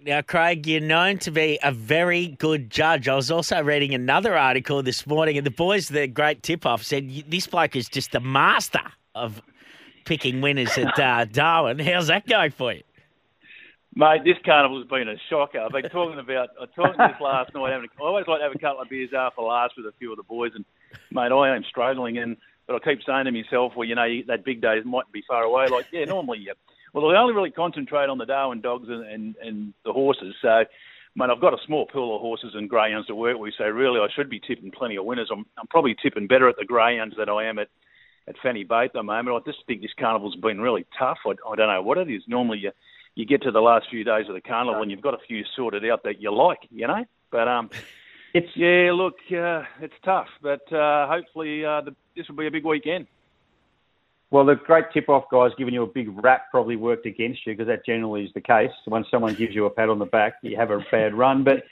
Now, 0.00 0.22
Craig, 0.22 0.64
you're 0.64 0.80
known 0.80 1.18
to 1.18 1.32
be 1.32 1.58
a 1.60 1.72
very 1.72 2.28
good 2.28 2.70
judge. 2.70 3.08
I 3.08 3.16
was 3.16 3.32
also 3.32 3.60
reading 3.64 3.94
another 3.94 4.38
article 4.38 4.80
this 4.80 5.04
morning, 5.08 5.36
and 5.36 5.44
the 5.44 5.50
boys, 5.50 5.88
the 5.88 6.06
great 6.06 6.44
tip 6.44 6.64
off, 6.64 6.84
said 6.84 7.24
this 7.26 7.48
bloke 7.48 7.74
is 7.74 7.88
just 7.88 8.14
a 8.14 8.20
master 8.20 8.82
of 9.16 9.42
picking 10.04 10.40
winners 10.40 10.78
at 10.78 10.96
uh, 11.00 11.24
Darwin. 11.32 11.80
How's 11.80 12.06
that 12.06 12.28
going 12.28 12.52
for 12.52 12.74
you? 12.74 12.82
Mate, 13.96 14.22
this 14.24 14.36
carnival's 14.44 14.86
been 14.86 15.08
a 15.08 15.16
shocker. 15.28 15.58
I've 15.58 15.72
been 15.72 15.90
talking 15.90 16.20
about, 16.20 16.50
I 16.60 16.66
talked 16.76 16.96
this 16.96 17.20
last 17.20 17.52
night. 17.52 17.72
Having, 17.72 17.88
I 17.98 18.04
always 18.04 18.28
like 18.28 18.38
to 18.38 18.44
have 18.44 18.54
a 18.54 18.58
couple 18.58 18.82
of 18.82 18.88
beers 18.88 19.10
after 19.12 19.42
last 19.42 19.74
with 19.76 19.86
a 19.86 19.92
few 19.98 20.12
of 20.12 20.16
the 20.16 20.22
boys, 20.22 20.52
and 20.54 20.64
mate, 21.10 21.32
I 21.32 21.56
am 21.56 21.64
struggling. 21.68 22.18
And 22.18 22.36
but 22.68 22.76
I 22.76 22.78
keep 22.78 23.00
saying 23.04 23.24
to 23.24 23.32
myself, 23.32 23.72
well, 23.74 23.88
you 23.88 23.96
know, 23.96 24.06
that 24.28 24.44
big 24.44 24.60
day 24.60 24.78
might 24.84 25.10
be 25.10 25.24
far 25.26 25.42
away. 25.42 25.66
Like, 25.66 25.86
yeah, 25.90 26.04
normally, 26.04 26.38
yeah. 26.38 26.52
Well, 26.92 27.10
I 27.10 27.20
only 27.20 27.34
really 27.34 27.50
concentrate 27.50 28.08
on 28.08 28.18
the 28.18 28.26
Darwin 28.26 28.60
dogs 28.60 28.88
and, 28.88 29.04
and, 29.04 29.34
and 29.42 29.74
the 29.84 29.92
horses. 29.92 30.34
So, 30.40 30.64
mate, 31.14 31.30
I've 31.30 31.40
got 31.40 31.54
a 31.54 31.64
small 31.66 31.86
pool 31.86 32.16
of 32.16 32.20
horses 32.20 32.52
and 32.54 32.68
greyhounds 32.68 33.06
to 33.08 33.14
work 33.14 33.38
with. 33.38 33.54
So, 33.58 33.64
really, 33.64 34.00
I 34.00 34.08
should 34.14 34.30
be 34.30 34.40
tipping 34.40 34.70
plenty 34.70 34.96
of 34.96 35.04
winners. 35.04 35.28
I'm, 35.32 35.46
I'm 35.58 35.66
probably 35.68 35.96
tipping 36.02 36.26
better 36.26 36.48
at 36.48 36.56
the 36.56 36.64
greyhounds 36.64 37.16
than 37.16 37.28
I 37.28 37.44
am 37.44 37.58
at, 37.58 37.68
at 38.26 38.36
Fanny 38.42 38.64
Bay 38.64 38.84
at 38.84 38.92
the 38.92 39.02
moment. 39.02 39.36
I 39.36 39.50
just 39.50 39.64
think 39.66 39.82
this 39.82 39.90
carnival's 39.98 40.36
been 40.36 40.60
really 40.60 40.86
tough. 40.98 41.18
I, 41.26 41.30
I 41.30 41.56
don't 41.56 41.68
know 41.68 41.82
what 41.82 41.98
it 41.98 42.10
is. 42.10 42.22
Normally, 42.26 42.58
you 42.58 42.72
you 43.18 43.26
get 43.26 43.42
to 43.42 43.50
the 43.50 43.60
last 43.60 43.86
few 43.90 44.04
days 44.04 44.26
of 44.28 44.34
the 44.34 44.40
carnival 44.40 44.80
and 44.80 44.92
you've 44.92 45.02
got 45.02 45.12
a 45.12 45.18
few 45.26 45.42
sorted 45.56 45.84
out 45.90 46.04
that 46.04 46.22
you 46.22 46.32
like, 46.32 46.60
you 46.70 46.86
know. 46.86 47.04
But 47.32 47.48
um, 47.48 47.68
it's 48.32 48.48
yeah, 48.54 48.92
look, 48.94 49.16
uh, 49.32 49.64
it's 49.80 49.94
tough, 50.04 50.28
but 50.40 50.72
uh, 50.72 51.08
hopefully 51.08 51.64
uh, 51.64 51.80
the 51.80 51.96
this 52.16 52.28
will 52.28 52.36
be 52.36 52.46
a 52.46 52.50
big 52.50 52.64
weekend. 52.64 53.08
Well, 54.30 54.44
the 54.44 54.56
great 54.56 54.84
tip-off 54.92 55.24
guys 55.30 55.52
giving 55.56 55.72
you 55.72 55.82
a 55.82 55.86
big 55.86 56.08
rap 56.22 56.50
probably 56.50 56.76
worked 56.76 57.06
against 57.06 57.46
you 57.46 57.54
because 57.54 57.66
that 57.68 57.86
generally 57.86 58.24
is 58.24 58.30
the 58.34 58.42
case. 58.42 58.70
When 58.84 59.04
someone 59.10 59.34
gives 59.34 59.54
you 59.54 59.64
a 59.64 59.70
pat 59.70 59.88
on 59.88 59.98
the 59.98 60.04
back, 60.04 60.34
you 60.42 60.56
have 60.56 60.70
a 60.70 60.84
bad 60.90 61.14
run. 61.14 61.44
But 61.44 61.64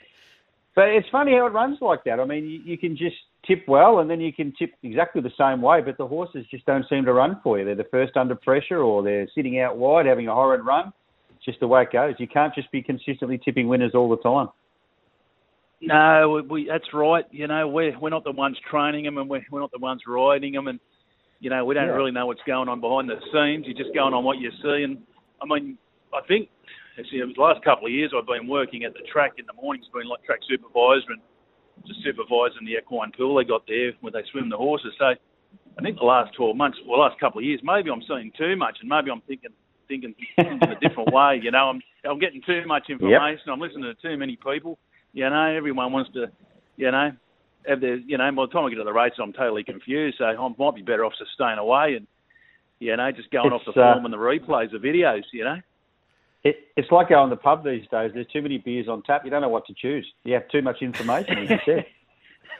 but 0.73 0.89
it's 0.89 1.09
funny 1.09 1.33
how 1.33 1.47
it 1.47 1.53
runs 1.53 1.79
like 1.81 2.03
that. 2.05 2.19
I 2.19 2.25
mean, 2.25 2.47
you, 2.47 2.59
you 2.63 2.77
can 2.77 2.95
just 2.95 3.15
tip 3.45 3.63
well, 3.67 3.99
and 3.99 4.09
then 4.09 4.21
you 4.21 4.33
can 4.33 4.53
tip 4.57 4.73
exactly 4.83 5.21
the 5.21 5.31
same 5.37 5.61
way, 5.61 5.81
but 5.81 5.97
the 5.97 6.07
horses 6.07 6.45
just 6.49 6.65
don't 6.65 6.85
seem 6.89 7.05
to 7.05 7.13
run 7.13 7.39
for 7.43 7.57
you. 7.57 7.65
They're 7.65 7.75
the 7.75 7.83
first 7.85 8.17
under 8.17 8.35
pressure, 8.35 8.81
or 8.81 9.03
they're 9.03 9.27
sitting 9.33 9.59
out 9.59 9.77
wide 9.77 10.05
having 10.05 10.27
a 10.27 10.33
horrid 10.33 10.65
run. 10.65 10.93
It's 11.35 11.45
just 11.45 11.59
the 11.59 11.67
way 11.67 11.83
it 11.83 11.91
goes. 11.91 12.15
You 12.19 12.27
can't 12.27 12.53
just 12.53 12.71
be 12.71 12.81
consistently 12.81 13.37
tipping 13.37 13.67
winners 13.67 13.93
all 13.93 14.09
the 14.09 14.17
time. 14.17 14.49
No, 15.79 16.43
we, 16.49 16.67
that's 16.67 16.91
right. 16.91 17.25
You 17.29 17.47
know, 17.47 17.67
we're 17.67 17.97
we're 17.99 18.09
not 18.09 18.23
the 18.23 18.31
ones 18.31 18.57
training 18.69 19.05
them, 19.05 19.19
and 19.19 19.29
we're 19.29 19.45
we're 19.51 19.59
not 19.59 19.71
the 19.71 19.79
ones 19.79 20.01
riding 20.07 20.53
them, 20.53 20.67
and 20.67 20.79
you 21.39 21.49
know, 21.49 21.65
we 21.65 21.75
don't 21.75 21.87
yeah. 21.87 21.93
really 21.93 22.11
know 22.11 22.25
what's 22.25 22.41
going 22.45 22.69
on 22.69 22.81
behind 22.81 23.09
the 23.09 23.19
scenes. 23.31 23.65
You're 23.67 23.77
just 23.77 23.93
going 23.93 24.13
on 24.13 24.23
what 24.23 24.39
you 24.39 24.51
see, 24.61 24.83
and 24.83 24.97
I 25.41 25.45
mean, 25.45 25.77
I 26.13 26.25
think 26.27 26.49
actually 26.99 27.21
the 27.21 27.41
last 27.41 27.63
couple 27.63 27.85
of 27.85 27.93
years 27.93 28.11
I've 28.15 28.25
been 28.25 28.47
working 28.47 28.83
at 28.83 28.93
the 28.93 29.05
track 29.11 29.33
in 29.37 29.45
the 29.45 29.53
mornings, 29.53 29.85
been 29.93 30.07
like 30.07 30.23
track 30.23 30.39
supervisor 30.49 31.13
and 31.13 31.21
just 31.85 32.01
supervising 32.03 32.65
the 32.65 32.77
equine 32.77 33.11
pool 33.11 33.37
they 33.37 33.43
got 33.43 33.67
there 33.67 33.93
where 34.01 34.11
they 34.11 34.25
swim 34.31 34.49
the 34.49 34.57
horses. 34.57 34.93
So 34.97 35.13
I 35.77 35.81
think 35.81 35.97
the 35.97 36.05
last 36.05 36.33
12 36.35 36.55
months, 36.55 36.77
well, 36.87 36.99
last 36.99 37.19
couple 37.19 37.39
of 37.39 37.45
years, 37.45 37.61
maybe 37.63 37.91
I'm 37.91 38.01
seeing 38.07 38.31
too 38.37 38.55
much, 38.55 38.77
and 38.81 38.89
maybe 38.89 39.11
I'm 39.11 39.21
thinking 39.21 39.53
thinking, 39.87 40.13
in 40.37 40.61
a 40.63 40.79
different 40.79 41.13
way. 41.13 41.39
You 41.41 41.51
know, 41.51 41.69
I'm 41.69 41.81
I'm 42.03 42.19
getting 42.19 42.41
too 42.45 42.63
much 42.65 42.89
information. 42.89 43.47
Yep. 43.47 43.53
I'm 43.53 43.59
listening 43.59 43.83
to 43.83 43.95
too 43.95 44.17
many 44.17 44.37
people. 44.37 44.77
You 45.13 45.29
know, 45.29 45.55
everyone 45.55 45.91
wants 45.93 46.11
to, 46.13 46.27
you 46.75 46.91
know, 46.91 47.11
you 47.67 48.17
know, 48.17 48.31
by 48.31 48.45
the 48.45 48.51
time 48.51 48.65
I 48.65 48.69
get 48.69 48.77
to 48.77 48.83
the 48.83 48.93
races, 48.93 49.19
I'm 49.21 49.33
totally 49.33 49.63
confused. 49.63 50.17
So 50.17 50.25
I 50.25 50.35
might 50.57 50.75
be 50.75 50.81
better 50.81 51.05
off 51.05 51.13
just 51.17 51.31
staying 51.33 51.57
away 51.57 51.95
and, 51.95 52.07
you 52.79 52.95
know, 52.95 53.11
just 53.11 53.31
going 53.31 53.51
it's, 53.51 53.67
off 53.67 53.73
the 53.73 53.81
uh, 53.81 53.93
form 53.93 54.05
and 54.05 54.13
the 54.13 54.17
replays, 54.17 54.71
the 54.71 54.77
videos. 54.77 55.23
You 55.31 55.43
know. 55.43 55.61
It, 56.43 56.67
it's 56.77 56.91
like 56.91 57.09
going 57.09 57.29
to 57.29 57.35
the 57.35 57.41
pub 57.41 57.63
these 57.63 57.87
days. 57.89 58.11
There's 58.13 58.27
too 58.27 58.41
many 58.41 58.57
beers 58.57 58.87
on 58.87 59.01
tap. 59.03 59.25
You 59.25 59.31
don't 59.31 59.41
know 59.41 59.49
what 59.49 59.65
to 59.67 59.73
choose. 59.73 60.07
You 60.23 60.35
have 60.35 60.47
too 60.49 60.61
much 60.61 60.81
information, 60.81 61.37
as 61.39 61.49
you 61.49 61.59
said. 61.65 61.85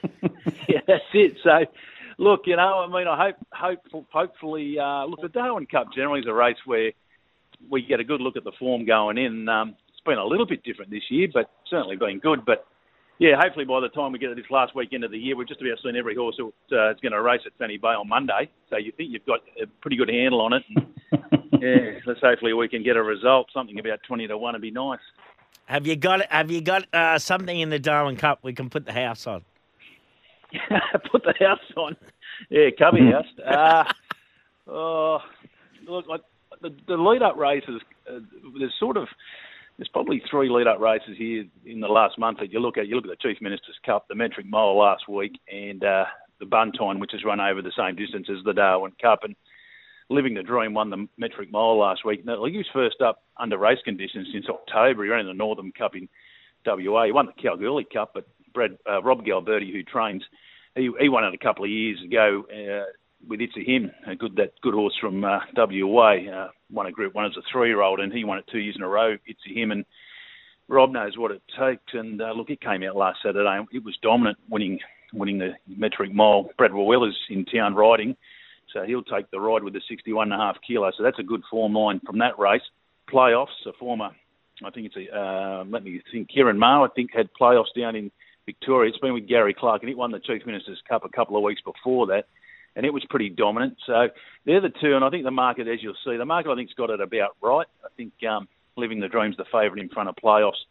yeah, 0.67 0.79
that's 0.85 1.03
it. 1.13 1.37
So, 1.43 1.65
look, 2.17 2.41
you 2.45 2.55
know, 2.55 2.79
I 2.79 2.87
mean, 2.87 3.07
I 3.07 3.27
hope, 3.27 3.81
hope 3.91 4.07
hopefully, 4.11 4.77
uh, 4.79 5.05
look, 5.05 5.21
the 5.21 5.29
Darwin 5.29 5.67
Cup 5.67 5.93
generally 5.95 6.21
is 6.21 6.27
a 6.27 6.33
race 6.33 6.57
where 6.65 6.91
we 7.69 7.81
get 7.81 7.99
a 7.99 8.03
good 8.03 8.21
look 8.21 8.35
at 8.35 8.43
the 8.43 8.51
form 8.59 8.85
going 8.85 9.17
in. 9.17 9.47
Um, 9.47 9.75
it's 9.89 10.01
been 10.01 10.17
a 10.17 10.25
little 10.25 10.45
bit 10.45 10.63
different 10.63 10.91
this 10.91 11.09
year, 11.09 11.27
but 11.33 11.49
certainly 11.69 11.95
been 11.95 12.19
good. 12.19 12.45
But 12.45 12.67
yeah, 13.19 13.39
hopefully 13.39 13.65
by 13.65 13.79
the 13.79 13.89
time 13.89 14.11
we 14.11 14.19
get 14.19 14.27
to 14.27 14.35
this 14.35 14.49
last 14.49 14.75
weekend 14.75 15.03
of 15.03 15.11
the 15.11 15.17
year, 15.17 15.35
we've 15.35 15.47
just 15.47 15.61
about 15.61 15.79
seen 15.83 15.95
every 15.95 16.15
horse 16.15 16.37
that 16.37 16.77
uh, 16.77 16.91
is 16.91 16.99
going 17.01 17.13
to 17.13 17.21
race 17.21 17.41
at 17.45 17.53
Fanny 17.57 17.77
Bay 17.77 17.89
on 17.89 18.07
Monday. 18.07 18.49
So 18.69 18.77
you 18.77 18.91
think 18.91 19.11
you've 19.11 19.25
got 19.25 19.39
a 19.61 19.65
pretty 19.81 19.97
good 19.97 20.09
handle 20.09 20.41
on 20.41 20.53
it. 20.53 20.63
And, 20.69 20.87
yeah, 21.61 21.99
let's 22.05 22.21
hopefully 22.21 22.53
we 22.53 22.67
can 22.67 22.83
get 22.83 22.95
a 22.95 23.03
result. 23.03 23.47
Something 23.53 23.79
about 23.79 23.99
twenty 24.07 24.27
to 24.27 24.37
one 24.37 24.53
would 24.53 24.61
be 24.61 24.71
nice. 24.71 24.99
Have 25.65 25.87
you 25.87 25.95
got 25.95 26.31
Have 26.31 26.51
you 26.51 26.61
got 26.61 26.85
uh, 26.93 27.17
something 27.17 27.59
in 27.59 27.69
the 27.69 27.79
Darwin 27.79 28.17
Cup 28.17 28.39
we 28.43 28.53
can 28.53 28.69
put 28.69 28.85
the 28.85 28.93
house 28.93 29.25
on? 29.25 29.43
put 31.11 31.23
the 31.23 31.33
house 31.39 31.59
on. 31.75 31.95
Yeah, 32.49 32.69
Cubby 32.77 33.11
House. 33.11 33.25
Uh, 33.45 33.91
oh, 34.71 35.19
look, 35.87 36.07
like 36.07 36.21
the, 36.61 36.73
the 36.87 36.95
lead 36.95 37.21
up 37.21 37.37
races, 37.37 37.81
uh, 38.09 38.19
there's 38.57 38.73
sort 38.79 38.97
of 38.97 39.07
there's 39.77 39.87
probably 39.89 40.21
three 40.29 40.49
lead 40.49 40.67
up 40.67 40.79
races 40.79 41.15
here 41.17 41.45
in 41.65 41.79
the 41.79 41.87
last 41.87 42.17
month 42.17 42.39
that 42.39 42.51
you 42.51 42.59
look 42.59 42.77
at. 42.77 42.87
You 42.87 42.95
look 42.95 43.05
at 43.05 43.11
the 43.11 43.29
Chief 43.29 43.41
Minister's 43.41 43.77
Cup, 43.85 44.07
the 44.07 44.15
Metric 44.15 44.47
Mile 44.47 44.77
last 44.77 45.07
week, 45.07 45.39
and 45.51 45.83
uh, 45.83 46.05
the 46.39 46.45
Buntine, 46.45 46.99
which 46.99 47.11
has 47.11 47.23
run 47.23 47.39
over 47.39 47.61
the 47.61 47.71
same 47.77 47.95
distance 47.95 48.27
as 48.29 48.43
the 48.43 48.53
Darwin 48.53 48.93
Cup. 48.99 49.19
And 49.23 49.35
Living 50.09 50.33
the 50.33 50.43
Dream 50.43 50.73
won 50.73 50.89
the 50.89 51.07
Metric 51.17 51.51
Mile 51.51 51.77
last 51.77 52.05
week. 52.05 52.25
Now, 52.25 52.43
he 52.45 52.57
was 52.57 52.65
first 52.73 53.01
up 53.01 53.23
under 53.37 53.57
race 53.57 53.79
conditions 53.83 54.29
since 54.33 54.47
October. 54.49 55.03
He 55.03 55.09
ran 55.09 55.21
in 55.21 55.27
the 55.27 55.33
Northern 55.33 55.71
Cup 55.71 55.95
in 55.95 56.09
WA. 56.65 57.05
He 57.05 57.11
won 57.11 57.27
the 57.27 57.41
Kalgoorlie 57.41 57.87
Cup, 57.91 58.11
but 58.13 58.27
Brad, 58.53 58.77
uh, 58.89 59.03
Rob 59.03 59.23
Galberti, 59.25 59.71
who 59.71 59.83
trains, 59.83 60.23
he, 60.75 60.89
he 60.99 61.09
won 61.09 61.23
it 61.23 61.33
a 61.33 61.37
couple 61.37 61.65
of 61.65 61.69
years 61.69 62.01
ago 62.03 62.45
uh, 62.51 62.85
with 63.27 63.41
It's 63.41 63.57
a 63.57 63.63
Him, 63.63 63.91
a 64.07 64.15
good 64.15 64.35
that 64.37 64.53
good 64.61 64.73
horse 64.73 64.95
from 64.99 65.23
uh, 65.23 65.39
WA. 65.55 66.15
Uh, 66.15 66.49
won 66.71 66.87
a 66.87 66.91
Group 66.91 67.13
One 67.13 67.25
as 67.25 67.37
a 67.37 67.41
three-year-old, 67.51 67.99
and 67.99 68.11
he 68.11 68.23
won 68.23 68.37
it 68.37 68.45
two 68.51 68.59
years 68.59 68.75
in 68.75 68.83
a 68.83 68.87
row. 68.87 69.15
It's 69.25 69.39
a 69.49 69.53
Him, 69.53 69.71
and 69.71 69.85
Rob 70.67 70.91
knows 70.91 71.17
what 71.17 71.31
it 71.31 71.41
takes. 71.59 71.93
And 71.93 72.21
uh, 72.21 72.33
look, 72.33 72.49
it 72.49 72.61
came 72.61 72.83
out 72.83 72.95
last 72.95 73.19
Saturday. 73.23 73.59
It 73.71 73.83
was 73.83 73.97
dominant, 74.01 74.37
winning 74.49 74.79
winning 75.13 75.37
the 75.37 75.53
metric 75.67 76.13
mile. 76.13 76.49
Brad 76.57 76.73
Rawiller's 76.73 77.17
in 77.29 77.45
town 77.45 77.75
riding, 77.75 78.15
so 78.73 78.83
he'll 78.83 79.03
take 79.03 79.29
the 79.31 79.39
ride 79.39 79.63
with 79.63 79.73
the 79.73 79.81
61 79.87 80.31
and 80.31 80.41
a 80.41 80.43
half 80.43 80.57
kilo. 80.65 80.91
So 80.97 81.03
that's 81.03 81.19
a 81.19 81.23
good 81.23 81.43
form 81.49 81.73
line 81.73 82.01
from 82.05 82.19
that 82.19 82.37
race. 82.37 82.61
Playoffs, 83.09 83.65
a 83.65 83.71
former, 83.79 84.09
I 84.65 84.69
think 84.71 84.87
it's 84.87 84.97
a, 84.97 85.17
uh, 85.17 85.63
let 85.69 85.83
me 85.83 86.01
think, 86.11 86.29
Kieran 86.29 86.59
Maher, 86.59 86.87
I 86.87 86.89
think 86.93 87.11
had 87.13 87.29
playoffs 87.39 87.73
down 87.77 87.95
in 87.95 88.11
Victoria. 88.45 88.89
It's 88.89 88.99
been 88.99 89.13
with 89.13 89.27
Gary 89.27 89.53
Clark, 89.53 89.83
and 89.83 89.89
it 89.89 89.97
won 89.97 90.11
the 90.11 90.19
Chief 90.19 90.45
Minister's 90.45 90.81
Cup 90.89 91.05
a 91.05 91.09
couple 91.09 91.37
of 91.37 91.43
weeks 91.43 91.61
before 91.61 92.07
that, 92.07 92.25
and 92.77 92.85
it 92.85 92.93
was 92.93 93.03
pretty 93.09 93.27
dominant. 93.27 93.75
So 93.85 94.07
they're 94.45 94.61
the 94.61 94.69
two, 94.69 94.95
and 94.95 95.03
I 95.03 95.09
think 95.09 95.25
the 95.25 95.31
market, 95.31 95.67
as 95.67 95.81
you'll 95.81 95.95
see, 96.05 96.15
the 96.15 96.25
market 96.25 96.51
I 96.51 96.55
think's 96.55 96.73
got 96.73 96.91
it 96.91 97.01
about 97.01 97.35
right. 97.41 97.67
I 97.83 97.89
think 97.97 98.13
um, 98.29 98.47
Living 98.77 98.99
the 98.99 99.07
Dream's 99.09 99.35
the 99.35 99.45
favourite 99.45 99.81
in 99.81 99.89
front 99.89 100.07
of 100.07 100.15
playoffs. 100.23 100.61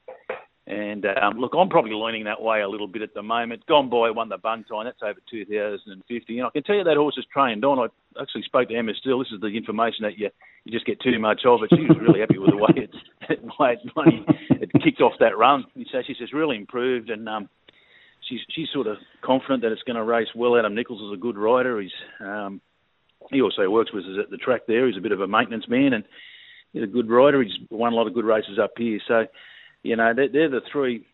And 0.68 1.04
um, 1.04 1.38
look, 1.38 1.52
I'm 1.56 1.68
probably 1.68 1.92
leaning 1.94 2.24
that 2.24 2.40
way 2.40 2.60
a 2.60 2.68
little 2.68 2.88
bit 2.88 3.02
at 3.02 3.14
the 3.14 3.22
moment. 3.22 3.66
Gone 3.66 3.88
Boy 3.88 4.12
won 4.12 4.28
the 4.28 4.38
Buntine, 4.38 4.84
that's 4.84 5.02
over 5.02 5.18
2050. 5.30 6.38
And 6.38 6.46
I 6.46 6.50
can 6.50 6.62
tell 6.62 6.76
you 6.76 6.84
that 6.84 6.96
horse 6.96 7.16
is 7.18 7.26
trained 7.32 7.64
on. 7.64 7.78
I 7.78 8.20
actually 8.22 8.42
spoke 8.42 8.68
to 8.68 8.74
Emma 8.74 8.92
Still. 8.98 9.20
This 9.20 9.28
is 9.32 9.40
the 9.40 9.48
information 9.48 10.02
that 10.02 10.18
you 10.18 10.30
you 10.64 10.72
just 10.72 10.86
get 10.86 11.00
too 11.00 11.18
much 11.20 11.42
of. 11.44 11.60
But 11.60 11.76
she 11.76 11.86
was 11.86 11.98
really 12.00 12.18
happy 12.18 12.38
with 12.38 12.50
the 12.50 12.56
way 12.56 12.70
it's 12.74 12.96
the 13.28 13.50
way 13.56 13.76
it, 14.50 14.70
it 14.72 14.82
kicked 14.82 15.00
off 15.00 15.12
that 15.20 15.38
run. 15.38 15.64
So 15.92 16.02
she 16.04 16.16
says 16.18 16.32
really 16.32 16.56
improved, 16.56 17.10
and 17.10 17.28
um, 17.28 17.48
she's 18.28 18.40
she's 18.54 18.68
sort 18.72 18.86
of 18.86 18.96
confident 19.22 19.62
that 19.62 19.72
it's 19.72 19.82
going 19.82 19.96
to 19.96 20.04
race 20.04 20.28
well. 20.34 20.56
Adam 20.56 20.74
Nichols 20.74 21.02
is 21.02 21.16
a 21.16 21.20
good 21.20 21.36
rider. 21.36 21.80
He's 21.80 21.90
um, 22.20 22.60
he 23.30 23.40
also 23.40 23.68
works 23.70 23.92
with 23.92 24.04
us 24.04 24.18
at 24.22 24.30
the 24.30 24.36
track 24.36 24.62
there. 24.66 24.86
He's 24.86 24.96
a 24.96 25.02
bit 25.02 25.12
of 25.12 25.20
a 25.20 25.26
maintenance 25.26 25.68
man, 25.68 25.92
and 25.92 26.04
he's 26.72 26.82
a 26.82 26.86
good 26.86 27.08
rider. 27.08 27.42
He's 27.42 27.58
won 27.70 27.92
a 27.92 27.96
lot 27.96 28.06
of 28.06 28.14
good 28.14 28.24
races 28.24 28.58
up 28.62 28.72
here. 28.76 29.00
So 29.08 29.26
you 29.82 29.96
know, 29.96 30.12
they're, 30.14 30.28
they're 30.28 30.50
the 30.50 30.60
three 30.72 31.06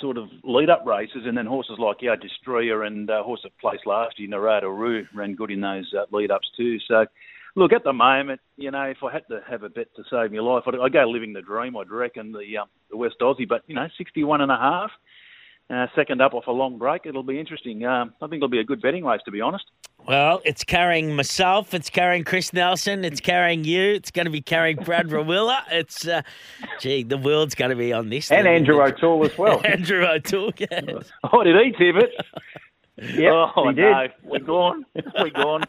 sort 0.00 0.18
of 0.18 0.28
lead 0.42 0.70
up 0.70 0.84
races, 0.86 1.22
and 1.24 1.36
then 1.36 1.46
horses 1.46 1.76
like 1.78 1.98
our 2.08 2.16
Destroyer 2.16 2.82
and 2.84 3.10
uh, 3.10 3.22
horse 3.22 3.40
that 3.44 3.56
placed 3.58 3.86
last 3.86 4.18
year, 4.18 4.28
Narada 4.28 4.68
Roo, 4.68 5.04
ran 5.14 5.34
good 5.34 5.50
in 5.50 5.60
those 5.60 5.92
uh, 5.96 6.04
lead 6.10 6.30
ups 6.30 6.48
too. 6.56 6.78
So, 6.88 7.06
look, 7.54 7.72
at 7.72 7.84
the 7.84 7.92
moment, 7.92 8.40
you 8.56 8.70
know, 8.70 8.82
if 8.82 8.98
I 9.04 9.12
had 9.12 9.26
to 9.28 9.40
have 9.48 9.62
a 9.62 9.68
bet 9.68 9.88
to 9.96 10.02
save 10.10 10.32
my 10.32 10.40
life, 10.40 10.64
I'd, 10.66 10.74
I'd 10.74 10.92
go 10.92 11.04
living 11.04 11.32
the 11.32 11.42
dream. 11.42 11.76
I'd 11.76 11.90
reckon 11.90 12.32
the 12.32 12.58
um, 12.58 12.68
the 12.90 12.96
West 12.96 13.16
Aussie, 13.20 13.48
but 13.48 13.62
you 13.66 13.74
know, 13.74 13.86
sixty 13.96 14.24
one 14.24 14.40
and 14.40 14.50
a 14.50 14.56
half. 14.56 14.90
Uh, 15.70 15.86
second 15.94 16.20
up 16.20 16.34
off 16.34 16.46
a 16.48 16.50
long 16.50 16.76
break. 16.76 17.02
It'll 17.06 17.22
be 17.22 17.40
interesting. 17.40 17.84
Um, 17.84 18.12
I 18.20 18.26
think 18.26 18.40
it'll 18.40 18.48
be 18.48 18.60
a 18.60 18.64
good 18.64 18.82
betting 18.82 19.04
race, 19.04 19.20
to 19.24 19.30
be 19.30 19.40
honest. 19.40 19.64
Well, 20.06 20.42
it's 20.44 20.64
carrying 20.64 21.14
myself. 21.14 21.72
It's 21.72 21.88
carrying 21.88 22.24
Chris 22.24 22.52
Nelson. 22.52 23.04
It's 23.04 23.20
carrying 23.20 23.64
you. 23.64 23.92
It's 23.92 24.10
going 24.10 24.24
to 24.26 24.30
be 24.30 24.42
carrying 24.42 24.76
Brad 24.76 25.08
Rawiller. 25.08 25.60
It's, 25.72 26.06
uh, 26.06 26.22
gee, 26.80 27.02
the 27.02 27.16
world's 27.16 27.54
going 27.54 27.70
to 27.70 27.76
be 27.76 27.92
on 27.92 28.10
this. 28.10 28.30
And 28.30 28.46
Andrew 28.46 28.82
O'Toole 28.82 29.24
as 29.24 29.38
well. 29.38 29.60
Andrew 29.64 30.04
O'Toole, 30.04 30.52
yes. 30.58 31.10
Oh, 31.32 31.42
did 31.42 31.56
he 31.56 31.72
tip 31.72 31.96
it? 31.96 32.10
Yep, 32.98 33.32
oh, 33.56 33.68
he 33.70 33.74
no. 33.74 34.08
We're 34.24 34.38
gone. 34.40 34.84
We're 35.18 35.30
gone. 35.30 35.64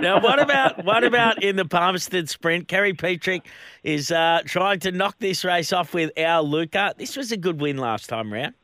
now, 0.00 0.20
what 0.20 0.40
about 0.40 0.84
what 0.84 1.04
about 1.04 1.42
in 1.42 1.54
the 1.54 1.64
Palmerston 1.64 2.26
Sprint? 2.26 2.66
Kerry 2.66 2.94
Petrick 2.94 3.46
is 3.84 4.10
uh, 4.10 4.40
trying 4.44 4.80
to 4.80 4.90
knock 4.90 5.16
this 5.20 5.44
race 5.44 5.72
off 5.72 5.94
with 5.94 6.10
our 6.18 6.42
Luca. 6.42 6.94
This 6.98 7.16
was 7.16 7.30
a 7.30 7.36
good 7.36 7.60
win 7.60 7.76
last 7.76 8.08
time 8.08 8.32
round. 8.32 8.54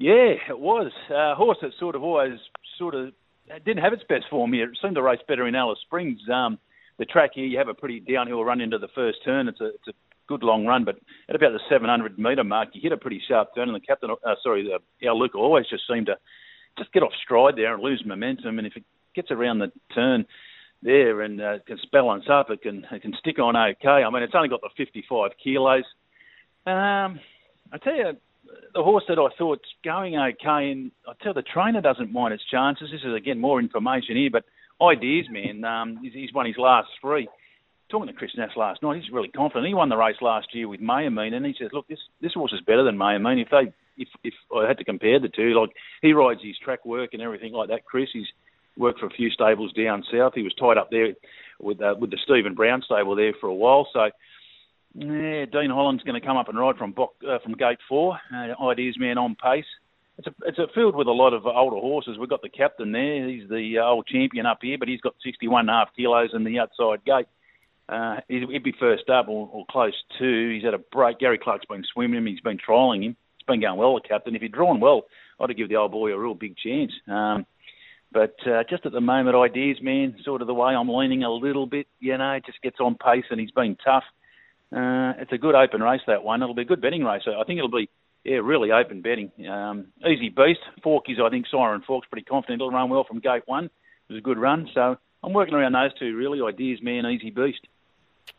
Yeah, 0.00 0.32
it 0.48 0.58
was. 0.58 0.90
Uh, 1.10 1.34
horse 1.34 1.58
that 1.60 1.72
sort 1.78 1.94
of 1.94 2.02
always 2.02 2.38
sort 2.78 2.94
of 2.94 3.12
didn't 3.66 3.84
have 3.84 3.92
its 3.92 4.02
best 4.08 4.24
form 4.30 4.54
here. 4.54 4.70
It 4.70 4.78
seemed 4.80 4.94
to 4.94 5.02
race 5.02 5.20
better 5.28 5.46
in 5.46 5.54
Alice 5.54 5.78
Springs. 5.82 6.18
Um, 6.32 6.58
the 6.98 7.04
track 7.04 7.32
here, 7.34 7.44
you 7.44 7.58
have 7.58 7.68
a 7.68 7.74
pretty 7.74 8.00
downhill 8.00 8.42
run 8.42 8.62
into 8.62 8.78
the 8.78 8.88
first 8.94 9.18
turn. 9.26 9.46
It's 9.46 9.60
a, 9.60 9.66
it's 9.66 9.88
a 9.88 9.92
good 10.26 10.42
long 10.42 10.64
run, 10.64 10.86
but 10.86 10.96
at 11.28 11.36
about 11.36 11.52
the 11.52 11.60
700 11.68 12.18
metre 12.18 12.42
mark, 12.42 12.70
you 12.72 12.80
hit 12.80 12.92
a 12.92 12.96
pretty 12.96 13.20
sharp 13.28 13.54
turn, 13.54 13.68
and 13.68 13.76
the 13.76 13.86
captain, 13.86 14.08
uh, 14.10 14.34
sorry, 14.42 14.66
the, 14.66 15.06
our 15.06 15.14
Luke 15.14 15.34
always 15.34 15.66
just 15.68 15.82
seemed 15.86 16.06
to 16.06 16.16
just 16.78 16.90
get 16.94 17.02
off 17.02 17.12
stride 17.22 17.56
there 17.56 17.74
and 17.74 17.82
lose 17.82 18.02
momentum. 18.06 18.56
And 18.56 18.66
if 18.66 18.76
it 18.76 18.84
gets 19.14 19.30
around 19.30 19.58
the 19.58 19.70
turn 19.94 20.24
there 20.82 21.20
and 21.20 21.42
uh, 21.42 21.58
can 21.66 21.76
balance 21.92 22.24
up, 22.32 22.48
it 22.48 22.62
can 22.62 22.86
it 22.90 23.02
can 23.02 23.12
stick 23.20 23.38
on 23.38 23.54
okay. 23.54 24.02
I 24.02 24.08
mean, 24.08 24.22
it's 24.22 24.34
only 24.34 24.48
got 24.48 24.62
the 24.62 24.70
55 24.78 25.32
kilos. 25.44 25.84
Um, 26.64 27.20
I 27.70 27.78
tell 27.82 27.94
you, 27.94 28.12
the 28.74 28.82
horse 28.82 29.04
that 29.08 29.18
I 29.18 29.28
thought's 29.36 29.68
going 29.84 30.16
okay, 30.16 30.70
and 30.70 30.90
I 31.06 31.12
tell 31.22 31.34
the 31.34 31.42
trainer 31.42 31.80
doesn't 31.80 32.12
mind 32.12 32.34
its 32.34 32.44
chances. 32.50 32.88
This 32.92 33.02
is 33.04 33.14
again 33.14 33.40
more 33.40 33.60
information 33.60 34.16
here, 34.16 34.30
but 34.30 34.44
ideas, 34.82 35.26
man. 35.30 35.64
Um, 35.64 35.98
he's, 36.02 36.12
he's 36.12 36.32
won 36.32 36.46
his 36.46 36.58
last 36.58 36.88
three. 37.00 37.28
Talking 37.90 38.06
to 38.06 38.12
Chris 38.12 38.30
Nass 38.36 38.50
last 38.56 38.82
night, 38.82 39.02
he's 39.02 39.12
really 39.12 39.28
confident. 39.28 39.66
He 39.66 39.74
won 39.74 39.88
the 39.88 39.96
race 39.96 40.16
last 40.20 40.54
year 40.54 40.68
with 40.68 40.80
Mayamine, 40.80 41.34
and 41.34 41.44
he 41.44 41.54
says, 41.58 41.70
"Look, 41.72 41.88
this 41.88 41.98
this 42.20 42.34
horse 42.34 42.52
is 42.52 42.60
better 42.60 42.84
than 42.84 42.96
Mayamine. 42.96 43.42
If 43.42 43.48
they, 43.50 43.72
if 43.96 44.08
if 44.22 44.34
I 44.56 44.68
had 44.68 44.78
to 44.78 44.84
compare 44.84 45.18
the 45.18 45.28
two, 45.28 45.58
like 45.58 45.70
he 46.00 46.12
rides 46.12 46.40
his 46.42 46.56
track 46.58 46.84
work 46.84 47.10
and 47.12 47.22
everything 47.22 47.52
like 47.52 47.68
that. 47.68 47.84
Chris, 47.84 48.08
he's 48.12 48.28
worked 48.76 49.00
for 49.00 49.06
a 49.06 49.10
few 49.10 49.30
stables 49.30 49.72
down 49.72 50.04
south. 50.12 50.34
He 50.34 50.42
was 50.42 50.54
tied 50.54 50.78
up 50.78 50.90
there 50.90 51.14
with 51.58 51.82
uh, 51.82 51.96
with 51.98 52.10
the 52.10 52.18
Stephen 52.22 52.54
Brown 52.54 52.82
stable 52.82 53.16
there 53.16 53.34
for 53.40 53.48
a 53.48 53.54
while, 53.54 53.88
so." 53.92 54.10
Yeah, 54.94 55.44
Dean 55.46 55.70
Holland's 55.70 56.02
going 56.02 56.20
to 56.20 56.26
come 56.26 56.36
up 56.36 56.48
and 56.48 56.58
ride 56.58 56.76
from 56.76 56.94
uh, 56.98 57.38
from 57.42 57.52
gate 57.52 57.78
four. 57.88 58.18
Uh, 58.34 58.68
ideas 58.68 58.96
man 58.98 59.18
on 59.18 59.36
pace. 59.36 59.64
It's 60.18 60.26
a 60.26 60.34
it's 60.44 60.58
a 60.58 60.66
field 60.74 60.96
with 60.96 61.06
a 61.06 61.12
lot 61.12 61.32
of 61.32 61.46
older 61.46 61.76
horses. 61.76 62.18
We've 62.18 62.28
got 62.28 62.42
the 62.42 62.48
captain 62.48 62.92
there. 62.92 63.28
He's 63.28 63.48
the 63.48 63.78
uh, 63.78 63.84
old 63.84 64.06
champion 64.06 64.46
up 64.46 64.58
here, 64.60 64.78
but 64.78 64.88
he's 64.88 65.00
got 65.00 65.14
61 65.24 65.60
and 65.60 65.70
a 65.70 65.72
half 65.72 65.88
kilos 65.96 66.30
in 66.34 66.44
the 66.44 66.58
outside 66.58 67.04
gate. 67.04 67.26
Uh, 67.88 68.20
he'd 68.28 68.62
be 68.62 68.74
first 68.78 69.08
up 69.10 69.28
or, 69.28 69.48
or 69.52 69.64
close 69.70 69.94
to. 70.18 70.54
He's 70.54 70.64
had 70.64 70.74
a 70.74 70.78
break. 70.78 71.18
Gary 71.18 71.38
Clark's 71.38 71.66
been 71.66 71.84
swimming 71.92 72.18
him. 72.18 72.26
He's 72.26 72.40
been 72.40 72.58
trialling 72.58 73.04
him. 73.04 73.16
It's 73.36 73.46
been 73.46 73.60
going 73.60 73.78
well, 73.78 73.94
the 73.94 74.00
captain. 74.06 74.36
If 74.36 74.42
he'd 74.42 74.52
drawn 74.52 74.80
well, 74.80 75.06
I'd 75.40 75.56
give 75.56 75.68
the 75.68 75.76
old 75.76 75.92
boy 75.92 76.12
a 76.12 76.18
real 76.18 76.34
big 76.34 76.56
chance. 76.56 76.92
Um, 77.08 77.46
but 78.12 78.36
uh, 78.46 78.64
just 78.68 78.86
at 78.86 78.92
the 78.92 79.00
moment, 79.00 79.36
ideas, 79.36 79.78
man, 79.80 80.16
sort 80.24 80.40
of 80.40 80.46
the 80.46 80.54
way 80.54 80.74
I'm 80.74 80.88
leaning 80.88 81.24
a 81.24 81.32
little 81.32 81.66
bit, 81.66 81.86
you 81.98 82.16
know, 82.16 82.38
just 82.44 82.60
gets 82.62 82.78
on 82.80 82.96
pace 82.96 83.24
and 83.30 83.40
he's 83.40 83.50
been 83.52 83.76
tough. 83.84 84.04
Uh, 84.74 85.14
it's 85.18 85.32
a 85.32 85.38
good 85.38 85.54
open 85.54 85.82
race 85.82 86.00
that 86.06 86.22
one. 86.22 86.42
It'll 86.42 86.54
be 86.54 86.62
a 86.62 86.66
good 86.66 86.80
betting 86.80 87.04
race. 87.04 87.22
I 87.26 87.44
think 87.44 87.58
it'll 87.58 87.70
be 87.70 87.88
yeah 88.24 88.36
really 88.36 88.70
open 88.70 89.02
betting. 89.02 89.32
Um, 89.48 89.88
easy 90.06 90.28
beast. 90.28 90.60
Forky's 90.82 91.18
I 91.24 91.30
think 91.30 91.46
Siren 91.50 91.82
Fork's 91.86 92.08
pretty 92.08 92.24
confident 92.24 92.60
it'll 92.60 92.70
run 92.70 92.90
well 92.90 93.04
from 93.04 93.18
gate 93.20 93.42
one. 93.46 93.64
It 93.64 94.12
was 94.12 94.18
a 94.18 94.22
good 94.22 94.38
run, 94.38 94.68
so 94.74 94.96
I'm 95.22 95.32
working 95.32 95.54
around 95.54 95.72
those 95.72 95.92
two 95.98 96.16
really. 96.16 96.40
Ideas 96.40 96.80
man, 96.82 97.06
easy 97.06 97.30
beast. 97.30 97.66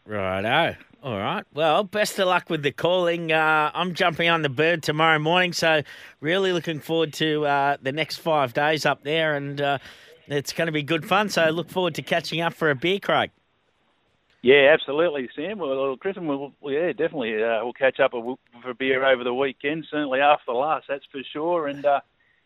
Righto. 0.06 0.76
All 1.04 1.18
right. 1.18 1.44
Well, 1.54 1.84
best 1.84 2.20
of 2.20 2.28
luck 2.28 2.50
with 2.50 2.62
the 2.62 2.72
calling. 2.72 3.32
Uh, 3.32 3.72
I'm 3.74 3.96
jumping 3.96 4.30
on 4.30 4.44
the 4.44 4.50
bird 4.50 4.84
tomorrow 4.84 5.18
morning, 5.20 5.52
so 5.52 5.82
really 6.20 6.54
looking 6.54 6.80
forward 6.80 7.14
to 7.14 7.46
uh, 7.46 7.78
the 7.82 7.92
next 7.92 8.18
five 8.18 8.54
days 8.54 8.86
up 8.86 9.04
there, 9.04 9.36
and 9.36 9.60
uh, 9.60 9.78
it's 10.28 10.54
going 10.54 10.68
to 10.68 10.72
be 10.72 10.84
good 10.84 11.06
fun. 11.06 11.30
So 11.30 11.50
look 11.50 11.70
forward 11.70 11.96
to 11.96 12.04
catching 12.04 12.42
up 12.42 12.54
for 12.54 12.70
a 12.70 12.76
beer, 12.76 13.00
Craig. 13.00 13.32
Yeah, 14.44 14.72
absolutely, 14.74 15.30
Sam. 15.36 15.60
Well, 15.60 15.96
Chris, 15.98 16.18
and 16.18 16.28
we'll, 16.28 16.52
yeah, 16.64 16.88
definitely. 16.94 17.36
Uh, 17.44 17.64
we'll 17.64 17.74
catch 17.74 18.00
up 18.00 18.12
for 18.12 18.38
a 18.70 18.74
beer 18.74 19.06
over 19.06 19.24
the 19.24 19.34
weekend, 19.34 19.86
certainly 19.92 20.20
after 20.20 20.46
the 20.48 20.54
last, 20.54 20.86
that's 20.90 21.06
for 21.12 21.22
sure. 21.32 21.68
And 21.68 21.86
uh, 21.86 22.00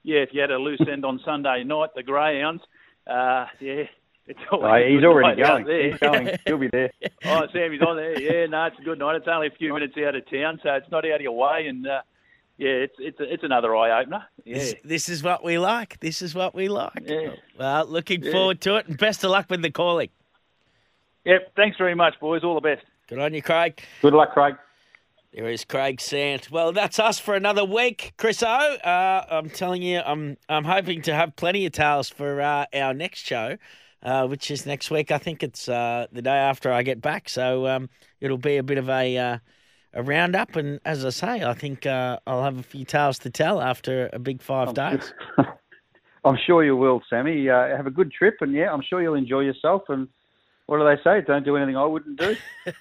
yeah, 0.03 0.17
if 0.19 0.29
you 0.33 0.41
had 0.41 0.51
a 0.51 0.57
loose 0.57 0.81
end 0.91 1.05
on 1.05 1.21
Sunday 1.23 1.63
night, 1.63 1.91
the 1.95 2.03
Greyhounds, 2.03 2.63
uh, 3.07 3.45
yeah, 3.61 3.83
it's 4.27 4.39
always 4.51 4.69
Oh, 4.69 4.73
a 4.75 4.89
he's 4.89 4.99
good 4.99 5.05
already 5.05 5.41
night 5.41 5.49
out 5.49 5.63
going. 5.63 5.65
there. 5.67 5.89
He's 5.91 5.99
going. 5.99 6.37
He'll 6.45 6.57
be 6.57 6.67
there. 6.67 6.91
oh, 7.25 7.47
Sam, 7.53 7.71
he's 7.71 7.81
on 7.81 7.95
there. 7.95 8.19
Yeah, 8.19 8.45
no, 8.47 8.65
it's 8.65 8.79
a 8.79 8.83
good 8.83 8.99
night. 8.99 9.15
It's 9.15 9.27
only 9.29 9.47
a 9.47 9.51
few 9.51 9.73
minutes 9.73 9.93
out 10.05 10.15
of 10.15 10.29
town, 10.29 10.59
so 10.63 10.73
it's 10.73 10.91
not 10.91 11.05
out 11.05 11.15
of 11.15 11.21
your 11.21 11.31
way. 11.37 11.67
And 11.67 11.87
uh, 11.87 12.01
yeah, 12.57 12.69
it's 12.71 12.95
it's 12.99 13.19
a, 13.21 13.33
it's 13.33 13.43
another 13.43 13.73
eye 13.75 14.01
opener. 14.01 14.25
Yeah. 14.43 14.55
This, 14.57 14.75
this 14.83 15.09
is 15.09 15.23
what 15.23 15.45
we 15.45 15.57
like. 15.59 15.99
This 16.01 16.21
is 16.21 16.35
what 16.35 16.53
we 16.55 16.67
like. 16.67 17.03
Yeah. 17.05 17.35
Well, 17.57 17.85
looking 17.85 18.21
Yeah. 18.23 18.31
forward 18.33 18.59
to 18.61 18.75
it, 18.77 18.87
and 18.87 18.97
best 18.97 19.23
of 19.23 19.31
luck 19.31 19.45
with 19.49 19.61
the 19.61 19.71
calling. 19.71 20.09
Yep. 21.25 21.53
Thanks 21.55 21.77
very 21.77 21.95
much, 21.95 22.13
boys. 22.19 22.43
All 22.43 22.55
the 22.55 22.61
best. 22.61 22.85
Good 23.07 23.19
on 23.19 23.33
you, 23.33 23.41
Craig. 23.41 23.81
Good 24.01 24.13
luck, 24.13 24.33
Craig. 24.33 24.55
There 25.33 25.49
is 25.49 25.65
Craig 25.65 25.99
Sant. 25.99 26.49
Well, 26.49 26.71
that's 26.71 26.97
us 26.97 27.19
for 27.19 27.35
another 27.35 27.65
week, 27.65 28.13
Chris 28.17 28.41
O. 28.41 28.47
Uh, 28.47 29.25
I'm 29.29 29.49
telling 29.49 29.81
you, 29.81 29.99
I'm 29.99 30.37
I'm 30.47 30.63
hoping 30.63 31.01
to 31.03 31.13
have 31.13 31.35
plenty 31.35 31.65
of 31.65 31.73
tales 31.73 32.09
for 32.09 32.39
uh, 32.39 32.65
our 32.73 32.93
next 32.93 33.25
show, 33.25 33.57
uh, 34.01 34.27
which 34.27 34.49
is 34.49 34.65
next 34.65 34.89
week. 34.89 35.11
I 35.11 35.17
think 35.17 35.43
it's 35.43 35.67
uh, 35.67 36.07
the 36.11 36.21
day 36.21 36.37
after 36.37 36.71
I 36.71 36.83
get 36.83 37.01
back, 37.01 37.27
so 37.27 37.67
um, 37.67 37.89
it'll 38.21 38.37
be 38.37 38.55
a 38.55 38.63
bit 38.63 38.77
of 38.77 38.87
a 38.87 39.17
uh, 39.17 39.37
a 39.93 40.03
roundup. 40.03 40.55
And 40.55 40.79
as 40.85 41.03
I 41.03 41.09
say, 41.09 41.43
I 41.43 41.53
think 41.53 41.85
uh, 41.85 42.19
I'll 42.25 42.43
have 42.43 42.57
a 42.57 42.63
few 42.63 42.85
tales 42.85 43.19
to 43.19 43.29
tell 43.29 43.61
after 43.61 44.09
a 44.13 44.19
big 44.19 44.41
five 44.41 44.73
days. 44.73 45.13
I'm 46.23 46.37
sure 46.47 46.63
you 46.63 46.77
will, 46.77 47.01
Sammy. 47.09 47.49
Uh, 47.49 47.75
have 47.75 47.87
a 47.87 47.91
good 47.91 48.11
trip, 48.11 48.37
and 48.39 48.53
yeah, 48.53 48.71
I'm 48.71 48.81
sure 48.81 49.01
you'll 49.01 49.15
enjoy 49.15 49.41
yourself. 49.41 49.83
And 49.89 50.07
what 50.65 50.79
do 50.79 50.85
they 50.85 51.01
say? 51.03 51.25
Don't 51.25 51.45
do 51.45 51.57
anything 51.57 51.77
I 51.77 51.85
wouldn't 51.85 52.19
do. 52.19 52.35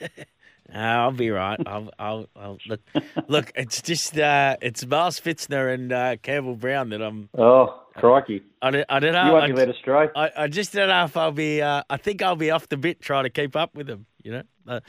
Uh, 0.72 0.78
I'll 0.78 1.12
be 1.12 1.30
right. 1.30 1.60
I'll, 1.66 1.90
I'll, 1.98 2.26
I'll 2.34 2.58
look. 2.66 2.80
Look, 3.28 3.52
it's 3.54 3.82
just 3.82 4.18
uh, 4.18 4.56
it's 4.62 4.84
Miles 4.86 5.20
Fitzner 5.20 5.72
and 5.72 5.92
uh, 5.92 6.16
Campbell 6.16 6.56
Brown 6.56 6.88
that 6.88 7.02
I'm. 7.02 7.28
Oh, 7.36 7.82
crikey! 7.96 8.42
I 8.62 8.70
don't, 8.70 8.86
I 8.88 8.98
don't 8.98 9.12
know. 9.12 9.26
You 9.26 9.32
won't 9.32 9.44
I, 9.44 9.46
be 9.48 9.52
led 9.52 9.68
astray. 9.68 10.08
I, 10.16 10.30
I 10.36 10.48
just 10.48 10.72
don't 10.72 10.88
know 10.88 11.04
if 11.04 11.16
I'll 11.16 11.32
be. 11.32 11.60
Uh, 11.60 11.82
I 11.90 11.98
think 11.98 12.22
I'll 12.22 12.34
be 12.34 12.50
off 12.50 12.68
the 12.68 12.78
bit 12.78 13.00
trying 13.00 13.24
to 13.24 13.30
keep 13.30 13.56
up 13.56 13.74
with 13.74 13.86
them. 13.86 14.06
You 14.22 14.32
know, 14.32 14.42
uh, 14.66 14.80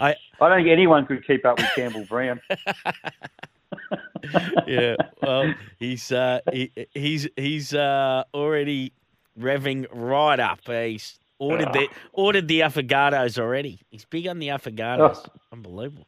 I 0.00 0.16
I 0.40 0.48
don't 0.48 0.58
think 0.58 0.70
anyone 0.70 1.06
could 1.06 1.26
keep 1.26 1.44
up 1.44 1.58
with 1.58 1.68
Campbell 1.76 2.06
Brown. 2.06 2.40
yeah. 4.66 4.96
Well, 5.22 5.52
he's 5.78 6.10
uh, 6.10 6.40
he, 6.50 6.72
he's 6.94 7.28
he's 7.36 7.74
uh, 7.74 8.24
already 8.32 8.94
revving 9.38 9.86
right 9.92 10.40
up. 10.40 10.60
He's 10.66 11.18
ordered 11.38 11.72
the 11.72 11.88
ordered 12.12 12.48
the 12.48 12.60
affogatos 12.60 13.38
already. 13.38 13.80
He's 13.90 14.04
big 14.04 14.26
on 14.26 14.38
the 14.38 14.48
affogatos. 14.48 15.28
Unbelievable. 15.52 16.06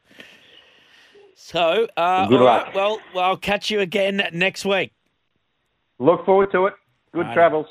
So, 1.34 1.88
uh, 1.96 2.26
Good 2.28 2.40
all 2.40 2.46
right, 2.46 2.66
luck. 2.66 2.74
well, 2.74 3.00
well, 3.14 3.24
I'll 3.24 3.36
catch 3.36 3.70
you 3.70 3.80
again 3.80 4.22
next 4.32 4.64
week. 4.64 4.92
Look 5.98 6.24
forward 6.26 6.52
to 6.52 6.66
it. 6.66 6.74
Good 7.12 7.20
Righto. 7.20 7.34
travels. 7.34 7.66